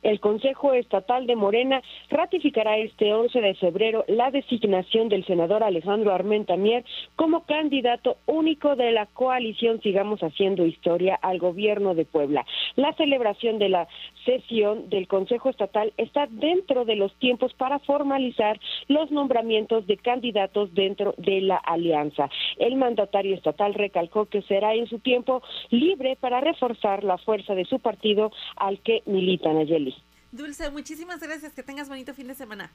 El 0.08 0.20
Consejo 0.20 0.72
Estatal 0.72 1.26
de 1.26 1.36
Morena 1.36 1.82
ratificará 2.08 2.78
este 2.78 3.12
11 3.12 3.42
de 3.42 3.54
febrero 3.56 4.06
la 4.08 4.30
designación 4.30 5.10
del 5.10 5.26
senador 5.26 5.62
Alejandro 5.62 6.14
Armenta 6.14 6.56
Mier 6.56 6.82
como 7.14 7.44
candidato 7.44 8.16
único 8.24 8.74
de 8.74 8.90
la 8.92 9.04
coalición 9.04 9.82
Sigamos 9.82 10.20
Haciendo 10.20 10.64
Historia 10.64 11.14
al 11.20 11.38
gobierno 11.38 11.94
de 11.94 12.06
Puebla. 12.06 12.46
La 12.76 12.94
celebración 12.94 13.58
de 13.58 13.68
la 13.68 13.86
sesión 14.24 14.88
del 14.88 15.08
Consejo 15.08 15.50
Estatal 15.50 15.92
está 15.98 16.26
dentro 16.30 16.86
de 16.86 16.96
los 16.96 17.14
tiempos 17.16 17.52
para 17.52 17.78
formalizar 17.80 18.58
los 18.86 19.10
nombramientos 19.10 19.86
de 19.86 19.98
candidatos 19.98 20.72
dentro 20.72 21.12
de 21.18 21.42
la 21.42 21.56
alianza. 21.56 22.30
El 22.56 22.76
mandatario 22.76 23.34
estatal 23.34 23.74
recalcó 23.74 24.24
que 24.24 24.40
será 24.40 24.74
en 24.74 24.86
su 24.86 25.00
tiempo 25.00 25.42
libre 25.68 26.16
para 26.16 26.40
reforzar 26.40 27.04
la 27.04 27.18
fuerza 27.18 27.54
de 27.54 27.66
su 27.66 27.78
partido 27.78 28.32
al 28.56 28.80
que 28.80 29.02
milita 29.04 29.52
Nayeli. 29.52 29.97
Dulce, 30.32 30.70
muchísimas 30.70 31.20
gracias. 31.20 31.52
Que 31.52 31.62
tengas 31.62 31.88
bonito 31.88 32.14
fin 32.14 32.28
de 32.28 32.34
semana. 32.34 32.70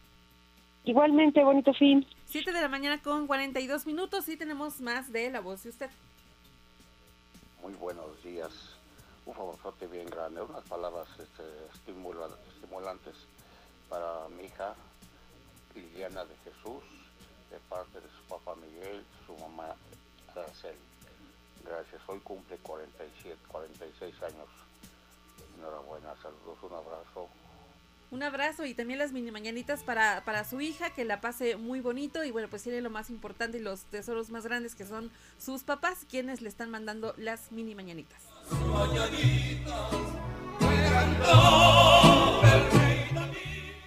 Igualmente, 0.86 1.44
bonito 1.44 1.74
fin. 1.74 2.06
7 2.26 2.52
de 2.52 2.62
la 2.62 2.68
mañana 2.68 3.02
con 3.02 3.28
42 3.28 3.86
minutos 3.86 4.28
y 4.28 4.36
tenemos 4.36 4.82
más 4.82 5.12
de 5.14 5.30
La 5.30 5.40
Voz 5.40 5.64
de 5.64 5.70
Usted. 5.70 5.90
Muy 7.62 7.74
buenos 7.76 8.22
días. 8.24 8.52
un 9.26 9.34
favorzote 9.34 9.88
bien 9.88 10.06
grande, 10.08 10.42
unas 10.42 10.64
palabras 10.66 11.08
este, 11.18 11.44
estimulantes 11.74 13.16
para 13.88 14.28
mi 14.36 14.44
hija 14.44 14.76
Liliana 15.74 16.26
de 16.26 16.36
Jesús, 16.44 16.84
de 17.50 17.58
parte 17.70 18.02
de 18.02 18.08
su 18.10 18.24
papá 18.28 18.54
Miguel, 18.56 19.02
su 19.26 19.34
mamá 19.38 19.76
Araceli. 20.36 20.78
Gracias, 21.64 22.02
hoy 22.08 22.20
cumple 22.20 22.58
47, 22.58 23.38
46 23.48 24.24
años. 24.24 24.50
Enhorabuena, 25.58 26.14
saludos, 26.22 26.58
un 26.64 26.74
abrazo. 26.74 27.30
Un 28.14 28.22
abrazo 28.22 28.64
y 28.68 28.76
también 28.76 29.00
las 29.00 29.12
mini 29.12 29.32
mañanitas 29.32 29.82
para, 29.82 30.24
para 30.24 30.48
su 30.48 30.62
hija, 30.62 30.92
que 30.92 31.04
la 31.04 31.20
pase 31.20 31.56
muy 31.56 31.82
bonito 31.82 32.24
y 32.24 32.30
bueno, 32.30 32.48
pues 32.48 32.62
tiene 32.62 32.80
lo 32.80 32.92
más 32.92 33.10
importante 33.10 33.58
y 33.58 33.60
los 33.60 33.86
tesoros 33.86 34.30
más 34.30 34.44
grandes 34.44 34.76
que 34.76 34.86
son 34.86 35.12
sus 35.40 35.64
papás, 35.64 36.06
quienes 36.08 36.40
le 36.42 36.48
están 36.48 36.70
mandando 36.70 37.16
las 37.18 37.52
mini 37.52 37.74
mañanitas. 37.74 38.22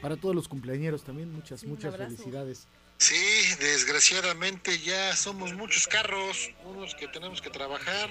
Para 0.03 0.17
todos 0.17 0.35
los 0.35 0.49
cumpleañeros 0.49 1.05
también, 1.05 1.33
muchas, 1.33 1.63
muchas 1.63 1.97
felicidades. 1.97 2.67
Sí, 2.99 3.15
desgraciadamente 3.61 4.81
ya 4.81 5.15
somos 5.15 5.55
muchos 5.55 5.87
carros, 5.87 6.51
unos 6.65 6.97
que 6.97 7.07
tenemos 7.07 7.41
que 7.41 7.51
trabajar. 7.51 8.11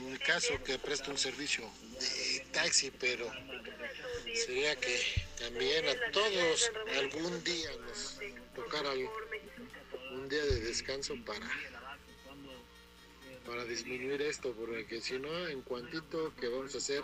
En 0.00 0.10
mi 0.10 0.18
caso 0.18 0.52
que 0.64 0.80
presto 0.80 1.12
un 1.12 1.18
servicio 1.18 1.62
de 2.00 2.44
taxi, 2.50 2.90
pero 2.90 3.30
sería 4.34 4.76
que 4.76 4.98
también 5.38 5.84
a 5.88 6.10
todos 6.12 6.70
algún 6.98 7.44
día 7.44 7.70
nos 7.86 8.18
tocara 8.54 8.90
un 10.14 10.28
día 10.28 10.44
de 10.44 10.60
descanso 10.60 11.14
para 11.24 11.48
para 13.46 13.64
disminuir 13.64 14.22
esto, 14.22 14.52
porque 14.52 15.00
si 15.00 15.18
no, 15.18 15.48
en 15.48 15.62
cuantito 15.62 16.32
que 16.40 16.48
vamos 16.48 16.74
a 16.74 16.78
hacer 16.78 17.02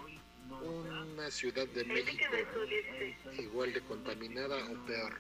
una 0.63 1.31
ciudad 1.31 1.67
de 1.69 1.85
México 1.85 2.25
igual 3.39 3.73
de 3.73 3.81
contaminada 3.83 4.57
o 4.71 4.87
peor. 4.87 5.15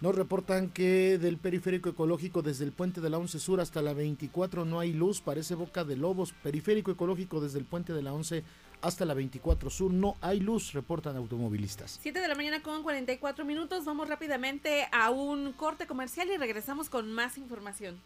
Nos 0.00 0.14
reportan 0.14 0.68
que 0.70 1.16
del 1.18 1.38
periférico 1.38 1.88
ecológico 1.88 2.42
desde 2.42 2.64
el 2.64 2.72
puente 2.72 3.00
de 3.00 3.08
la 3.08 3.18
11 3.18 3.38
Sur 3.38 3.60
hasta 3.60 3.80
la 3.80 3.94
24 3.94 4.66
no 4.66 4.78
hay 4.78 4.92
luz, 4.92 5.22
parece 5.22 5.54
boca 5.54 5.84
de 5.84 5.96
lobos. 5.96 6.34
Periférico 6.42 6.90
ecológico 6.90 7.40
desde 7.40 7.58
el 7.58 7.64
puente 7.64 7.94
de 7.94 8.02
la 8.02 8.12
11 8.12 8.44
hasta 8.82 9.04
la 9.04 9.14
24 9.14 9.70
Sur 9.70 9.92
no 9.92 10.16
hay 10.20 10.40
luz, 10.40 10.72
reportan 10.72 11.16
automovilistas. 11.16 11.98
7 12.02 12.20
de 12.20 12.28
la 12.28 12.34
mañana 12.34 12.62
con 12.62 12.82
44 12.82 13.44
minutos, 13.44 13.84
vamos 13.84 14.08
rápidamente 14.08 14.88
a 14.92 15.10
un 15.10 15.52
corte 15.52 15.86
comercial 15.86 16.28
y 16.30 16.36
regresamos 16.36 16.88
con 16.88 17.12
más 17.12 17.38
información. 17.38 18.00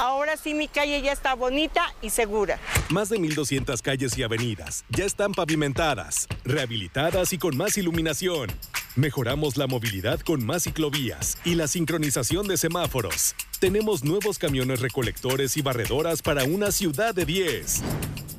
Ahora 0.00 0.36
sí 0.36 0.54
mi 0.54 0.68
calle 0.68 1.00
ya 1.02 1.12
está 1.12 1.34
bonita 1.34 1.94
y 2.02 2.10
segura. 2.10 2.58
Más 2.90 3.08
de 3.08 3.18
1.200 3.18 3.82
calles 3.82 4.16
y 4.16 4.22
avenidas 4.22 4.84
ya 4.90 5.04
están 5.04 5.32
pavimentadas, 5.32 6.28
rehabilitadas 6.44 7.32
y 7.32 7.38
con 7.38 7.56
más 7.56 7.76
iluminación. 7.76 8.48
Mejoramos 8.94 9.56
la 9.56 9.66
movilidad 9.66 10.20
con 10.20 10.46
más 10.46 10.62
ciclovías 10.62 11.36
y 11.44 11.56
la 11.56 11.66
sincronización 11.66 12.46
de 12.46 12.56
semáforos. 12.56 13.34
Tenemos 13.58 14.04
nuevos 14.04 14.38
camiones 14.38 14.80
recolectores 14.80 15.56
y 15.56 15.62
barredoras 15.62 16.22
para 16.22 16.44
una 16.44 16.70
ciudad 16.70 17.12
de 17.12 17.26
10. 17.26 17.82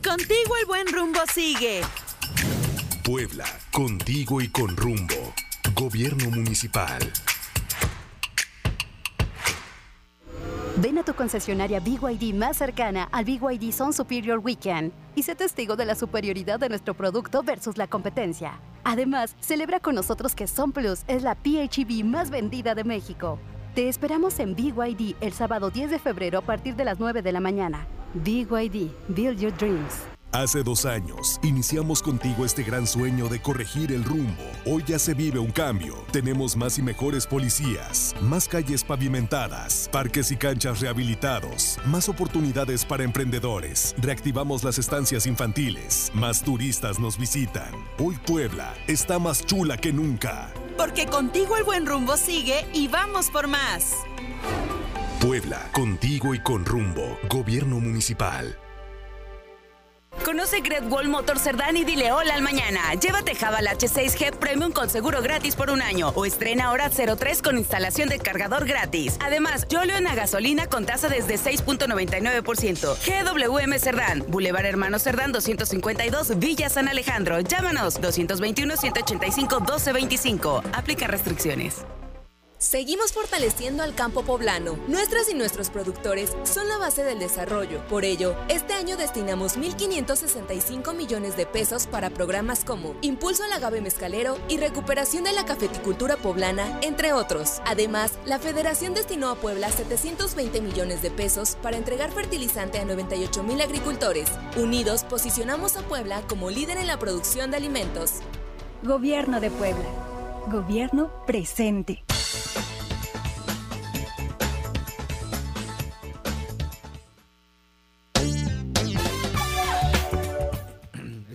Contigo 0.02 0.58
el 0.62 0.66
buen 0.66 0.88
rumbo 0.88 1.20
sigue. 1.34 1.82
Puebla, 3.04 3.46
contigo 3.72 4.40
y 4.40 4.48
con 4.48 4.78
rumbo. 4.78 5.34
Gobierno 5.76 6.32
municipal. 6.32 7.00
Ven 10.80 11.00
a 11.00 11.04
tu 11.04 11.16
concesionaria 11.16 11.80
BYD 11.80 12.36
más 12.36 12.58
cercana 12.58 13.10
al 13.12 13.26
BYD 13.26 13.72
Sun 13.72 13.94
Superior 13.94 14.38
Weekend 14.38 14.92
y 15.16 15.24
sé 15.24 15.34
testigo 15.34 15.76
de 15.76 15.86
la 15.86 15.96
superioridad 15.96 16.60
de 16.60 16.70
nuestro 16.70 16.94
producto 16.94 17.42
versus 17.42 17.78
la 17.78 17.88
competencia. 17.88 18.60
Además, 18.84 19.36
celebra 19.40 19.80
con 19.80 19.96
nosotros 19.96 20.36
que 20.36 20.46
Sun 20.46 20.72
Plus 20.72 21.02
es 21.08 21.24
la 21.24 21.34
PHEV 21.34 22.06
más 22.06 22.30
vendida 22.30 22.76
de 22.76 22.84
México. 22.84 23.40
Te 23.74 23.90
esperamos 23.90 24.40
en 24.40 24.54
BYD 24.54 25.16
el 25.20 25.34
sábado 25.34 25.72
10 25.72 25.90
de 25.90 26.00
febrero 26.00 26.38
a 26.38 26.42
partir 26.44 26.76
de 26.76 26.86
las 26.86 27.00
9 27.00 27.24
de 27.24 27.32
la 27.32 27.40
mañana. 27.40 27.88
BYD, 28.14 28.92
Build 29.08 29.40
Your 29.40 29.58
Dreams. 29.58 30.17
Hace 30.34 30.62
dos 30.62 30.86
años 30.86 31.40
iniciamos 31.42 32.02
contigo 32.02 32.44
este 32.44 32.62
gran 32.62 32.86
sueño 32.86 33.30
de 33.30 33.42
corregir 33.42 33.94
el 33.94 34.04
rumbo. 34.04 34.44
Hoy 34.66 34.84
ya 34.86 35.00
se 35.00 35.14
vive 35.14 35.40
un 35.40 35.52
cambio. 35.52 35.96
Tenemos 36.12 36.58
más 36.58 36.78
y 36.78 36.82
mejores 36.82 37.26
policías, 37.26 38.14
más 38.22 38.48
calles 38.48 38.84
pavimentadas, 38.84 39.90
parques 39.90 40.30
y 40.32 40.36
canchas 40.36 40.82
rehabilitados, 40.82 41.80
más 41.86 42.10
oportunidades 42.10 42.84
para 42.84 43.06
emprendedores. 43.06 43.96
Reactivamos 44.00 44.66
las 44.66 44.78
estancias 44.78 45.26
infantiles, 45.26 46.12
más 46.14 46.44
turistas 46.44 47.00
nos 47.00 47.18
visitan. 47.18 47.72
Hoy 47.98 48.18
Puebla 48.26 48.74
está 48.88 49.20
más 49.20 49.46
chula 49.46 49.78
que 49.78 49.94
nunca. 49.94 50.52
Porque 50.78 51.06
contigo 51.06 51.56
el 51.56 51.64
buen 51.64 51.86
rumbo 51.86 52.18
sigue 52.18 52.68
y 52.74 52.90
vamos 52.90 53.30
por 53.30 53.48
más. 53.48 53.94
Puebla, 55.22 55.70
contigo 55.72 56.36
y 56.36 56.40
con 56.40 56.66
rumbo. 56.66 57.18
Gobierno 57.30 57.80
municipal. 57.80 58.58
Conoce 60.24 60.62
Great 60.62 60.92
Wall 60.92 61.08
Motor 61.08 61.40
Cerdán 61.40 61.78
y 61.78 61.84
dile 61.84 62.12
hola 62.12 62.36
al 62.36 62.42
mañana. 62.42 62.94
Llévate 62.96 63.36
Javal 63.36 63.68
H6G 63.68 64.36
Premium 64.36 64.72
con 64.72 64.90
seguro 64.90 65.22
gratis 65.22 65.56
por 65.56 65.70
un 65.70 65.82
año 65.82 66.12
o 66.16 66.26
estrena 66.26 66.66
ahora 66.66 66.90
03 66.90 67.42
con 67.42 67.58
instalación 67.58 68.10
de 68.10 68.20
cargador 68.20 68.66
gratis. 68.66 69.18
Además, 69.22 69.68
Yolio 69.70 69.96
en 69.96 70.04
la 70.04 70.16
gasolina 70.16 70.68
con 70.68 70.86
tasa 70.86 71.08
desde 71.10 71.36
6.99%. 71.36 72.98
GWM 72.98 73.80
Cerdán, 73.80 74.24
Boulevard 74.28 74.66
Hermano 74.66 75.00
Cerdán 75.00 75.32
252, 75.32 76.40
Villa 76.40 76.70
San 76.70 76.88
Alejandro. 76.88 77.40
Llámanos 77.40 78.02
221-185-1225. 78.02 80.64
Aplica 80.74 81.08
restricciones. 81.08 81.86
Seguimos 82.60 83.14
fortaleciendo 83.14 83.84
al 83.84 83.94
campo 83.94 84.24
poblano. 84.24 84.80
Nuestras 84.88 85.30
y 85.30 85.36
nuestros 85.36 85.70
productores 85.70 86.36
son 86.44 86.68
la 86.68 86.80
base 86.80 87.04
del 87.04 87.20
desarrollo. 87.20 87.88
Por 87.88 88.04
ello, 88.04 88.36
este 88.50 88.74
año 88.74 88.98
destinamos 88.98 89.60
1.565 89.60 90.96
millones 90.96 91.38
de 91.38 91.46
pesos 91.46 91.86
para 91.86 92.10
programas 92.10 92.66
como 92.66 92.96
Impulso 93.02 93.44
al 93.44 93.54
agave 93.54 93.80
mezcalero 93.80 94.40
y 94.50 94.58
recuperación 94.58 95.24
de 95.26 95.34
la 95.34 95.46
cafeticultura 95.46 96.18
poblana, 96.18 96.80
entre 96.82 97.14
otros. 97.14 97.62
Además, 97.64 98.14
la 98.26 98.40
Federación 98.40 98.96
destinó 98.96 99.30
a 99.30 99.36
Puebla 99.36 99.70
720 99.70 100.60
millones 100.60 101.04
de 101.04 101.12
pesos 101.12 101.58
para 101.62 101.78
entregar 101.78 102.12
fertilizante 102.12 102.80
a 102.80 102.86
98 102.86 103.44
mil 103.44 103.62
agricultores. 103.62 104.32
Unidos, 104.56 105.04
posicionamos 105.04 105.78
a 105.78 105.84
Puebla 105.84 106.24
como 106.28 106.50
líder 106.50 106.78
en 106.78 106.88
la 106.88 106.98
producción 106.98 107.52
de 107.52 107.58
alimentos. 107.58 108.14
Gobierno 108.82 109.40
de 109.40 109.52
Puebla. 109.52 109.86
Gobierno 110.50 111.12
presente. 111.28 112.04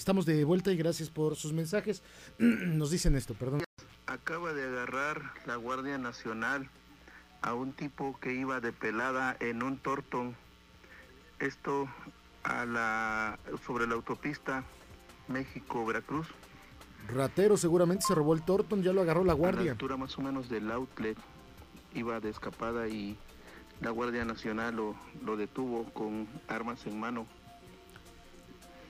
Estamos 0.02 0.26
de 0.26 0.42
vuelta 0.42 0.72
y 0.72 0.76
gracias 0.76 1.10
por 1.10 1.36
sus 1.36 1.52
mensajes. 1.52 2.02
Nos 2.38 2.90
dicen 2.90 3.14
esto, 3.14 3.34
perdón. 3.34 3.62
Acaba 4.06 4.52
de 4.52 4.64
agarrar 4.64 5.22
la 5.46 5.54
Guardia 5.54 5.96
Nacional 5.96 6.68
a 7.40 7.54
un 7.54 7.72
tipo 7.72 8.18
que 8.18 8.34
iba 8.34 8.58
de 8.58 8.72
pelada 8.72 9.36
en 9.38 9.62
un 9.62 9.78
tortón. 9.78 10.34
Esto 11.38 11.88
a 12.42 12.66
la 12.66 13.38
sobre 13.64 13.86
la 13.86 13.94
autopista 13.94 14.64
México-Veracruz. 15.28 16.26
Ratero 17.06 17.56
seguramente 17.56 18.04
se 18.04 18.16
robó 18.16 18.34
el 18.34 18.42
Torton, 18.42 18.82
ya 18.82 18.92
lo 18.92 19.02
agarró 19.02 19.22
la 19.22 19.34
A 19.34 19.36
la 19.36 19.40
guardia. 19.40 19.70
altura 19.70 19.96
más 19.96 20.18
o 20.18 20.22
menos 20.22 20.48
del 20.48 20.68
outlet 20.72 21.16
iba 21.94 22.18
de 22.18 22.30
escapada 22.30 22.88
y 22.88 23.16
la 23.80 23.90
Guardia 23.90 24.24
Nacional 24.24 24.74
lo, 24.74 24.96
lo 25.24 25.36
detuvo 25.36 25.84
con 25.92 26.26
armas 26.48 26.84
en 26.86 26.98
mano. 26.98 27.24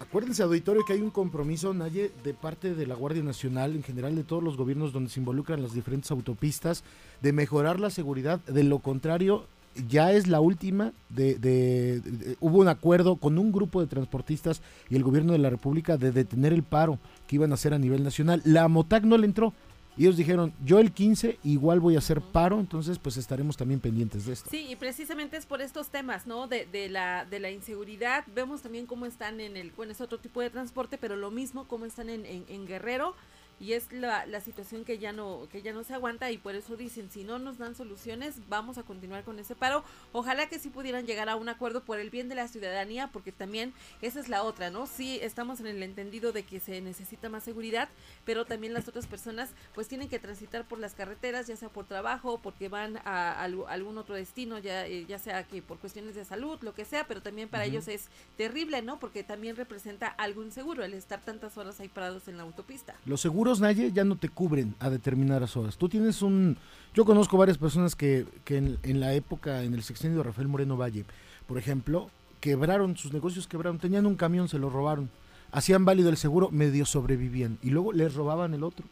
Acuérdense, 0.02 0.42
auditorio, 0.42 0.82
que 0.84 0.94
hay 0.94 1.00
un 1.00 1.10
compromiso, 1.10 1.72
Naye, 1.72 2.10
de 2.24 2.34
parte 2.34 2.74
de 2.74 2.86
la 2.86 2.94
Guardia 2.96 3.22
Nacional, 3.22 3.76
en 3.76 3.82
general 3.84 4.16
de 4.16 4.24
todos 4.24 4.42
los 4.42 4.56
gobiernos 4.56 4.92
donde 4.92 5.10
se 5.10 5.20
involucran 5.20 5.62
las 5.62 5.74
diferentes 5.74 6.10
autopistas, 6.10 6.82
de 7.20 7.32
mejorar 7.32 7.78
la 7.78 7.88
seguridad. 7.88 8.40
De 8.40 8.64
lo 8.64 8.80
contrario, 8.80 9.46
ya 9.88 10.12
es 10.12 10.26
la 10.26 10.40
última. 10.40 10.92
De, 11.08 11.36
de- 11.36 12.00
de- 12.00 12.36
hubo 12.40 12.58
un 12.58 12.68
acuerdo 12.68 13.14
con 13.16 13.38
un 13.38 13.52
grupo 13.52 13.80
de 13.80 13.86
transportistas 13.86 14.60
y 14.90 14.96
el 14.96 15.04
gobierno 15.04 15.32
de 15.32 15.38
la 15.38 15.50
República 15.50 15.96
de 15.96 16.10
detener 16.10 16.52
el 16.52 16.64
paro 16.64 16.98
que 17.28 17.36
iban 17.36 17.52
a 17.52 17.54
hacer 17.54 17.72
a 17.72 17.78
nivel 17.78 18.02
nacional. 18.02 18.42
La 18.44 18.66
MOTAC 18.68 19.04
no 19.04 19.16
le 19.16 19.26
entró. 19.26 19.54
Y 19.96 20.04
ellos 20.04 20.16
dijeron, 20.16 20.54
yo 20.64 20.78
el 20.78 20.92
15 20.92 21.38
igual 21.44 21.80
voy 21.80 21.96
a 21.96 21.98
hacer 21.98 22.20
paro, 22.20 22.58
entonces 22.58 22.98
pues 22.98 23.16
estaremos 23.18 23.56
también 23.56 23.78
pendientes 23.80 24.24
de 24.24 24.32
esto. 24.32 24.48
Sí, 24.50 24.66
y 24.70 24.76
precisamente 24.76 25.36
es 25.36 25.44
por 25.44 25.60
estos 25.60 25.88
temas, 25.88 26.26
¿no? 26.26 26.46
De, 26.46 26.66
de, 26.66 26.88
la, 26.88 27.26
de 27.26 27.40
la 27.40 27.50
inseguridad. 27.50 28.24
Vemos 28.34 28.62
también 28.62 28.86
cómo 28.86 29.04
están 29.04 29.40
en 29.40 29.56
el, 29.56 29.70
bueno, 29.72 29.92
es 29.92 30.00
otro 30.00 30.18
tipo 30.18 30.40
de 30.40 30.48
transporte, 30.50 30.96
pero 30.98 31.16
lo 31.16 31.30
mismo 31.30 31.68
cómo 31.68 31.84
están 31.84 32.08
en, 32.08 32.24
en, 32.24 32.44
en 32.48 32.66
Guerrero 32.66 33.14
y 33.62 33.74
es 33.74 33.92
la, 33.92 34.26
la, 34.26 34.40
situación 34.40 34.84
que 34.84 34.98
ya 34.98 35.12
no 35.12 35.46
que 35.52 35.62
ya 35.62 35.72
no 35.72 35.84
se 35.84 35.94
aguanta 35.94 36.32
y 36.32 36.36
por 36.36 36.56
eso 36.56 36.76
dicen 36.76 37.08
si 37.12 37.22
no 37.22 37.38
nos 37.38 37.58
dan 37.58 37.76
soluciones 37.76 38.34
vamos 38.48 38.76
a 38.76 38.82
continuar 38.82 39.22
con 39.22 39.38
ese 39.38 39.54
paro. 39.54 39.84
Ojalá 40.10 40.48
que 40.48 40.58
sí 40.58 40.68
pudieran 40.68 41.06
llegar 41.06 41.28
a 41.28 41.36
un 41.36 41.48
acuerdo 41.48 41.84
por 41.84 42.00
el 42.00 42.10
bien 42.10 42.28
de 42.28 42.34
la 42.34 42.48
ciudadanía 42.48 43.10
porque 43.12 43.30
también 43.30 43.72
esa 44.00 44.18
es 44.18 44.28
la 44.28 44.42
otra 44.42 44.70
no 44.70 44.86
sí 44.88 45.20
estamos 45.22 45.60
en 45.60 45.68
el 45.68 45.82
entendido 45.84 46.32
de 46.32 46.42
que 46.42 46.58
se 46.58 46.80
necesita 46.80 47.28
más 47.28 47.44
seguridad 47.44 47.88
pero 48.24 48.44
también 48.46 48.74
las 48.74 48.88
otras 48.88 49.06
personas 49.06 49.50
pues 49.76 49.86
tienen 49.86 50.08
que 50.08 50.18
transitar 50.18 50.66
por 50.66 50.80
las 50.80 50.94
carreteras 50.94 51.46
ya 51.46 51.54
sea 51.54 51.68
por 51.68 51.86
trabajo 51.86 52.40
porque 52.42 52.68
van 52.68 52.96
a, 53.04 53.32
a 53.32 53.44
algún 53.44 53.96
otro 53.96 54.16
destino 54.16 54.58
ya 54.58 54.88
eh, 54.88 55.06
ya 55.06 55.20
sea 55.20 55.44
que 55.44 55.62
por 55.62 55.78
cuestiones 55.78 56.16
de 56.16 56.24
salud 56.24 56.58
lo 56.62 56.74
que 56.74 56.84
sea 56.84 57.06
pero 57.06 57.22
también 57.22 57.48
para 57.48 57.62
uh 57.62 57.66
-huh. 57.66 57.70
ellos 57.70 57.86
es 57.86 58.08
terrible 58.36 58.82
no 58.82 58.98
porque 58.98 59.22
también 59.22 59.54
representa 59.54 60.08
algo 60.08 60.42
inseguro 60.42 60.82
el 60.82 60.94
estar 60.94 61.20
tantas 61.20 61.56
horas 61.56 61.78
ahí 61.78 61.88
parados 61.88 62.26
en 62.26 62.36
la 62.36 62.42
autopista. 62.42 62.96
Los 63.06 63.20
seguros 63.20 63.51
Naye 63.60 63.92
ya 63.92 64.04
no 64.04 64.16
te 64.16 64.28
cubren 64.28 64.74
a 64.80 64.90
determinadas 64.90 65.56
horas. 65.56 65.76
Tú 65.76 65.88
tienes 65.88 66.22
un... 66.22 66.56
Yo 66.94 67.04
conozco 67.04 67.36
varias 67.36 67.58
personas 67.58 67.96
que, 67.96 68.26
que 68.44 68.56
en, 68.56 69.00
la 69.00 69.14
época, 69.14 69.62
en 69.62 69.74
el 69.74 69.82
sexenio 69.82 70.18
de 70.18 70.24
Rafael 70.24 70.48
Moreno 70.48 70.76
Valle, 70.76 71.04
por 71.46 71.58
ejemplo, 71.58 72.10
quebraron, 72.40 72.96
sus 72.96 73.12
negocios 73.12 73.46
quebraron, 73.46 73.78
tenían 73.78 74.04
un 74.04 74.16
camión, 74.16 74.48
se 74.48 74.58
lo 74.58 74.68
robaron, 74.68 75.08
hacían 75.52 75.84
válido 75.84 76.10
el 76.10 76.16
seguro, 76.16 76.50
medio 76.50 76.84
sobrevivían 76.84 77.58
y 77.62 77.70
luego 77.70 77.92
les 77.92 78.14
robaban 78.14 78.52
el 78.52 78.62
otro. 78.62 78.86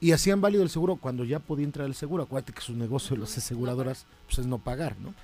Y 0.00 0.12
hacían 0.12 0.40
válido 0.40 0.62
el 0.62 0.70
seguro 0.70 0.96
cuando 0.96 1.24
ya 1.24 1.38
podía 1.38 1.64
entrar 1.64 1.86
el 1.86 1.94
seguro. 1.94 2.24
Acuérdate 2.24 2.52
que 2.52 2.60
su 2.60 2.74
negocio 2.74 3.16
las 3.16 3.36
aseguradoras 3.38 4.06
pues, 4.26 4.40
es 4.40 4.46
no 4.46 4.58
pagar, 4.58 4.96
¿no? 5.00 5.14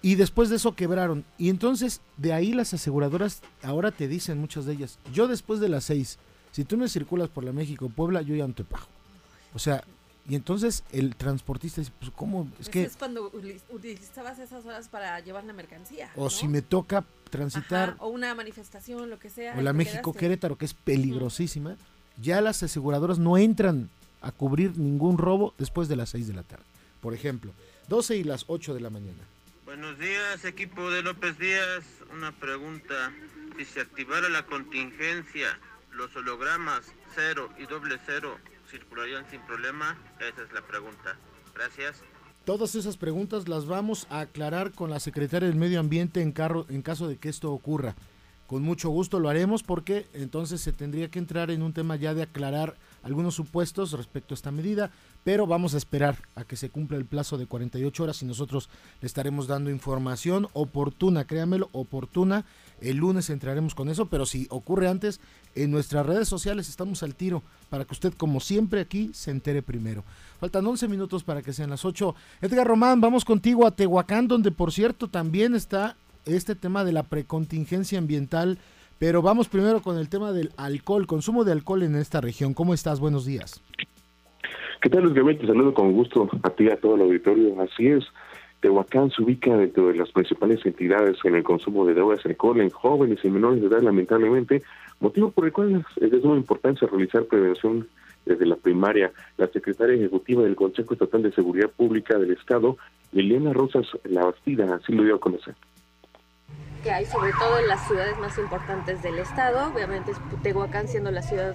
Y 0.00 0.16
después 0.16 0.48
de 0.50 0.56
eso 0.56 0.74
quebraron. 0.74 1.24
Y 1.38 1.48
entonces 1.48 2.00
de 2.16 2.32
ahí 2.32 2.52
las 2.52 2.74
aseguradoras 2.74 3.42
ahora 3.62 3.90
te 3.90 4.08
dicen 4.08 4.38
muchas 4.38 4.64
de 4.64 4.74
ellas, 4.74 4.98
yo 5.12 5.28
después 5.28 5.60
de 5.60 5.68
las 5.68 5.84
seis 5.84 6.18
si 6.52 6.64
tú 6.64 6.76
me 6.76 6.88
circulas 6.88 7.28
por 7.28 7.44
la 7.44 7.52
México 7.52 7.88
Puebla, 7.88 8.22
yo 8.22 8.34
ya 8.34 8.46
no 8.46 8.54
te 8.54 8.64
pago. 8.64 8.86
O 9.54 9.58
sea, 9.58 9.82
y 10.28 10.36
entonces 10.36 10.84
el 10.92 11.16
transportista 11.16 11.80
dice, 11.80 11.92
pues 11.98 12.12
cómo, 12.14 12.48
es 12.54 12.60
Eso 12.62 12.70
que... 12.70 12.82
es 12.84 12.96
cuando 12.96 13.32
utilizabas 13.70 14.38
esas 14.38 14.64
horas 14.64 14.88
para 14.88 15.18
llevar 15.20 15.44
la 15.44 15.52
mercancía. 15.52 16.10
O 16.14 16.24
¿no? 16.24 16.30
si 16.30 16.46
me 16.46 16.62
toca 16.62 17.04
transitar... 17.30 17.90
Ajá, 17.90 18.04
o 18.04 18.08
una 18.08 18.34
manifestación, 18.34 19.10
lo 19.10 19.18
que 19.18 19.30
sea. 19.30 19.56
O 19.58 19.62
la 19.62 19.72
México 19.72 20.12
Querétaro, 20.12 20.56
que 20.56 20.66
es 20.66 20.74
peligrosísima, 20.74 21.70
uh 21.70 21.74
-huh. 21.74 22.22
ya 22.22 22.40
las 22.40 22.62
aseguradoras 22.62 23.18
no 23.18 23.36
entran 23.36 23.90
a 24.20 24.30
cubrir 24.30 24.78
ningún 24.78 25.18
robo 25.18 25.54
después 25.58 25.88
de 25.88 25.96
las 25.96 26.10
6 26.10 26.28
de 26.28 26.34
la 26.34 26.44
tarde. 26.44 26.64
Por 27.00 27.14
ejemplo, 27.14 27.52
12 27.88 28.16
y 28.16 28.24
las 28.24 28.44
8 28.46 28.74
de 28.74 28.80
la 28.80 28.90
mañana. 28.90 29.24
Buenos 29.64 29.98
días, 29.98 30.44
equipo 30.44 30.90
de 30.90 31.02
López 31.02 31.36
Díaz. 31.38 31.84
Una 32.12 32.30
pregunta. 32.30 33.12
Si 33.56 33.64
se 33.64 33.80
activara 33.80 34.28
la 34.28 34.46
contingencia 34.46 35.58
los 35.92 36.14
hologramas 36.16 36.92
cero 37.14 37.50
y 37.58 37.66
doble 37.66 37.98
cero 38.06 38.38
circularían 38.70 39.28
sin 39.30 39.40
problema? 39.42 39.96
Esa 40.18 40.42
es 40.42 40.52
la 40.52 40.62
pregunta. 40.66 41.16
Gracias. 41.54 42.02
Todas 42.44 42.74
esas 42.74 42.96
preguntas 42.96 43.48
las 43.48 43.66
vamos 43.66 44.06
a 44.10 44.20
aclarar 44.20 44.72
con 44.72 44.90
la 44.90 44.98
secretaria 44.98 45.48
del 45.48 45.56
Medio 45.56 45.78
Ambiente 45.78 46.22
en, 46.22 46.34
en 46.68 46.82
caso 46.82 47.06
de 47.06 47.16
que 47.16 47.28
esto 47.28 47.52
ocurra. 47.52 47.94
Con 48.46 48.62
mucho 48.62 48.90
gusto 48.90 49.20
lo 49.20 49.28
haremos 49.28 49.62
porque 49.62 50.08
entonces 50.12 50.60
se 50.60 50.72
tendría 50.72 51.08
que 51.08 51.18
entrar 51.18 51.50
en 51.50 51.62
un 51.62 51.72
tema 51.72 51.96
ya 51.96 52.14
de 52.14 52.22
aclarar 52.22 52.76
algunos 53.02 53.34
supuestos 53.34 53.92
respecto 53.92 54.34
a 54.34 54.36
esta 54.36 54.50
medida, 54.50 54.90
pero 55.24 55.46
vamos 55.46 55.74
a 55.74 55.76
esperar 55.76 56.16
a 56.34 56.44
que 56.44 56.56
se 56.56 56.70
cumpla 56.70 56.96
el 56.96 57.04
plazo 57.04 57.38
de 57.38 57.46
48 57.46 58.02
horas 58.02 58.22
y 58.22 58.26
nosotros 58.26 58.68
le 59.00 59.06
estaremos 59.06 59.46
dando 59.46 59.70
información 59.70 60.48
oportuna, 60.52 61.24
créanmelo, 61.24 61.68
oportuna. 61.72 62.44
El 62.80 62.96
lunes 62.96 63.30
entraremos 63.30 63.74
con 63.74 63.88
eso, 63.88 64.06
pero 64.06 64.26
si 64.26 64.46
ocurre 64.50 64.88
antes, 64.88 65.20
en 65.54 65.70
nuestras 65.70 66.04
redes 66.04 66.28
sociales 66.28 66.68
estamos 66.68 67.02
al 67.02 67.14
tiro 67.14 67.42
para 67.70 67.84
que 67.84 67.94
usted, 67.94 68.12
como 68.14 68.40
siempre, 68.40 68.80
aquí 68.80 69.10
se 69.14 69.30
entere 69.30 69.62
primero. 69.62 70.02
Faltan 70.40 70.66
11 70.66 70.88
minutos 70.88 71.22
para 71.22 71.42
que 71.42 71.52
sean 71.52 71.70
las 71.70 71.84
8. 71.84 72.14
Edgar 72.40 72.66
Román, 72.66 73.00
vamos 73.00 73.24
contigo 73.24 73.66
a 73.66 73.70
Tehuacán, 73.70 74.26
donde 74.26 74.50
por 74.50 74.72
cierto 74.72 75.08
también 75.08 75.54
está 75.54 75.96
este 76.26 76.54
tema 76.56 76.84
de 76.84 76.92
la 76.92 77.04
precontingencia 77.04 77.98
ambiental. 77.98 78.58
Pero 78.98 79.20
vamos 79.20 79.48
primero 79.48 79.82
con 79.82 79.98
el 79.98 80.08
tema 80.08 80.32
del 80.32 80.52
alcohol, 80.56 81.08
consumo 81.08 81.44
de 81.44 81.52
alcohol 81.52 81.82
en 81.82 81.96
esta 81.96 82.20
región. 82.20 82.54
¿Cómo 82.54 82.72
estás? 82.72 83.00
Buenos 83.00 83.24
días. 83.24 83.60
¿Qué 84.82 84.90
tal, 84.90 85.04
Luis 85.04 85.14
Gabriel? 85.14 85.46
Saludo 85.46 85.72
con 85.72 85.92
gusto 85.92 86.28
a 86.42 86.50
ti 86.50 86.64
y 86.64 86.70
a 86.70 86.76
todo 86.76 86.96
el 86.96 87.02
auditorio. 87.02 87.54
Así 87.60 87.86
es, 87.86 88.04
Tehuacán 88.58 89.12
se 89.12 89.22
ubica 89.22 89.56
dentro 89.56 89.86
de 89.86 89.94
las 89.94 90.10
principales 90.10 90.66
entidades 90.66 91.18
en 91.22 91.36
el 91.36 91.44
consumo 91.44 91.86
de 91.86 91.94
drogas 91.94 92.18
y 92.24 92.30
alcohol 92.30 92.60
en 92.60 92.70
jóvenes 92.70 93.20
y 93.22 93.28
menores 93.30 93.60
de 93.60 93.68
edad, 93.68 93.80
lamentablemente, 93.80 94.64
motivo 94.98 95.30
por 95.30 95.44
el 95.44 95.52
cual 95.52 95.86
es 96.00 96.10
de 96.10 96.20
suma 96.20 96.34
importancia 96.34 96.88
realizar 96.88 97.26
prevención 97.26 97.86
desde 98.26 98.44
la 98.44 98.56
primaria. 98.56 99.12
La 99.36 99.46
secretaria 99.46 99.94
ejecutiva 99.94 100.42
del 100.42 100.56
Consejo 100.56 100.94
Estatal 100.94 101.22
de 101.22 101.30
Seguridad 101.30 101.70
Pública 101.70 102.18
del 102.18 102.32
Estado, 102.32 102.76
Liliana 103.12 103.52
Rosas 103.52 103.86
La 104.02 104.24
Bastida, 104.24 104.74
así 104.74 104.92
lo 104.92 105.04
dio 105.04 105.14
a 105.14 105.20
conocer 105.20 105.54
que 106.82 106.90
hay 106.90 107.06
sobre 107.06 107.32
todo 107.32 107.58
en 107.58 107.68
las 107.68 107.86
ciudades 107.86 108.18
más 108.18 108.36
importantes 108.38 109.02
del 109.02 109.18
estado, 109.18 109.72
obviamente 109.72 110.12
Tehuacán 110.42 110.88
siendo 110.88 111.10
la 111.10 111.22
ciudad 111.22 111.54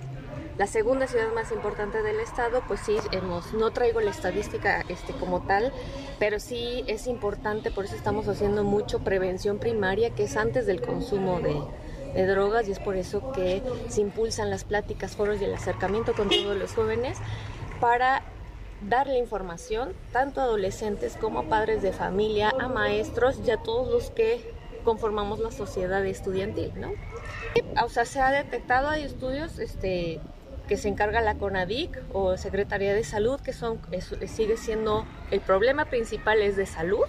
la 0.58 0.66
segunda 0.66 1.06
ciudad 1.06 1.32
más 1.36 1.52
importante 1.52 2.02
del 2.02 2.20
estado, 2.20 2.64
pues 2.68 2.80
sí, 2.80 2.98
hemos, 3.12 3.54
no 3.54 3.70
traigo 3.70 4.02
la 4.02 4.10
estadística 4.10 4.84
este, 4.90 5.14
como 5.14 5.42
tal, 5.42 5.72
pero 6.18 6.40
sí 6.40 6.84
es 6.88 7.06
importante, 7.06 7.70
por 7.70 7.86
eso 7.86 7.96
estamos 7.96 8.28
haciendo 8.28 8.64
mucho 8.64 9.00
prevención 9.00 9.60
primaria, 9.60 10.10
que 10.10 10.24
es 10.24 10.36
antes 10.36 10.66
del 10.66 10.82
consumo 10.82 11.42
de, 11.42 11.62
de 12.16 12.26
drogas, 12.26 12.68
y 12.68 12.72
es 12.72 12.80
por 12.80 12.96
eso 12.96 13.32
que 13.34 13.62
se 13.88 14.02
impulsan 14.02 14.50
las 14.50 14.64
pláticas, 14.64 15.16
foros 15.16 15.40
y 15.42 15.44
el 15.44 15.54
acercamiento 15.54 16.14
con 16.14 16.28
todos 16.28 16.58
los 16.58 16.74
jóvenes 16.74 17.20
para 17.80 18.24
darle 18.82 19.20
información 19.20 19.94
tanto 20.12 20.42
a 20.42 20.46
adolescentes 20.46 21.18
como 21.18 21.40
a 21.40 21.44
padres 21.44 21.84
de 21.84 21.92
familia, 21.92 22.52
a 22.60 22.68
maestros 22.68 23.40
y 23.46 23.52
a 23.52 23.58
todos 23.58 23.92
los 23.92 24.10
que 24.10 24.57
conformamos 24.88 25.40
la 25.40 25.52
sociedad 25.52 26.06
estudiantil, 26.06 26.72
¿no? 26.78 26.94
O 27.84 27.90
sea, 27.90 28.06
se 28.06 28.22
ha 28.22 28.32
detectado, 28.32 28.88
hay 28.88 29.04
estudios 29.04 29.60
este, 29.60 30.22
que 30.70 30.78
se 30.78 30.88
encarga 30.88 31.20
la 31.20 31.36
CONADIC 31.36 32.04
o 32.14 32.38
Secretaría 32.38 32.94
de 32.94 33.04
Salud, 33.04 33.38
que 33.42 33.52
son, 33.52 33.82
sigue 34.28 34.56
siendo, 34.56 35.06
el 35.30 35.42
problema 35.42 35.84
principal 35.90 36.42
es 36.42 36.56
de 36.56 36.66
salud, 36.66 37.04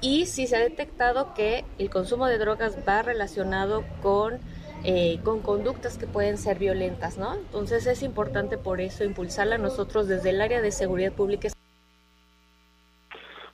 y 0.00 0.26
sí 0.26 0.48
se 0.48 0.56
ha 0.56 0.58
detectado 0.58 1.32
que 1.32 1.64
el 1.78 1.88
consumo 1.88 2.26
de 2.26 2.36
drogas 2.36 2.76
va 2.88 3.02
relacionado 3.02 3.84
con, 4.02 4.40
eh, 4.82 5.20
con 5.22 5.38
conductas 5.38 5.98
que 5.98 6.08
pueden 6.08 6.36
ser 6.36 6.58
violentas, 6.58 7.16
¿no? 7.16 7.36
Entonces 7.36 7.86
es 7.86 8.02
importante 8.02 8.58
por 8.58 8.80
eso 8.80 9.04
impulsarla 9.04 9.56
nosotros 9.56 10.08
desde 10.08 10.30
el 10.30 10.40
área 10.40 10.60
de 10.60 10.72
seguridad 10.72 11.12
pública. 11.12 11.50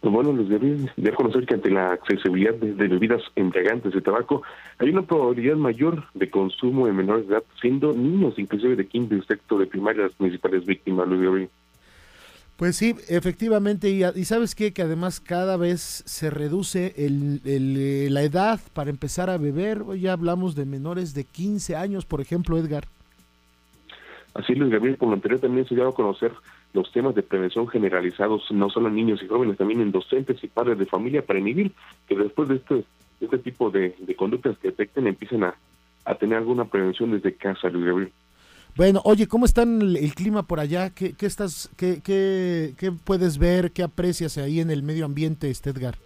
Pues 0.07 0.15
bueno, 0.15 0.41
les 0.41 0.49
debí 0.49 0.89
de 0.97 1.13
conocer 1.13 1.47
que 1.47 1.55
ante 1.55 1.69
la 1.69 1.91
accesibilidad 1.91 2.55
de, 2.55 2.75
de, 2.75 2.87
bebidas 2.87 3.23
embriagantes 3.35 3.93
de 3.93 4.01
tabaco 4.01 4.45
hay 4.79 4.91
una 4.91 5.03
probabilidad 5.03 5.57
mayor 5.57 6.05
de 6.15 6.31
consumo 6.31 6.87
en 6.87 6.95
menores 6.95 7.27
de 7.27 7.35
edad, 7.35 7.43
siendo 7.61 7.93
niños 7.93 8.39
inclusive 8.39 8.77
de 8.77 8.87
quinto 8.87 9.17
y 9.17 9.23
sexto 9.23 9.59
de 9.59 9.67
primaria 9.67 10.05
las 10.05 10.13
principales 10.13 10.65
víctimas, 10.65 11.09
Luis 11.09 11.23
Gabriel. 11.23 11.51
Pues 12.55 12.77
sí, 12.77 12.95
efectivamente, 13.09 13.91
y, 13.91 14.05
y, 14.05 14.25
sabes 14.27 14.55
qué, 14.55 14.73
que 14.73 14.83
además 14.83 15.19
cada 15.19 15.57
vez 15.57 16.05
se 16.07 16.31
reduce 16.31 16.95
el, 16.97 17.41
el, 17.45 18.15
la 18.15 18.23
edad 18.23 18.61
para 18.75 18.91
empezar 18.91 19.29
a 19.29 19.39
beber, 19.39 19.83
Hoy 19.83 20.03
ya 20.03 20.13
hablamos 20.13 20.55
de 20.55 20.67
menores 20.67 21.15
de 21.15 21.25
15 21.25 21.75
años, 21.75 22.07
por 22.07 22.21
ejemplo, 22.21 22.57
Edgar. 22.57 22.85
Así, 24.35 24.55
Luis 24.55 24.71
Gabriel, 24.71 24.99
por 24.99 25.09
lo 25.09 25.15
anterior 25.15 25.41
también 25.41 25.67
se 25.67 25.75
dio 25.75 25.89
a 25.89 25.93
conocer 25.93 26.31
los 26.77 26.93
temas 26.93 27.15
de 27.15 27.23
prevención 27.23 27.67
generalizados, 27.67 28.53
no 28.53 28.69
solo 28.69 28.89
en 28.89 28.97
niños 28.97 29.23
y 29.23 29.27
jóvenes, 29.27 29.57
también 29.57 29.81
en 29.81 29.93
docentes 29.93 30.45
y 30.45 30.47
padres 30.47 30.79
de 30.79 30.85
familia, 30.85 31.25
para 31.25 31.39
inhibir 31.39 31.73
que 32.07 32.15
después 32.15 32.51
de 32.51 32.57
este, 32.57 32.85
este 33.21 33.39
tipo 33.39 33.71
de, 33.71 33.97
de 33.99 34.15
conductas 34.15 34.59
que 34.59 34.69
detecten 34.69 35.07
empiecen 35.07 35.43
a, 35.45 35.55
a, 36.05 36.15
tener 36.17 36.37
alguna 36.37 36.67
prevención 36.67 37.11
desde 37.13 37.35
casa, 37.35 37.71
Luis 37.71 37.87
Gabriel. 37.87 38.13
Bueno, 38.77 39.01
oye, 39.05 39.27
¿cómo 39.27 39.47
está 39.47 39.63
el, 39.63 39.97
el 39.97 40.15
clima 40.15 40.43
por 40.43 40.61
allá? 40.61 40.91
¿Qué, 40.91 41.15
qué 41.15 41.25
estás, 41.25 41.71
qué, 41.79 42.03
qué, 42.05 42.75
qué, 42.77 42.93
puedes 42.93 43.39
ver, 43.39 43.73
qué 43.73 43.83
aprecias 43.83 44.37
ahí 44.37 44.61
en 44.61 44.71
el 44.71 44.83
medio 44.83 45.07
ambiente, 45.07 45.49
este 45.49 45.71
Edgar? 45.71 45.97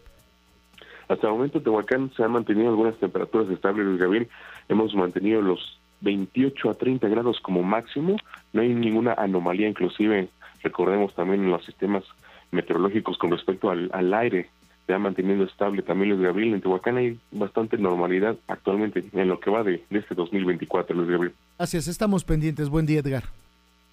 Hasta 1.08 1.26
el 1.26 1.32
momento, 1.32 1.60
Tehuacán 1.60 2.12
se 2.16 2.22
han 2.22 2.30
mantenido 2.30 2.68
algunas 2.68 2.96
temperaturas 2.98 3.50
estables, 3.50 3.84
Luis 3.84 3.98
Gabriel. 3.98 4.28
Hemos 4.68 4.94
mantenido 4.94 5.42
los 5.42 5.80
28 6.02 6.70
a 6.70 6.74
30 6.74 7.08
grados 7.08 7.40
como 7.40 7.64
máximo. 7.64 8.16
No 8.52 8.62
hay 8.62 8.72
ninguna 8.72 9.14
anomalía, 9.14 9.68
inclusive 9.68 10.28
recordemos 10.62 11.14
también 11.14 11.44
en 11.44 11.50
los 11.50 11.64
sistemas 11.64 12.04
meteorológicos 12.50 13.18
con 13.18 13.30
respecto 13.30 13.70
al, 13.70 13.90
al 13.92 14.12
aire 14.14 14.50
se 14.90 14.94
ha 14.94 14.98
manteniendo 14.98 15.44
estable 15.44 15.82
también 15.82 16.10
Luis 16.10 16.22
Gabriel. 16.22 16.54
En 16.54 16.60
Tehuacán 16.60 16.96
hay 16.96 17.16
bastante 17.30 17.78
normalidad 17.78 18.36
actualmente 18.48 19.04
en 19.12 19.28
lo 19.28 19.38
que 19.38 19.48
va 19.48 19.62
de, 19.62 19.84
de 19.88 19.98
este 20.00 20.16
2024, 20.16 20.96
Luis 20.96 21.08
Gabriel. 21.08 21.34
Gracias, 21.58 21.86
estamos 21.86 22.24
pendientes. 22.24 22.68
Buen 22.68 22.86
día, 22.86 22.98
Edgar. 22.98 23.24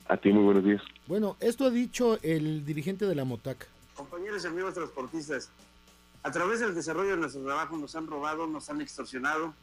A 0.07 0.17
ti 0.17 0.31
muy 0.31 0.43
buenos 0.43 0.63
días. 0.63 0.81
Bueno, 1.05 1.37
esto 1.39 1.65
ha 1.65 1.69
dicho 1.69 2.17
el 2.23 2.65
dirigente 2.65 3.05
de 3.05 3.13
la 3.13 3.25
MOTAC. 3.25 3.67
Compañeros 3.93 4.43
y 4.43 4.47
amigos 4.47 4.73
transportistas, 4.73 5.51
a 6.23 6.31
través 6.31 6.61
del 6.61 6.73
desarrollo 6.73 7.11
de 7.11 7.17
nuestro 7.17 7.43
trabajo 7.43 7.77
nos 7.77 7.95
han 7.95 8.07
robado, 8.07 8.47
nos 8.47 8.67
han 8.71 8.81
extorsionado, 8.81 9.53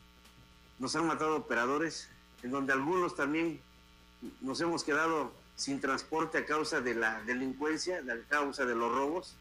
nos 0.79 0.95
han 0.95 1.07
matado 1.07 1.37
operadores, 1.37 2.09
en 2.45 2.53
donde 2.53 2.73
algunos 2.73 3.17
también 3.17 3.59
nos 4.41 4.61
hemos 4.61 4.85
quedado 4.85 5.33
sin 5.57 5.81
transporte 5.81 6.39
a 6.39 6.47
causa 6.47 6.81
de 6.81 6.95
la 6.95 7.23
delincuencia, 7.23 7.99
a 7.99 8.29
causa 8.29 8.65
de 8.65 8.75
los 8.75 8.93
robos. 8.93 9.37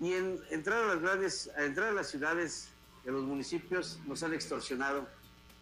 Y 0.00 0.12
en 0.12 0.40
entrar 0.50 0.84
a 0.84 0.86
las 0.86 1.00
grandes, 1.00 1.50
a 1.56 1.64
entrar 1.64 1.88
a 1.88 1.92
las 1.92 2.08
ciudades 2.08 2.68
de 3.04 3.12
los 3.12 3.24
municipios 3.24 3.98
nos 4.06 4.22
han 4.22 4.34
extorsionado. 4.34 5.08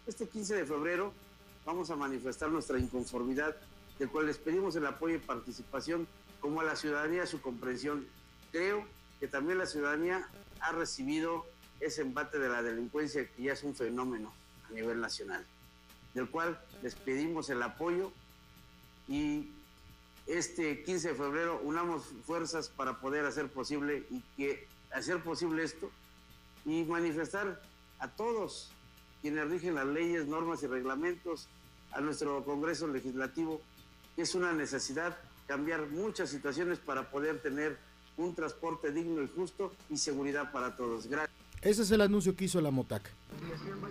Este 0.05 0.27
15 0.27 0.55
de 0.55 0.65
febrero 0.65 1.13
vamos 1.65 1.89
a 1.89 1.95
manifestar 1.95 2.49
nuestra 2.49 2.79
inconformidad, 2.79 3.55
del 3.99 4.09
cual 4.09 4.27
les 4.27 4.37
pedimos 4.37 4.75
el 4.75 4.85
apoyo 4.85 5.15
y 5.15 5.19
participación, 5.19 6.07
como 6.39 6.61
a 6.61 6.63
la 6.63 6.75
ciudadanía 6.75 7.25
su 7.25 7.41
comprensión. 7.41 8.07
Creo 8.51 8.85
que 9.19 9.27
también 9.27 9.57
la 9.57 9.65
ciudadanía 9.65 10.27
ha 10.59 10.71
recibido 10.71 11.45
ese 11.79 12.01
embate 12.01 12.37
de 12.39 12.49
la 12.49 12.61
delincuencia 12.61 13.27
que 13.27 13.43
ya 13.43 13.53
es 13.53 13.63
un 13.63 13.75
fenómeno 13.75 14.31
a 14.69 14.73
nivel 14.73 15.01
nacional, 15.01 15.45
del 16.13 16.29
cual 16.29 16.59
les 16.83 16.95
pedimos 16.95 17.49
el 17.49 17.61
apoyo 17.63 18.11
y 19.07 19.49
este 20.25 20.83
15 20.83 21.09
de 21.09 21.15
febrero 21.15 21.61
unamos 21.63 22.03
fuerzas 22.25 22.69
para 22.69 22.99
poder 22.99 23.25
hacer 23.25 23.47
posible 23.49 24.05
y 24.11 24.21
que 24.35 24.67
hacer 24.91 25.23
posible 25.23 25.63
esto 25.63 25.89
y 26.65 26.83
manifestar 26.83 27.61
a 27.99 28.09
todos 28.09 28.69
quienes 29.21 29.49
rigen 29.49 29.75
las 29.75 29.87
leyes, 29.87 30.27
normas 30.27 30.61
y 30.63 30.67
reglamentos, 30.67 31.47
a 31.91 32.01
nuestro 32.01 32.43
Congreso 32.43 32.87
Legislativo, 32.87 33.61
que 34.15 34.23
es 34.23 34.35
una 34.35 34.53
necesidad 34.53 35.17
cambiar 35.47 35.87
muchas 35.87 36.29
situaciones 36.29 36.79
para 36.79 37.09
poder 37.09 37.41
tener 37.41 37.77
un 38.17 38.35
transporte 38.35 38.91
digno 38.91 39.23
y 39.23 39.27
justo 39.27 39.73
y 39.89 39.97
seguridad 39.97 40.51
para 40.51 40.75
todos. 40.75 41.07
Gracias. 41.07 41.35
Ese 41.61 41.81
es 41.83 41.91
el 41.91 42.01
anuncio 42.01 42.35
que 42.35 42.45
hizo 42.45 42.61
la 42.61 42.71
MOTAC. 42.71 43.09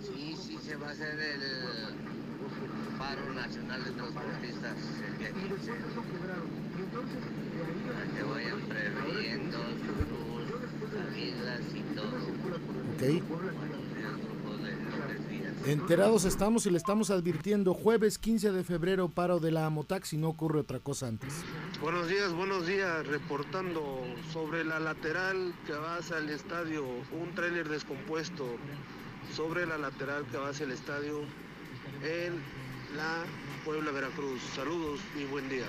Sí, 0.01 0.37
sí, 0.41 0.57
se 0.63 0.75
va 0.75 0.89
a 0.89 0.91
hacer 0.91 1.19
el 1.19 2.16
paro 2.97 3.33
nacional 3.33 3.83
de 3.83 3.91
transportistas 3.91 4.75
el 5.07 5.17
día 5.17 5.31
15. 5.31 5.71
Para 7.87 8.03
que 8.13 8.23
vayan 8.23 8.61
previendo 8.61 9.57
sus 9.57 10.89
familias 10.99 11.61
y 11.73 11.81
todo. 11.95 12.17
Ok. 12.95 13.03
Enterados 15.67 16.23
estamos 16.23 16.65
y 16.65 16.71
le 16.71 16.77
estamos 16.77 17.11
advirtiendo 17.11 17.73
jueves 17.73 18.17
15 18.17 18.53
de 18.53 18.63
febrero 18.63 19.09
paro 19.09 19.39
de 19.39 19.51
la 19.51 19.69
MOTAC 19.69 20.05
si 20.05 20.17
no 20.17 20.29
ocurre 20.29 20.61
otra 20.61 20.79
cosa 20.79 21.07
antes. 21.07 21.43
Buenos 21.81 22.07
días, 22.07 22.31
buenos 22.31 22.65
días. 22.65 23.05
Reportando 23.05 24.01
sobre 24.31 24.63
la 24.63 24.79
lateral 24.79 25.53
que 25.65 25.73
va 25.73 25.97
hacia 25.97 26.19
el 26.19 26.29
estadio, 26.29 26.85
un 27.11 27.35
tráiler 27.35 27.67
descompuesto 27.67 28.45
sobre 29.35 29.65
la 29.65 29.77
lateral 29.77 30.25
que 30.31 30.37
va 30.37 30.49
hacia 30.49 30.65
el 30.65 30.71
estadio 30.71 31.21
la 32.95 33.23
Puebla, 33.65 33.91
Veracruz. 33.91 34.41
Saludos 34.55 34.99
y 35.19 35.25
buen 35.25 35.49
día. 35.49 35.65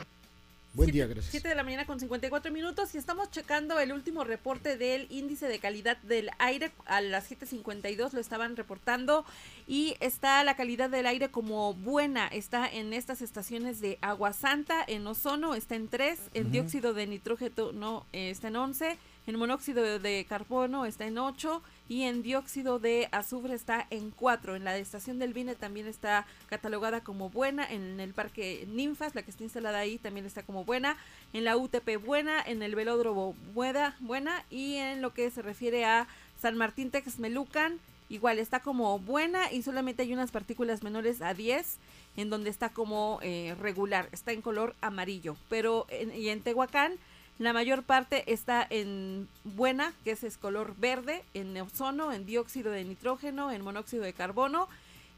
Buen 0.75 0.91
día, 0.91 1.07
gracias. 1.07 1.31
7 1.33 1.49
de 1.49 1.55
la 1.55 1.64
mañana 1.64 1.87
con 1.87 1.99
54 1.99 2.53
minutos 2.53 2.95
y 2.95 2.99
estamos 2.99 3.31
checando 3.31 3.81
el 3.81 3.91
último 3.91 4.23
reporte 4.23 4.77
del 4.77 5.07
índice 5.11 5.49
de 5.49 5.59
calidad 5.59 5.97
del 6.03 6.31
aire 6.39 6.71
a 6.85 7.01
las 7.01 7.31
7.52 7.31 8.12
lo 8.12 8.21
estaban 8.21 8.55
reportando 8.55 9.25
y 9.66 9.97
está 10.01 10.45
la 10.45 10.57
calidad 10.57 10.91
del 10.91 11.07
aire 11.07 11.31
como 11.31 11.75
buena, 11.75 12.29
está 12.29 12.69
en 12.71 12.93
estas 12.93 13.23
estaciones 13.23 13.81
de 13.81 13.99
Agua 14.03 14.33
Santa, 14.33 14.85
en 14.87 15.07
ozono 15.07 15.55
está 15.55 15.75
en 15.75 15.89
3, 15.89 16.21
en 16.35 16.53
dióxido 16.53 16.93
de 16.93 17.07
nitrógeno 17.07 17.73
no, 17.73 18.07
está 18.12 18.49
en 18.49 18.57
11, 18.57 18.99
en 19.29 19.37
monóxido 19.37 19.99
de 19.99 20.24
carbono 20.26 20.87
está 20.87 21.07
en 21.07 21.18
8 21.18 21.62
y 21.87 22.05
en 22.05 22.22
dióxido 22.22 22.79
de 22.79 23.11
azufre 23.12 23.55
está 23.55 23.87
en 23.91 24.11
4. 24.11 24.57
En 24.57 24.64
la 24.64 24.79
estación 24.79 25.18
del 25.18 25.35
Vine 25.35 25.55
también 25.55 25.87
está 25.87 26.26
catalogada 26.49 27.03
como 27.03 27.29
buena. 27.29 27.70
En 27.70 28.01
el 28.01 28.14
parque 28.14 28.66
Ninfas, 28.68 29.14
la 29.14 29.22
que 29.22 29.31
está 29.31 29.45
instalada 29.45 29.81
ahí, 29.81 29.99
también 29.99 30.24
está 30.24 30.43
como 30.43 30.64
buena. 30.64 30.97
En 31.35 31.45
la 31.45 31.59
UTP 31.59 32.03
buena, 32.03 32.43
en 32.43 32.62
el 32.62 32.74
velódromo 32.74 33.37
buena, 33.53 33.95
buena. 34.01 34.47
Y 34.49 34.76
en 34.76 35.03
lo 35.03 35.12
que 35.12 35.31
se 35.31 35.43
refiere 35.43 35.85
a 35.85 36.09
San 36.41 36.57
Martín 36.57 36.91
Texmelucan, 36.91 37.81
igual 38.09 38.39
está 38.39 38.61
como 38.61 38.99
buena 38.99 39.53
y 39.53 39.61
solamente 39.61 40.05
hay 40.05 40.14
unas 40.14 40.31
partículas 40.31 40.83
menores 40.83 41.20
a 41.20 41.35
10 41.35 41.76
en 42.16 42.31
donde 42.31 42.49
está 42.49 42.70
como 42.70 43.18
eh, 43.20 43.55
regular, 43.61 44.09
está 44.11 44.33
en 44.33 44.41
color 44.41 44.74
amarillo. 44.81 45.37
Pero 45.51 45.87
en, 45.91 46.14
y 46.14 46.31
en 46.31 46.41
Tehuacán 46.41 46.95
la 47.39 47.53
mayor 47.53 47.84
parte 47.84 48.32
está 48.32 48.66
en 48.68 49.28
buena, 49.45 49.93
que 50.05 50.12
es, 50.12 50.36
color 50.39 50.74
verde, 50.76 51.24
en 51.34 51.57
ozono, 51.61 52.12
en 52.12 52.26
dióxido 52.26 52.72
de 52.72 52.84
nitrógeno, 52.84 53.51
en 53.51 53.62
monóxido 53.62 54.03
de 54.03 54.12
carbono 54.12 54.68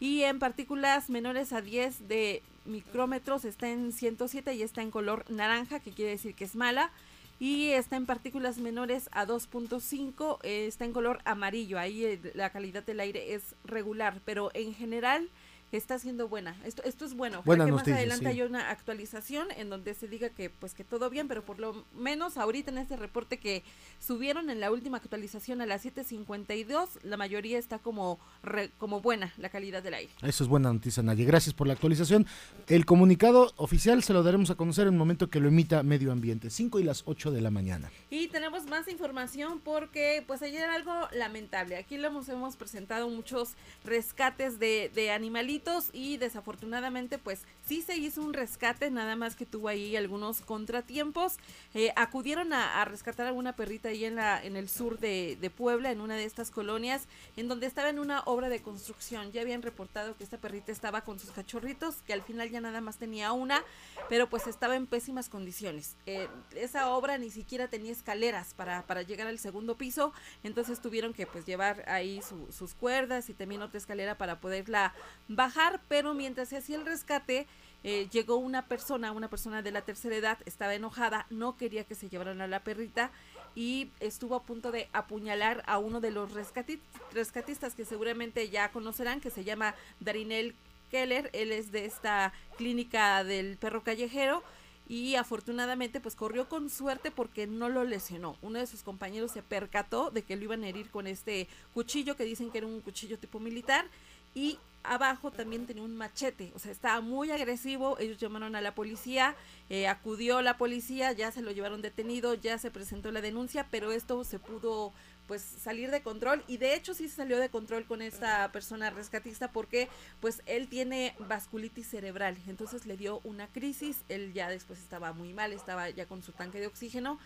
y 0.00 0.22
en 0.22 0.38
partículas 0.38 1.10
menores 1.10 1.52
a 1.52 1.60
10 1.60 2.08
de 2.08 2.42
micrómetros 2.64 3.44
está 3.44 3.68
en 3.68 3.92
107 3.92 4.54
y 4.54 4.62
está 4.62 4.80
en 4.82 4.90
color 4.90 5.24
naranja, 5.30 5.80
que 5.80 5.92
quiere 5.92 6.12
decir 6.12 6.34
que 6.34 6.44
es 6.44 6.56
mala. 6.56 6.90
Y 7.38 7.68
está 7.68 7.96
en 7.96 8.04
partículas 8.04 8.58
menores 8.58 9.08
a 9.12 9.26
2.5, 9.26 10.38
eh, 10.42 10.66
está 10.66 10.84
en 10.84 10.92
color 10.92 11.20
amarillo. 11.24 11.78
Ahí 11.78 12.04
eh, 12.04 12.20
la 12.34 12.50
calidad 12.50 12.82
del 12.82 13.00
aire 13.00 13.34
es 13.34 13.54
regular, 13.64 14.20
pero 14.26 14.50
en 14.52 14.74
general 14.74 15.30
está 15.76 15.98
siendo 15.98 16.28
buena. 16.28 16.56
Esto, 16.64 16.82
esto 16.84 17.04
es 17.04 17.14
bueno. 17.14 17.42
Buena 17.44 17.64
que 17.64 17.70
noticia, 17.70 17.92
más 17.92 17.98
adelante 18.00 18.24
sí. 18.24 18.30
haya 18.30 18.46
una 18.46 18.70
actualización 18.70 19.48
en 19.56 19.70
donde 19.70 19.94
se 19.94 20.08
diga 20.08 20.30
que 20.30 20.50
pues 20.50 20.74
que 20.74 20.84
todo 20.84 21.10
bien, 21.10 21.28
pero 21.28 21.44
por 21.44 21.58
lo 21.58 21.84
menos 21.94 22.36
ahorita 22.36 22.70
en 22.70 22.78
este 22.78 22.96
reporte 22.96 23.38
que 23.38 23.62
subieron 23.98 24.50
en 24.50 24.60
la 24.60 24.70
última 24.70 24.96
actualización 24.98 25.60
a 25.60 25.66
las 25.66 25.84
7:52, 25.84 26.88
la 27.02 27.16
mayoría 27.16 27.58
está 27.58 27.78
como 27.78 28.18
re- 28.42 28.70
como 28.78 29.00
buena 29.00 29.32
la 29.38 29.48
calidad 29.48 29.82
del 29.82 29.94
aire. 29.94 30.12
Eso 30.22 30.42
es 30.44 30.48
buena 30.50 30.72
noticia, 30.72 31.02
Naye. 31.02 31.24
Gracias 31.24 31.54
por 31.54 31.66
la 31.66 31.74
actualización. 31.74 32.26
El 32.66 32.84
comunicado 32.86 33.52
oficial 33.56 34.02
se 34.02 34.12
lo 34.12 34.22
daremos 34.22 34.50
a 34.50 34.54
conocer 34.56 34.86
en 34.88 34.94
el 34.94 34.98
momento 34.98 35.30
que 35.30 35.40
lo 35.40 35.48
emita 35.48 35.82
Medio 35.82 36.12
Ambiente, 36.12 36.50
5 36.50 36.80
y 36.80 36.82
las 36.84 37.02
8 37.06 37.30
de 37.30 37.40
la 37.40 37.50
mañana. 37.50 37.90
Y 38.10 38.28
tenemos 38.28 38.66
más 38.66 38.88
información 38.88 39.60
porque 39.60 40.24
pues 40.26 40.42
ayer 40.42 40.64
algo 40.68 40.92
lamentable. 41.12 41.76
Aquí 41.76 41.96
lo 41.98 42.08
hemos, 42.08 42.28
hemos 42.28 42.56
presentado 42.56 43.08
muchos 43.08 43.54
rescates 43.84 44.58
de, 44.58 44.90
de 44.94 45.10
animalitos 45.10 45.59
y 45.92 46.16
desafortunadamente 46.16 47.18
pues 47.18 47.42
sí 47.66 47.82
se 47.82 47.96
hizo 47.96 48.22
un 48.22 48.32
rescate, 48.32 48.90
nada 48.90 49.16
más 49.16 49.36
que 49.36 49.46
tuvo 49.46 49.68
ahí 49.68 49.96
algunos 49.96 50.40
contratiempos. 50.40 51.36
Eh, 51.74 51.92
acudieron 51.96 52.52
a, 52.52 52.80
a 52.80 52.84
rescatar 52.84 53.26
a 53.26 53.32
una 53.32 53.54
perrita 53.54 53.88
ahí 53.90 54.04
en, 54.04 54.16
la, 54.16 54.42
en 54.42 54.56
el 54.56 54.68
sur 54.68 54.98
de, 54.98 55.36
de 55.40 55.50
Puebla, 55.50 55.90
en 55.90 56.00
una 56.00 56.16
de 56.16 56.24
estas 56.24 56.50
colonias, 56.50 57.06
en 57.36 57.48
donde 57.48 57.66
estaba 57.66 57.88
en 57.88 57.98
una 57.98 58.20
obra 58.22 58.48
de 58.48 58.62
construcción. 58.62 59.32
Ya 59.32 59.42
habían 59.42 59.62
reportado 59.62 60.16
que 60.16 60.24
esta 60.24 60.38
perrita 60.38 60.72
estaba 60.72 61.02
con 61.02 61.18
sus 61.18 61.30
cachorritos, 61.30 61.96
que 62.06 62.12
al 62.12 62.22
final 62.22 62.50
ya 62.50 62.60
nada 62.60 62.80
más 62.80 62.96
tenía 62.96 63.32
una, 63.32 63.62
pero 64.08 64.28
pues 64.28 64.46
estaba 64.46 64.76
en 64.76 64.86
pésimas 64.86 65.28
condiciones. 65.28 65.96
Eh, 66.06 66.28
esa 66.56 66.88
obra 66.90 67.18
ni 67.18 67.30
siquiera 67.30 67.68
tenía 67.68 67.92
escaleras 67.92 68.54
para, 68.54 68.86
para 68.86 69.02
llegar 69.02 69.26
al 69.26 69.38
segundo 69.38 69.76
piso, 69.76 70.12
entonces 70.42 70.80
tuvieron 70.80 71.12
que 71.12 71.26
pues 71.26 71.44
llevar 71.46 71.88
ahí 71.88 72.20
su- 72.22 72.50
sus 72.52 72.74
cuerdas 72.74 73.28
y 73.28 73.34
también 73.34 73.62
otra 73.62 73.78
escalera 73.78 74.16
para 74.16 74.40
poderla 74.40 74.94
bajar, 75.28 75.49
pero 75.88 76.14
mientras 76.14 76.48
se 76.48 76.56
hacía 76.56 76.76
el 76.76 76.86
rescate, 76.86 77.46
eh, 77.82 78.08
llegó 78.12 78.36
una 78.36 78.66
persona, 78.66 79.12
una 79.12 79.28
persona 79.28 79.62
de 79.62 79.72
la 79.72 79.82
tercera 79.82 80.16
edad, 80.16 80.38
estaba 80.44 80.74
enojada, 80.74 81.26
no 81.30 81.56
quería 81.56 81.84
que 81.84 81.94
se 81.94 82.08
llevaran 82.08 82.40
a 82.40 82.46
la 82.46 82.60
perrita 82.60 83.10
y 83.54 83.88
estuvo 84.00 84.34
a 84.36 84.42
punto 84.42 84.70
de 84.70 84.88
apuñalar 84.92 85.62
a 85.66 85.78
uno 85.78 86.00
de 86.00 86.10
los 86.10 86.32
rescati- 86.32 86.78
rescatistas 87.12 87.74
que 87.74 87.84
seguramente 87.84 88.48
ya 88.50 88.70
conocerán, 88.70 89.20
que 89.20 89.30
se 89.30 89.44
llama 89.44 89.74
Darinel 90.00 90.54
Keller, 90.90 91.30
él 91.32 91.52
es 91.52 91.72
de 91.72 91.86
esta 91.86 92.32
clínica 92.58 93.24
del 93.24 93.56
perro 93.56 93.82
callejero 93.82 94.42
y 94.88 95.14
afortunadamente 95.14 96.00
pues 96.00 96.16
corrió 96.16 96.48
con 96.48 96.68
suerte 96.68 97.10
porque 97.10 97.46
no 97.46 97.68
lo 97.68 97.84
lesionó. 97.84 98.36
Uno 98.42 98.58
de 98.58 98.66
sus 98.66 98.82
compañeros 98.82 99.30
se 99.30 99.42
percató 99.42 100.10
de 100.10 100.22
que 100.22 100.36
lo 100.36 100.44
iban 100.44 100.64
a 100.64 100.68
herir 100.68 100.90
con 100.90 101.06
este 101.06 101.48
cuchillo 101.72 102.16
que 102.16 102.24
dicen 102.24 102.50
que 102.50 102.58
era 102.58 102.66
un 102.66 102.80
cuchillo 102.80 103.18
tipo 103.18 103.38
militar 103.38 103.86
y 104.34 104.58
abajo 104.82 105.30
también 105.30 105.66
tenía 105.66 105.82
un 105.82 105.96
machete, 105.96 106.52
o 106.54 106.58
sea, 106.58 106.72
estaba 106.72 107.00
muy 107.00 107.30
agresivo, 107.30 107.98
ellos 107.98 108.18
llamaron 108.18 108.56
a 108.56 108.60
la 108.60 108.74
policía, 108.74 109.36
eh, 109.68 109.88
acudió 109.88 110.42
la 110.42 110.56
policía, 110.56 111.12
ya 111.12 111.30
se 111.32 111.42
lo 111.42 111.50
llevaron 111.50 111.82
detenido, 111.82 112.34
ya 112.34 112.58
se 112.58 112.70
presentó 112.70 113.10
la 113.12 113.20
denuncia, 113.20 113.66
pero 113.70 113.92
esto 113.92 114.24
se 114.24 114.38
pudo 114.38 114.92
pues 115.26 115.42
salir 115.42 115.92
de 115.92 116.02
control 116.02 116.42
y 116.48 116.56
de 116.56 116.74
hecho 116.74 116.92
sí 116.92 117.08
se 117.08 117.14
salió 117.14 117.38
de 117.38 117.50
control 117.50 117.86
con 117.86 118.02
esta 118.02 118.50
persona 118.50 118.90
rescatista 118.90 119.52
porque 119.52 119.88
pues 120.18 120.42
él 120.46 120.66
tiene 120.66 121.14
vasculitis 121.20 121.86
cerebral, 121.88 122.36
entonces 122.48 122.84
le 122.84 122.96
dio 122.96 123.20
una 123.22 123.46
crisis, 123.46 123.98
él 124.08 124.32
ya 124.32 124.48
después 124.48 124.80
estaba 124.80 125.12
muy 125.12 125.32
mal, 125.32 125.52
estaba 125.52 125.88
ya 125.90 126.06
con 126.06 126.24
su 126.24 126.32
tanque 126.32 126.58
de 126.58 126.66
oxígeno 126.66 127.20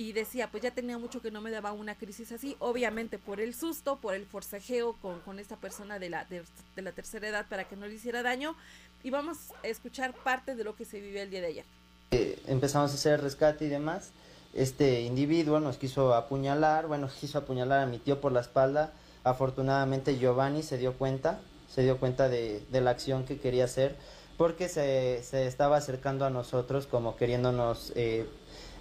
y 0.00 0.14
decía, 0.14 0.50
pues 0.50 0.62
ya 0.62 0.70
tenía 0.70 0.96
mucho 0.96 1.20
que 1.20 1.30
no 1.30 1.42
me 1.42 1.50
daba 1.50 1.72
una 1.72 1.94
crisis 1.94 2.32
así, 2.32 2.56
obviamente 2.58 3.18
por 3.18 3.38
el 3.38 3.54
susto, 3.54 3.96
por 3.96 4.14
el 4.14 4.24
forcejeo 4.24 4.94
con, 4.94 5.20
con 5.20 5.38
esta 5.38 5.56
persona 5.56 5.98
de 5.98 6.08
la, 6.08 6.24
de, 6.24 6.42
la 6.76 6.92
tercera 6.92 7.28
edad 7.28 7.44
para 7.50 7.64
que 7.64 7.76
no 7.76 7.86
le 7.86 7.96
hiciera 7.96 8.22
daño. 8.22 8.56
Y 9.04 9.10
vamos 9.10 9.36
a 9.62 9.66
escuchar 9.66 10.14
parte 10.14 10.54
de 10.54 10.64
lo 10.64 10.74
que 10.74 10.86
se 10.86 11.02
vivió 11.02 11.20
el 11.20 11.28
día 11.28 11.42
de 11.42 11.46
ayer. 11.48 11.64
Eh, 12.12 12.40
empezamos 12.46 12.92
a 12.92 12.94
hacer 12.94 13.20
rescate 13.20 13.66
y 13.66 13.68
demás. 13.68 14.12
Este 14.54 15.02
individuo 15.02 15.60
nos 15.60 15.76
quiso 15.76 16.14
apuñalar, 16.14 16.86
bueno, 16.86 17.10
quiso 17.20 17.36
apuñalar 17.36 17.80
a 17.80 17.86
mi 17.86 17.98
tío 17.98 18.22
por 18.22 18.32
la 18.32 18.40
espalda. 18.40 18.94
Afortunadamente 19.22 20.16
Giovanni 20.16 20.62
se 20.62 20.78
dio 20.78 20.94
cuenta, 20.94 21.40
se 21.68 21.82
dio 21.82 21.98
cuenta 21.98 22.30
de, 22.30 22.64
de 22.72 22.80
la 22.80 22.92
acción 22.92 23.26
que 23.26 23.38
quería 23.38 23.64
hacer 23.64 23.96
porque 24.40 24.70
se, 24.70 25.22
se, 25.22 25.46
estaba 25.46 25.76
acercando 25.76 26.24
a 26.24 26.30
nosotros 26.30 26.86
como 26.86 27.14
queriéndonos 27.14 27.92
eh, 27.94 28.26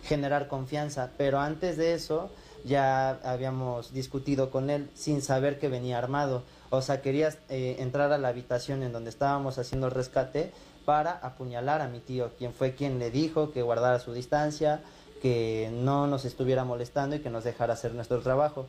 generar 0.03 0.47
confianza. 0.47 1.11
Pero 1.17 1.39
antes 1.39 1.77
de 1.77 1.93
eso 1.93 2.29
ya 2.65 3.19
habíamos 3.23 3.93
discutido 3.93 4.49
con 4.49 4.69
él 4.69 4.89
sin 4.93 5.21
saber 5.21 5.59
que 5.59 5.69
venía 5.69 5.97
armado. 5.97 6.43
O 6.69 6.81
sea, 6.81 7.01
quería 7.01 7.29
eh, 7.49 7.77
entrar 7.79 8.11
a 8.11 8.17
la 8.17 8.27
habitación 8.27 8.83
en 8.83 8.91
donde 8.91 9.09
estábamos 9.09 9.57
haciendo 9.57 9.87
el 9.87 9.93
rescate 9.93 10.51
para 10.85 11.11
apuñalar 11.11 11.81
a 11.81 11.87
mi 11.87 11.99
tío, 11.99 12.31
quien 12.37 12.53
fue 12.53 12.73
quien 12.73 12.99
le 12.99 13.11
dijo 13.11 13.51
que 13.51 13.61
guardara 13.61 13.99
su 13.99 14.13
distancia, 14.13 14.81
que 15.21 15.69
no 15.71 16.07
nos 16.07 16.25
estuviera 16.25 16.63
molestando 16.63 17.15
y 17.15 17.19
que 17.19 17.29
nos 17.29 17.43
dejara 17.43 17.73
hacer 17.73 17.93
nuestro 17.93 18.21
trabajo. 18.21 18.67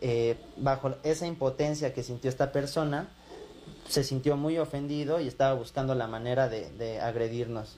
Eh, 0.00 0.36
bajo 0.56 0.94
esa 1.02 1.26
impotencia 1.26 1.92
que 1.92 2.02
sintió 2.02 2.30
esta 2.30 2.52
persona, 2.52 3.08
se 3.88 4.04
sintió 4.04 4.36
muy 4.36 4.58
ofendido 4.58 5.20
y 5.20 5.28
estaba 5.28 5.54
buscando 5.54 5.94
la 5.94 6.06
manera 6.06 6.48
de, 6.48 7.00
agredirnos. 7.00 7.76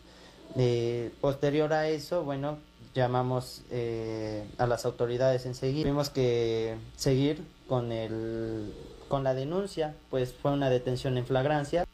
Eh, 0.57 1.13
posterior 1.21 1.73
a 1.73 1.89
eso, 1.89 2.25
bueno, 2.25 2.59
llamamos 2.95 3.63
eh, 3.71 4.45
a 4.59 4.67
las 4.67 4.85
autoridades 4.85 5.47
enseguida. 5.47 5.83
Tuvimos 5.83 6.11
que 6.11 6.77
seguir 6.97 7.43
con, 7.69 7.93
el, 7.93 8.73
con 9.09 9.25
la 9.25 9.35
denuncia, 9.35 9.95
pues 10.11 10.33
fue 10.33 10.53
una 10.53 10.71
detención 10.71 11.17
en 11.19 11.27
flagrancia. 11.27 11.85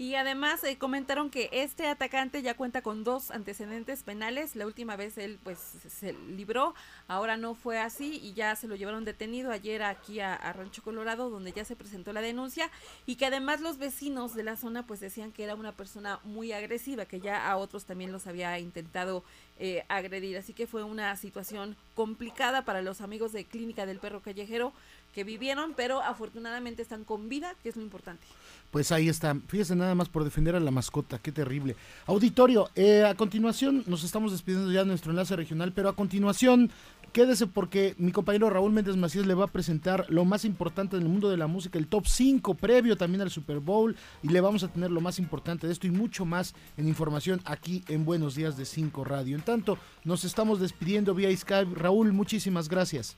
Y 0.00 0.14
además 0.14 0.64
eh, 0.64 0.78
comentaron 0.78 1.28
que 1.28 1.50
este 1.52 1.86
atacante 1.86 2.40
ya 2.40 2.56
cuenta 2.56 2.80
con 2.80 3.04
dos 3.04 3.30
antecedentes 3.30 4.02
penales. 4.02 4.56
La 4.56 4.64
última 4.64 4.96
vez 4.96 5.18
él 5.18 5.38
pues 5.44 5.58
se 5.58 6.14
libró, 6.14 6.74
ahora 7.06 7.36
no 7.36 7.54
fue 7.54 7.78
así 7.78 8.18
y 8.22 8.32
ya 8.32 8.56
se 8.56 8.66
lo 8.66 8.76
llevaron 8.76 9.04
detenido 9.04 9.50
ayer 9.52 9.82
aquí 9.82 10.20
a, 10.20 10.54
Rancho 10.54 10.82
Colorado 10.82 11.28
donde 11.28 11.52
ya 11.52 11.66
se 11.66 11.76
presentó 11.76 12.14
la 12.14 12.22
denuncia 12.22 12.70
y 13.04 13.16
que 13.16 13.26
además 13.26 13.60
los 13.60 13.76
vecinos 13.76 14.34
de 14.34 14.42
la 14.42 14.56
zona 14.56 14.86
pues 14.86 15.00
decían 15.00 15.32
que 15.32 15.44
era 15.44 15.54
una 15.54 15.72
persona 15.72 16.18
muy 16.24 16.52
agresiva, 16.52 17.04
que 17.04 17.20
ya 17.20 17.46
a 17.46 17.58
otros 17.58 17.84
también 17.84 18.10
los 18.10 18.26
había 18.26 18.58
intentado 18.58 19.22
eh, 19.58 19.84
agredir. 19.90 20.38
Así 20.38 20.54
que 20.54 20.66
fue 20.66 20.82
una 20.82 21.14
situación 21.16 21.76
complicada 21.94 22.64
para 22.64 22.80
los 22.80 23.02
amigos 23.02 23.32
de 23.32 23.44
Clínica 23.44 23.84
del 23.84 23.98
Perro 23.98 24.22
Callejero 24.22 24.72
que 25.14 25.24
vivieron, 25.24 25.74
pero 25.74 26.00
afortunadamente 26.00 26.80
están 26.80 27.04
con 27.04 27.28
vida, 27.28 27.54
que 27.62 27.68
es 27.68 27.76
lo 27.76 27.82
importante. 27.82 28.24
Pues 28.70 28.92
ahí 28.92 29.08
está. 29.08 29.36
Fíjese 29.48 29.74
nada 29.74 29.94
más 29.94 30.08
por 30.08 30.22
defender 30.22 30.54
a 30.54 30.60
la 30.60 30.70
mascota. 30.70 31.18
Qué 31.18 31.32
terrible. 31.32 31.74
Auditorio, 32.06 32.70
eh, 32.76 33.04
a 33.04 33.14
continuación 33.14 33.82
nos 33.86 34.04
estamos 34.04 34.30
despidiendo 34.30 34.70
ya 34.70 34.80
de 34.80 34.86
nuestro 34.86 35.10
enlace 35.10 35.34
regional, 35.34 35.72
pero 35.72 35.88
a 35.88 35.96
continuación 35.96 36.70
quédese 37.12 37.48
porque 37.48 37.94
mi 37.98 38.12
compañero 38.12 38.50
Raúl 38.50 38.72
Méndez 38.72 38.96
Macías 38.96 39.26
le 39.26 39.34
va 39.34 39.46
a 39.46 39.48
presentar 39.48 40.06
lo 40.08 40.24
más 40.24 40.44
importante 40.44 40.96
en 40.96 41.02
el 41.02 41.08
mundo 41.08 41.28
de 41.28 41.36
la 41.36 41.48
música, 41.48 41.78
el 41.78 41.88
top 41.88 42.06
5 42.06 42.54
previo 42.54 42.96
también 42.96 43.20
al 43.22 43.30
Super 43.30 43.58
Bowl 43.58 43.96
y 44.22 44.28
le 44.28 44.40
vamos 44.40 44.62
a 44.62 44.68
tener 44.68 44.92
lo 44.92 45.00
más 45.00 45.18
importante 45.18 45.66
de 45.66 45.72
esto 45.72 45.88
y 45.88 45.90
mucho 45.90 46.24
más 46.24 46.54
en 46.76 46.86
información 46.86 47.40
aquí 47.44 47.84
en 47.88 48.04
Buenos 48.04 48.36
Días 48.36 48.56
de 48.56 48.64
5 48.64 49.04
Radio. 49.04 49.34
En 49.34 49.42
tanto, 49.42 49.78
nos 50.04 50.24
estamos 50.24 50.60
despidiendo 50.60 51.14
vía 51.14 51.36
Skype. 51.36 51.74
Raúl, 51.74 52.12
muchísimas 52.12 52.68
gracias. 52.68 53.16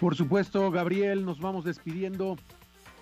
Por 0.00 0.14
supuesto, 0.14 0.70
Gabriel, 0.70 1.24
nos 1.24 1.40
vamos 1.40 1.64
despidiendo 1.64 2.36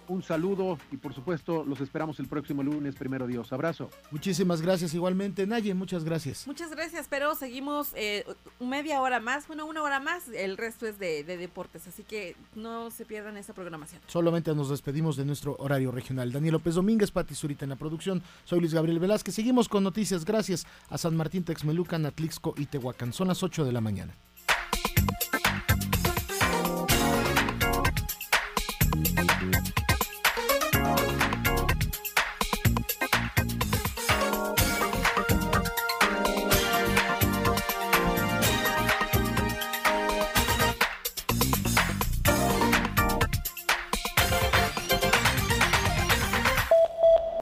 un 0.08 0.22
saludo 0.22 0.78
y 0.90 0.96
por 0.96 1.14
supuesto 1.14 1.64
los 1.64 1.80
esperamos 1.80 2.18
el 2.20 2.26
próximo 2.26 2.62
lunes, 2.62 2.94
primero 2.94 3.26
Dios. 3.26 3.52
Abrazo. 3.52 3.90
Muchísimas 4.10 4.60
gracias 4.60 4.94
igualmente, 4.94 5.46
Naye, 5.46 5.74
muchas 5.74 6.04
gracias. 6.04 6.46
Muchas 6.46 6.70
gracias, 6.70 7.06
pero 7.08 7.34
seguimos 7.34 7.92
eh, 7.94 8.24
media 8.60 9.00
hora 9.00 9.20
más, 9.20 9.46
bueno, 9.46 9.66
una 9.66 9.82
hora 9.82 10.00
más, 10.00 10.28
el 10.28 10.56
resto 10.56 10.86
es 10.86 10.98
de, 10.98 11.24
deportes, 11.24 11.86
así 11.86 12.02
que 12.02 12.36
no 12.54 12.90
se 12.90 13.04
pierdan 13.04 13.36
esa 13.36 13.54
programación. 13.54 14.00
Solamente 14.06 14.54
nos 14.54 14.70
despedimos 14.70 15.16
de 15.16 15.24
nuestro 15.24 15.56
horario 15.58 15.90
regional. 15.90 16.32
Daniel 16.32 16.52
López 16.54 16.74
Domínguez, 16.74 17.10
Pati 17.10 17.34
Zurita 17.34 17.64
en 17.64 17.70
la 17.70 17.76
producción, 17.76 18.22
soy 18.44 18.60
Luis 18.60 18.74
Gabriel 18.74 18.98
Velázquez, 18.98 19.34
seguimos 19.34 19.68
con 19.68 19.82
noticias 19.84 20.24
gracias 20.24 20.66
a 20.88 20.98
San 20.98 21.16
Martín 21.16 21.44
Texmelucan, 21.44 22.06
Atlixco 22.06 22.54
y 22.56 22.66
Tehuacán. 22.66 23.12
Son 23.12 23.28
las 23.28 23.42
8 23.42 23.64
de 23.64 23.72
la 23.72 23.80
mañana. 23.80 24.14